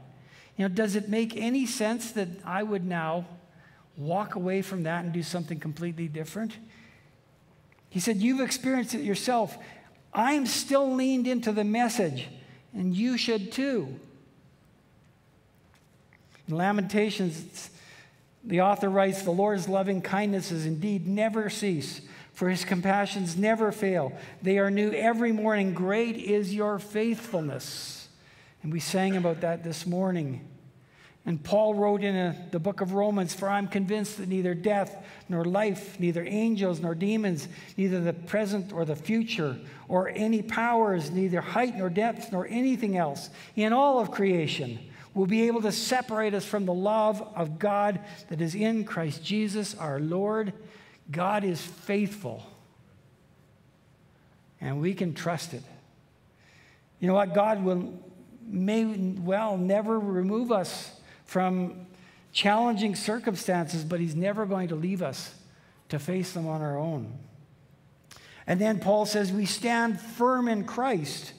You 0.56 0.68
know, 0.68 0.74
does 0.74 0.96
it 0.96 1.08
make 1.08 1.36
any 1.36 1.64
sense 1.64 2.10
that 2.12 2.26
I 2.44 2.64
would 2.64 2.84
now 2.84 3.26
walk 3.98 4.36
away 4.36 4.62
from 4.62 4.84
that 4.84 5.04
and 5.04 5.12
do 5.12 5.22
something 5.22 5.58
completely 5.58 6.08
different? 6.08 6.56
He 7.90 8.00
said, 8.00 8.18
You've 8.18 8.40
experienced 8.40 8.94
it 8.94 9.02
yourself. 9.02 9.56
I'm 10.14 10.46
still 10.46 10.94
leaned 10.94 11.26
into 11.26 11.52
the 11.52 11.64
message, 11.64 12.28
and 12.72 12.94
you 12.94 13.18
should 13.18 13.52
too. 13.52 13.98
In 16.48 16.56
Lamentations, 16.56 17.70
the 18.44 18.62
author 18.62 18.88
writes 18.88 19.22
The 19.22 19.30
Lord's 19.30 19.68
loving 19.68 20.00
kindnesses 20.00 20.64
indeed 20.64 21.06
never 21.06 21.50
cease, 21.50 22.00
for 22.32 22.48
his 22.48 22.64
compassions 22.64 23.36
never 23.36 23.72
fail. 23.72 24.12
They 24.42 24.58
are 24.58 24.70
new 24.70 24.92
every 24.92 25.32
morning. 25.32 25.74
Great 25.74 26.16
is 26.16 26.54
your 26.54 26.78
faithfulness. 26.78 28.08
And 28.62 28.72
we 28.72 28.80
sang 28.80 29.16
about 29.16 29.40
that 29.42 29.62
this 29.64 29.86
morning. 29.86 30.46
And 31.28 31.44
Paul 31.44 31.74
wrote 31.74 32.02
in 32.02 32.16
a, 32.16 32.34
the 32.52 32.58
book 32.58 32.80
of 32.80 32.94
Romans, 32.94 33.34
For 33.34 33.50
I'm 33.50 33.68
convinced 33.68 34.16
that 34.16 34.30
neither 34.30 34.54
death 34.54 35.04
nor 35.28 35.44
life, 35.44 36.00
neither 36.00 36.24
angels 36.26 36.80
nor 36.80 36.94
demons, 36.94 37.48
neither 37.76 38.00
the 38.00 38.14
present 38.14 38.72
or 38.72 38.86
the 38.86 38.96
future, 38.96 39.58
or 39.88 40.08
any 40.08 40.40
powers, 40.40 41.10
neither 41.10 41.42
height 41.42 41.76
nor 41.76 41.90
depth 41.90 42.32
nor 42.32 42.46
anything 42.48 42.96
else 42.96 43.28
in 43.56 43.74
all 43.74 43.98
of 43.98 44.10
creation 44.10 44.78
will 45.12 45.26
be 45.26 45.48
able 45.48 45.60
to 45.60 45.70
separate 45.70 46.32
us 46.32 46.46
from 46.46 46.64
the 46.64 46.72
love 46.72 47.20
of 47.36 47.58
God 47.58 48.00
that 48.30 48.40
is 48.40 48.54
in 48.54 48.84
Christ 48.84 49.22
Jesus 49.22 49.74
our 49.74 50.00
Lord. 50.00 50.54
God 51.10 51.44
is 51.44 51.60
faithful, 51.60 52.42
and 54.62 54.80
we 54.80 54.94
can 54.94 55.12
trust 55.12 55.52
it. 55.52 55.62
You 57.00 57.08
know 57.08 57.14
what? 57.14 57.34
God 57.34 57.62
will, 57.62 57.92
may 58.46 58.86
well 58.86 59.58
never 59.58 60.00
remove 60.00 60.50
us 60.50 60.94
from 61.28 61.86
challenging 62.32 62.96
circumstances, 62.96 63.84
but 63.84 64.00
He's 64.00 64.16
never 64.16 64.46
going 64.46 64.68
to 64.68 64.74
leave 64.74 65.02
us 65.02 65.34
to 65.90 65.98
face 65.98 66.32
them 66.32 66.48
on 66.48 66.60
our 66.62 66.76
own. 66.76 67.12
And 68.46 68.58
then 68.58 68.80
Paul 68.80 69.06
says, 69.06 69.30
We 69.30 69.44
stand 69.44 70.00
firm 70.00 70.48
in 70.48 70.64
Christ. 70.64 71.34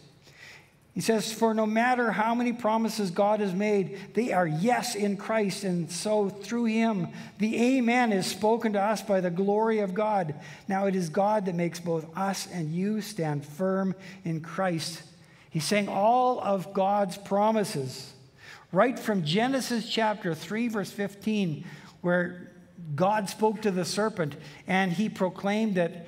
He 0.94 1.02
says, 1.02 1.34
For 1.34 1.56
no 1.56 1.66
matter 1.66 2.12
how 2.12 2.36
many 2.36 2.54
promises 2.54 3.10
God 3.10 3.40
has 3.40 3.54
made, 3.54 3.98
they 4.14 4.32
are 4.32 4.46
yes 4.46 4.94
in 4.94 5.18
Christ. 5.18 5.64
And 5.64 5.92
so 5.92 6.30
through 6.30 6.66
him, 6.66 7.08
the 7.40 7.78
Amen 7.78 8.12
is 8.12 8.28
spoken 8.28 8.74
to 8.74 8.82
us 8.82 9.02
by 9.02 9.22
the 9.22 9.32
glory 9.32 9.80
of 9.80 9.96
God. 9.96 10.36
Now 10.68 10.86
it 10.86 10.96
is 10.96 11.10
God 11.10 11.48
that 11.48 11.56
makes 11.56 11.80
both 11.80 12.06
us 12.16 12.48
and 12.52 12.72
you 12.72 13.02
stand 13.02 13.44
firm 13.44 13.96
in 14.24 14.42
Christ. 14.42 15.02
He's 15.50 15.66
saying 15.66 15.90
all 15.90 16.40
of 16.40 16.74
God's 16.74 17.18
promises, 17.18 18.14
right 18.72 18.98
from 18.98 19.24
Genesis 19.24 19.90
chapter 19.90 20.34
3, 20.34 20.68
verse 20.68 20.92
15, 20.92 21.66
where 22.02 22.52
God 22.96 23.30
spoke 23.30 23.62
to 23.62 23.72
the 23.72 23.86
serpent 23.86 24.36
and 24.68 24.92
he 24.92 25.10
proclaimed 25.10 25.76
that 25.76 26.08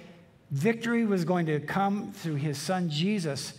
victory 0.52 1.06
was 1.06 1.26
going 1.26 1.46
to 1.48 1.60
come 1.60 2.12
through 2.12 2.36
his 2.36 2.58
son 2.58 2.90
Jesus. 2.90 3.54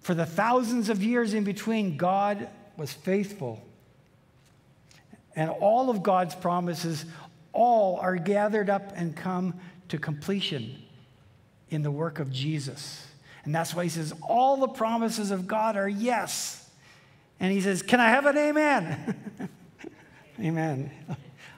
For 0.00 0.14
the 0.14 0.26
thousands 0.26 0.88
of 0.88 1.02
years 1.02 1.34
in 1.34 1.44
between, 1.44 1.96
God 1.96 2.48
was 2.76 2.92
faithful. 2.92 3.62
And 5.36 5.50
all 5.50 5.90
of 5.90 6.02
God's 6.02 6.34
promises, 6.34 7.04
all 7.52 7.98
are 7.98 8.16
gathered 8.16 8.70
up 8.70 8.92
and 8.96 9.16
come 9.16 9.54
to 9.88 9.98
completion 9.98 10.82
in 11.70 11.82
the 11.82 11.90
work 11.90 12.18
of 12.18 12.30
Jesus. 12.30 13.06
And 13.44 13.54
that's 13.54 13.74
why 13.74 13.84
he 13.84 13.88
says, 13.88 14.14
all 14.22 14.56
the 14.56 14.68
promises 14.68 15.30
of 15.30 15.46
God 15.46 15.76
are 15.76 15.88
yes. 15.88 16.63
And 17.40 17.52
he 17.52 17.60
says, 17.60 17.82
Can 17.82 18.00
I 18.00 18.08
have 18.08 18.26
an 18.26 18.36
amen? 18.36 19.48
amen. 20.40 20.90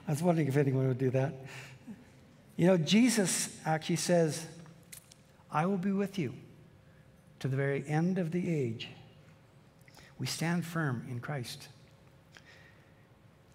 I 0.07 0.11
was 0.11 0.23
wondering 0.23 0.47
if 0.47 0.57
anyone 0.57 0.87
would 0.87 0.97
do 0.97 1.09
that. 1.11 1.33
You 2.55 2.67
know, 2.67 2.77
Jesus 2.77 3.55
actually 3.65 3.97
says, 3.97 4.45
I 5.51 5.65
will 5.65 5.77
be 5.77 5.91
with 5.91 6.17
you 6.17 6.33
to 7.39 7.47
the 7.47 7.55
very 7.55 7.83
end 7.87 8.17
of 8.17 8.31
the 8.31 8.49
age, 8.49 8.89
we 10.17 10.25
stand 10.25 10.65
firm 10.65 11.05
in 11.09 11.19
Christ. 11.19 11.67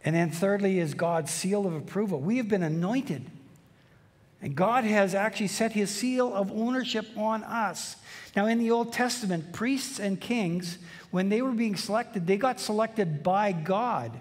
And 0.04 0.14
then, 0.14 0.30
thirdly, 0.30 0.78
is 0.78 0.94
God's 0.94 1.30
seal 1.30 1.66
of 1.66 1.74
approval. 1.74 2.20
We 2.20 2.36
have 2.36 2.48
been 2.48 2.62
anointed, 2.62 3.24
and 4.40 4.54
God 4.54 4.84
has 4.84 5.14
actually 5.14 5.48
set 5.48 5.72
his 5.72 5.90
seal 5.90 6.32
of 6.32 6.50
ownership 6.50 7.06
on 7.16 7.44
us. 7.44 7.96
Now, 8.34 8.46
in 8.46 8.58
the 8.58 8.70
Old 8.70 8.92
Testament, 8.92 9.52
priests 9.52 9.98
and 10.00 10.20
kings, 10.20 10.78
when 11.12 11.28
they 11.28 11.40
were 11.40 11.52
being 11.52 11.76
selected, 11.76 12.26
they 12.26 12.36
got 12.36 12.58
selected 12.58 13.22
by 13.22 13.52
God. 13.52 14.20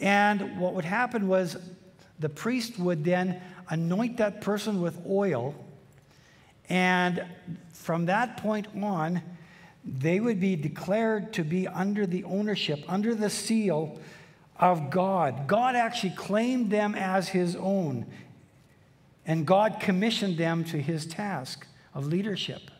And 0.00 0.58
what 0.58 0.72
would 0.72 0.86
happen 0.86 1.28
was 1.28 1.58
the 2.18 2.30
priest 2.30 2.78
would 2.78 3.04
then 3.04 3.42
anoint 3.68 4.16
that 4.16 4.40
person 4.40 4.80
with 4.80 4.98
oil 5.06 5.54
and 6.72 7.24
from 7.72 8.06
that 8.06 8.38
point 8.38 8.66
on, 8.82 9.20
they 9.84 10.20
would 10.20 10.40
be 10.40 10.56
declared 10.56 11.34
to 11.34 11.44
be 11.44 11.68
under 11.68 12.06
the 12.06 12.24
ownership, 12.24 12.82
under 12.88 13.14
the 13.14 13.28
seal 13.28 14.00
of 14.56 14.90
God. 14.90 15.46
God 15.46 15.74
actually 15.74 16.14
claimed 16.16 16.70
them 16.70 16.94
as 16.94 17.28
his 17.28 17.56
own, 17.56 18.06
and 19.26 19.46
God 19.46 19.80
commissioned 19.80 20.38
them 20.38 20.64
to 20.64 20.80
his 20.80 21.04
task 21.04 21.66
of 21.94 22.06
leadership. 22.06 22.70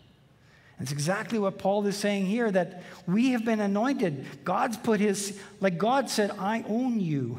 It's 0.83 0.91
exactly 0.91 1.39
what 1.39 1.59
Paul 1.59 1.87
is 1.87 1.97
saying 1.97 2.27
here 2.27 2.51
that 2.51 2.83
we 3.07 3.31
have 3.31 3.45
been 3.45 3.61
anointed. 3.61 4.27
God's 4.45 4.77
put 4.77 4.99
his, 4.99 5.39
like 5.61 5.79
God 5.79 6.11
said, 6.11 6.33
I 6.41 6.65
own 6.69 6.99
you. 6.99 7.39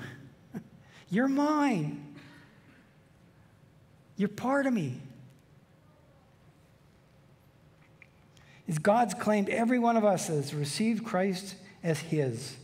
You're 1.10 1.28
mine. 1.28 2.16
You're 4.16 4.30
part 4.30 4.66
of 4.66 4.74
me. 4.74 5.02
is 8.66 8.80
God's 8.80 9.14
claimed 9.14 9.50
every 9.50 9.78
one 9.78 9.98
of 9.98 10.06
us 10.06 10.28
has 10.28 10.54
received 10.54 11.04
Christ 11.04 11.56
as 11.84 12.00
his. 12.00 12.56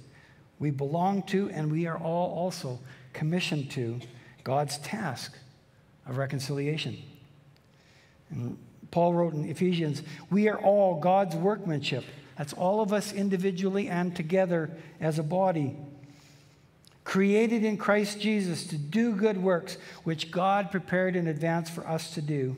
We 0.59 0.71
belong 0.71 1.23
to 1.23 1.49
and 1.49 1.69
we 1.69 1.88
are 1.88 1.97
all 1.97 2.34
also 2.34 2.80
commissioned 3.11 3.69
to 3.71 3.99
God's 4.45 4.77
task 4.77 5.38
of 6.07 6.15
reconciliation. 6.15 6.97
And 8.30 8.57
Paul 8.92 9.14
wrote 9.14 9.34
in 9.34 9.50
Ephesians, 9.50 10.04
we 10.30 10.48
are 10.48 10.58
all 10.58 11.00
God's 11.00 11.36
workmanship. 11.36 12.04
That's 12.38 12.54
all 12.54 12.82
of 12.82 12.94
us 12.94 13.12
individually 13.12 13.88
and 13.88 14.16
together 14.16 14.72
as 15.00 15.20
a 15.20 15.24
body. 15.24 15.76
Created 17.04 17.64
in 17.66 17.78
Christ 17.78 18.20
Jesus 18.20 18.66
to 18.68 18.78
do 18.78 19.14
good 19.14 19.42
works, 19.42 19.78
which 20.04 20.32
God 20.32 20.72
prepared 20.72 21.16
in 21.16 21.28
advance 21.28 21.70
for 21.70 21.88
us 21.88 22.14
to 22.14 22.22
do. 22.22 22.56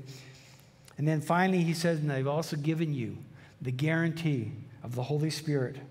And 0.97 1.07
then 1.07 1.21
finally, 1.21 1.63
he 1.63 1.73
says, 1.73 1.99
and 1.99 2.11
I've 2.11 2.27
also 2.27 2.57
given 2.57 2.93
you 2.93 3.17
the 3.61 3.71
guarantee 3.71 4.51
of 4.83 4.95
the 4.95 5.03
Holy 5.03 5.29
Spirit. 5.29 5.77
It 5.77 5.81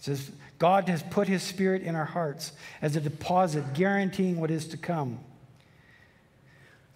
says, 0.00 0.30
God 0.58 0.88
has 0.88 1.02
put 1.02 1.28
his 1.28 1.42
Spirit 1.42 1.82
in 1.82 1.94
our 1.94 2.04
hearts 2.04 2.52
as 2.82 2.94
a 2.94 3.00
deposit, 3.00 3.74
guaranteeing 3.74 4.38
what 4.38 4.50
is 4.50 4.66
to 4.68 4.76
come. 4.76 5.18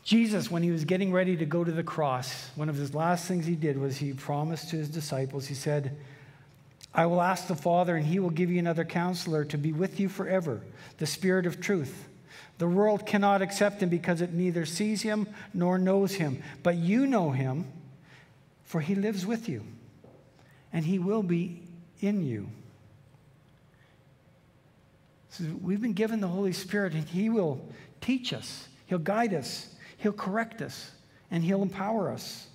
Jesus, 0.08 0.50
when 0.50 0.62
he 0.62 0.70
was 0.70 0.86
getting 0.86 1.12
ready 1.12 1.36
to 1.36 1.44
go 1.44 1.62
to 1.62 1.70
the 1.70 1.82
cross, 1.82 2.48
one 2.54 2.70
of 2.70 2.76
his 2.76 2.94
last 2.94 3.28
things 3.28 3.44
he 3.44 3.54
did 3.54 3.76
was 3.76 3.98
he 3.98 4.14
promised 4.14 4.70
to 4.70 4.76
his 4.76 4.88
disciples, 4.88 5.46
he 5.46 5.54
said, 5.54 5.98
I 6.94 7.04
will 7.04 7.20
ask 7.20 7.46
the 7.46 7.54
Father, 7.54 7.94
and 7.94 8.06
he 8.06 8.18
will 8.18 8.30
give 8.30 8.50
you 8.50 8.58
another 8.58 8.86
counselor 8.86 9.44
to 9.44 9.58
be 9.58 9.70
with 9.70 10.00
you 10.00 10.08
forever, 10.08 10.62
the 10.96 11.04
Spirit 11.04 11.44
of 11.44 11.60
truth. 11.60 12.08
The 12.56 12.66
world 12.66 13.04
cannot 13.04 13.42
accept 13.42 13.82
him 13.82 13.90
because 13.90 14.22
it 14.22 14.32
neither 14.32 14.64
sees 14.64 15.02
him 15.02 15.28
nor 15.52 15.76
knows 15.76 16.14
him. 16.14 16.42
But 16.62 16.76
you 16.76 17.06
know 17.06 17.30
him, 17.30 17.66
for 18.64 18.80
he 18.80 18.94
lives 18.94 19.26
with 19.26 19.46
you, 19.46 19.62
and 20.72 20.86
he 20.86 20.98
will 20.98 21.22
be 21.22 21.60
in 22.00 22.24
you. 22.24 22.48
So 25.28 25.44
we've 25.60 25.82
been 25.82 25.92
given 25.92 26.22
the 26.22 26.28
Holy 26.28 26.54
Spirit, 26.54 26.94
and 26.94 27.04
he 27.04 27.28
will 27.28 27.60
teach 28.00 28.32
us, 28.32 28.68
he'll 28.86 28.96
guide 28.96 29.34
us, 29.34 29.74
He'll 29.98 30.12
correct 30.12 30.62
us 30.62 30.90
and 31.30 31.44
He'll 31.44 31.62
empower 31.62 32.10
us. 32.10 32.46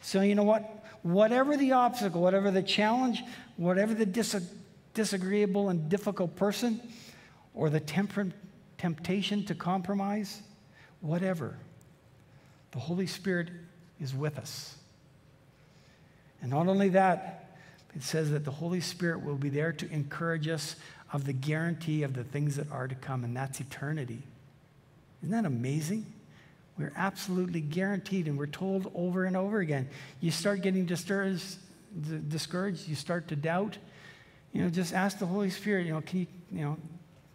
So, 0.00 0.20
you 0.20 0.34
know 0.34 0.42
what? 0.42 0.84
Whatever 1.02 1.56
the 1.56 1.72
obstacle, 1.72 2.20
whatever 2.20 2.50
the 2.50 2.62
challenge, 2.62 3.22
whatever 3.56 3.94
the 3.94 4.06
dis- 4.06 4.44
disagreeable 4.94 5.68
and 5.68 5.88
difficult 5.88 6.36
person, 6.36 6.80
or 7.54 7.70
the 7.70 7.80
temper- 7.80 8.32
temptation 8.78 9.44
to 9.46 9.54
compromise, 9.54 10.42
whatever, 11.00 11.56
the 12.72 12.78
Holy 12.78 13.06
Spirit 13.06 13.50
is 14.00 14.14
with 14.14 14.38
us. 14.38 14.76
And 16.40 16.50
not 16.50 16.66
only 16.66 16.88
that, 16.90 17.56
it 17.94 18.02
says 18.02 18.30
that 18.30 18.44
the 18.44 18.50
Holy 18.50 18.80
Spirit 18.80 19.22
will 19.22 19.36
be 19.36 19.48
there 19.48 19.72
to 19.72 19.90
encourage 19.90 20.48
us 20.48 20.76
of 21.12 21.24
the 21.24 21.32
guarantee 21.32 22.02
of 22.02 22.14
the 22.14 22.24
things 22.24 22.56
that 22.56 22.70
are 22.72 22.88
to 22.88 22.94
come, 22.94 23.22
and 23.22 23.36
that's 23.36 23.60
eternity. 23.60 24.22
Isn't 25.22 25.30
that 25.30 25.44
amazing? 25.44 26.06
We're 26.78 26.92
absolutely 26.96 27.60
guaranteed, 27.60 28.26
and 28.26 28.38
we're 28.38 28.46
told 28.46 28.90
over 28.94 29.24
and 29.24 29.36
over 29.36 29.60
again. 29.60 29.88
You 30.20 30.30
start 30.30 30.62
getting 30.62 30.86
discouraged, 30.86 31.56
discouraged, 32.28 32.88
you 32.88 32.94
start 32.94 33.28
to 33.28 33.36
doubt. 33.36 33.76
You 34.52 34.62
know, 34.62 34.70
just 34.70 34.94
ask 34.94 35.18
the 35.18 35.26
Holy 35.26 35.50
Spirit. 35.50 35.86
You 35.86 35.94
know, 35.94 36.00
can 36.00 36.20
you, 36.20 36.26
you 36.50 36.60
know, 36.62 36.76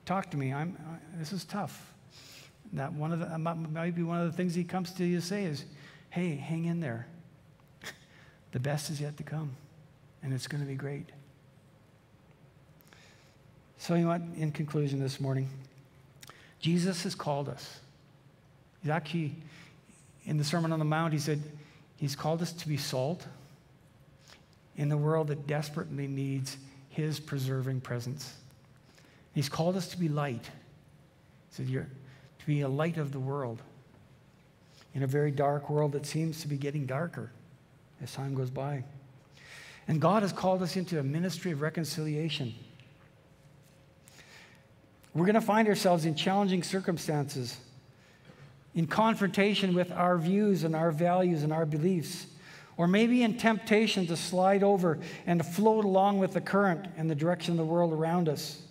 talk 0.06 0.32
to 0.32 0.38
me? 0.38 0.54
I'm. 0.54 0.78
This 1.18 1.34
is 1.34 1.46
tough. 1.46 1.94
That 2.74 2.94
one 2.94 3.12
of 3.12 3.20
the 3.20 3.38
might 3.38 3.96
be 3.96 4.04
one 4.04 4.20
of 4.20 4.26
the 4.26 4.36
things 4.36 4.56
He 4.56 4.64
comes 4.64 4.92
to 4.94 5.06
you 5.06 5.22
say 5.22 5.46
is, 5.46 5.66
"Hey, 6.10 6.36
hang 6.36 6.66
in 6.66 6.80
there. 6.80 7.08
the 8.52 8.60
best 8.60 8.90
is 8.90 9.00
yet 9.00 9.18
to 9.18 9.24
come, 9.24 9.52
and 10.24 10.34
it's 10.34 10.48
going 10.48 10.62
to 10.64 10.68
be 10.68 10.76
great." 10.76 11.12
So, 13.78 13.94
you 13.94 14.02
know 14.02 14.10
what? 14.10 14.22
In 14.36 14.52
conclusion, 14.52 15.00
this 15.00 15.20
morning, 15.20 15.48
Jesus 16.60 17.04
has 17.04 17.14
called 17.14 17.48
us. 17.48 17.80
Actually, 18.90 19.36
in 20.26 20.38
the 20.38 20.44
Sermon 20.44 20.72
on 20.72 20.80
the 20.80 20.86
Mount, 20.86 21.14
he 21.14 21.20
said, 21.20 21.42
He's 21.98 22.16
called 22.16 22.42
us 22.42 22.54
to 22.54 22.68
be 22.68 22.78
salt 22.78 23.26
in 24.76 24.90
the 24.90 24.98
world 24.98 25.28
that 25.28 25.48
desperately 25.48 26.08
needs 26.08 26.58
His 26.90 27.20
preserving 27.20 27.82
presence. 27.82 28.36
He's 29.34 29.50
called 29.50 29.76
us 29.76 29.88
to 29.90 29.98
be 29.98 30.08
light. 30.08 30.46
He 30.46 31.56
said, 31.56 31.68
You're 31.68 31.88
to 32.40 32.46
be 32.46 32.62
a 32.62 32.70
light 32.70 32.98
of 32.98 33.12
the 33.12 33.20
world 33.20 33.62
in 34.94 35.04
a 35.04 35.08
very 35.08 35.32
dark 35.32 35.70
world 35.70 35.92
that 35.94 36.06
seems 36.06 36.42
to 36.42 36.48
be 36.48 36.58
getting 36.58 36.86
darker 36.86 37.32
as 38.02 38.14
time 38.14 38.36
goes 38.36 38.50
by. 38.50 38.84
And 39.88 40.02
God 40.02 40.24
has 40.24 40.34
called 40.34 40.62
us 40.62 40.76
into 40.76 41.00
a 41.00 41.04
ministry 41.04 41.52
of 41.52 41.62
reconciliation. 41.62 42.54
We're 45.14 45.26
going 45.26 45.36
to 45.36 45.42
find 45.42 45.68
ourselves 45.68 46.06
in 46.06 46.16
challenging 46.16 46.62
circumstances 46.62 47.58
in 48.78 48.86
confrontation 48.86 49.74
with 49.74 49.92
our 49.92 50.20
views 50.20 50.64
and 50.64 50.76
our 50.76 50.92
values 50.92 51.42
and 51.42 51.52
our 51.52 51.66
beliefs, 51.66 52.28
or 52.78 52.88
maybe 52.88 53.24
in 53.24 53.36
temptation 53.36 54.06
to 54.06 54.16
slide 54.16 54.62
over 54.62 55.00
and 55.26 55.40
to 55.40 55.44
float 55.44 55.84
along 55.84 56.20
with 56.20 56.34
the 56.34 56.40
current 56.40 56.86
and 56.96 57.10
the 57.10 57.16
direction 57.16 57.54
of 57.54 57.58
the 57.58 57.66
world 57.66 57.92
around 57.92 58.30
us. 58.30 58.62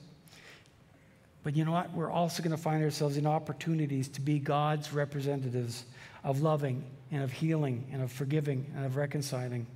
But 1.43 1.57
you 1.57 1.65
know 1.65 1.73
what? 1.73 1.93
We're 1.93 2.11
also 2.11 2.41
going 2.41 2.57
to 2.57 2.63
find 2.63 2.85
ourselves 2.85 3.17
in 3.17 3.27
opportunities 3.27 4.09
to 4.11 4.21
be 4.21 4.39
God's 4.39 4.93
representatives 4.93 5.85
of 6.23 6.41
loving 6.41 6.85
and 7.11 7.25
of 7.25 7.33
healing 7.33 7.85
and 7.93 8.01
of 8.01 8.13
forgiving 8.13 8.65
and 8.77 8.87
of 8.87 8.95
reconciling. 8.95 9.67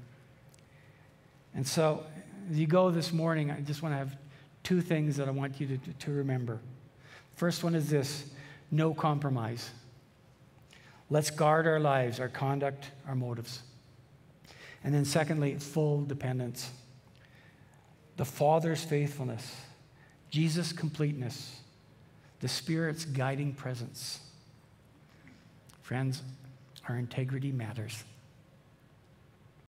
And 1.57 1.67
so, 1.67 2.05
as 2.49 2.57
you 2.57 2.69
go 2.69 2.93
this 2.93 3.13
morning, 3.13 3.51
I 3.51 3.63
just 3.63 3.83
want 3.83 3.95
to 3.95 3.99
have 3.99 4.17
two 4.63 4.81
things 4.81 5.17
that 5.17 5.27
I 5.27 5.33
want 5.33 5.61
you 5.61 5.67
to, 5.67 5.93
to 6.07 6.13
remember. 6.13 6.61
First 7.35 7.65
one 7.65 7.75
is 7.75 7.91
this 7.91 8.31
no 8.71 8.95
compromise. 8.95 9.71
Let's 11.11 11.31
guard 11.31 11.67
our 11.67 11.81
lives, 11.81 12.21
our 12.21 12.29
conduct, 12.29 12.87
our 13.07 13.17
motives. 13.17 13.63
And 14.85 14.95
then, 14.95 15.05
secondly, 15.05 15.57
full 15.57 16.05
dependence. 16.05 16.71
The 18.17 18.25
Father's 18.25 18.85
faithfulness, 18.85 19.55
Jesus' 20.31 20.73
completeness, 20.73 21.61
the 22.41 22.49
Spirit's 22.49 23.05
guiding 23.05 23.53
presence. 23.53 24.21
Friends, 25.83 26.23
our 26.89 26.97
integrity 26.97 27.51
matters. 27.51 28.05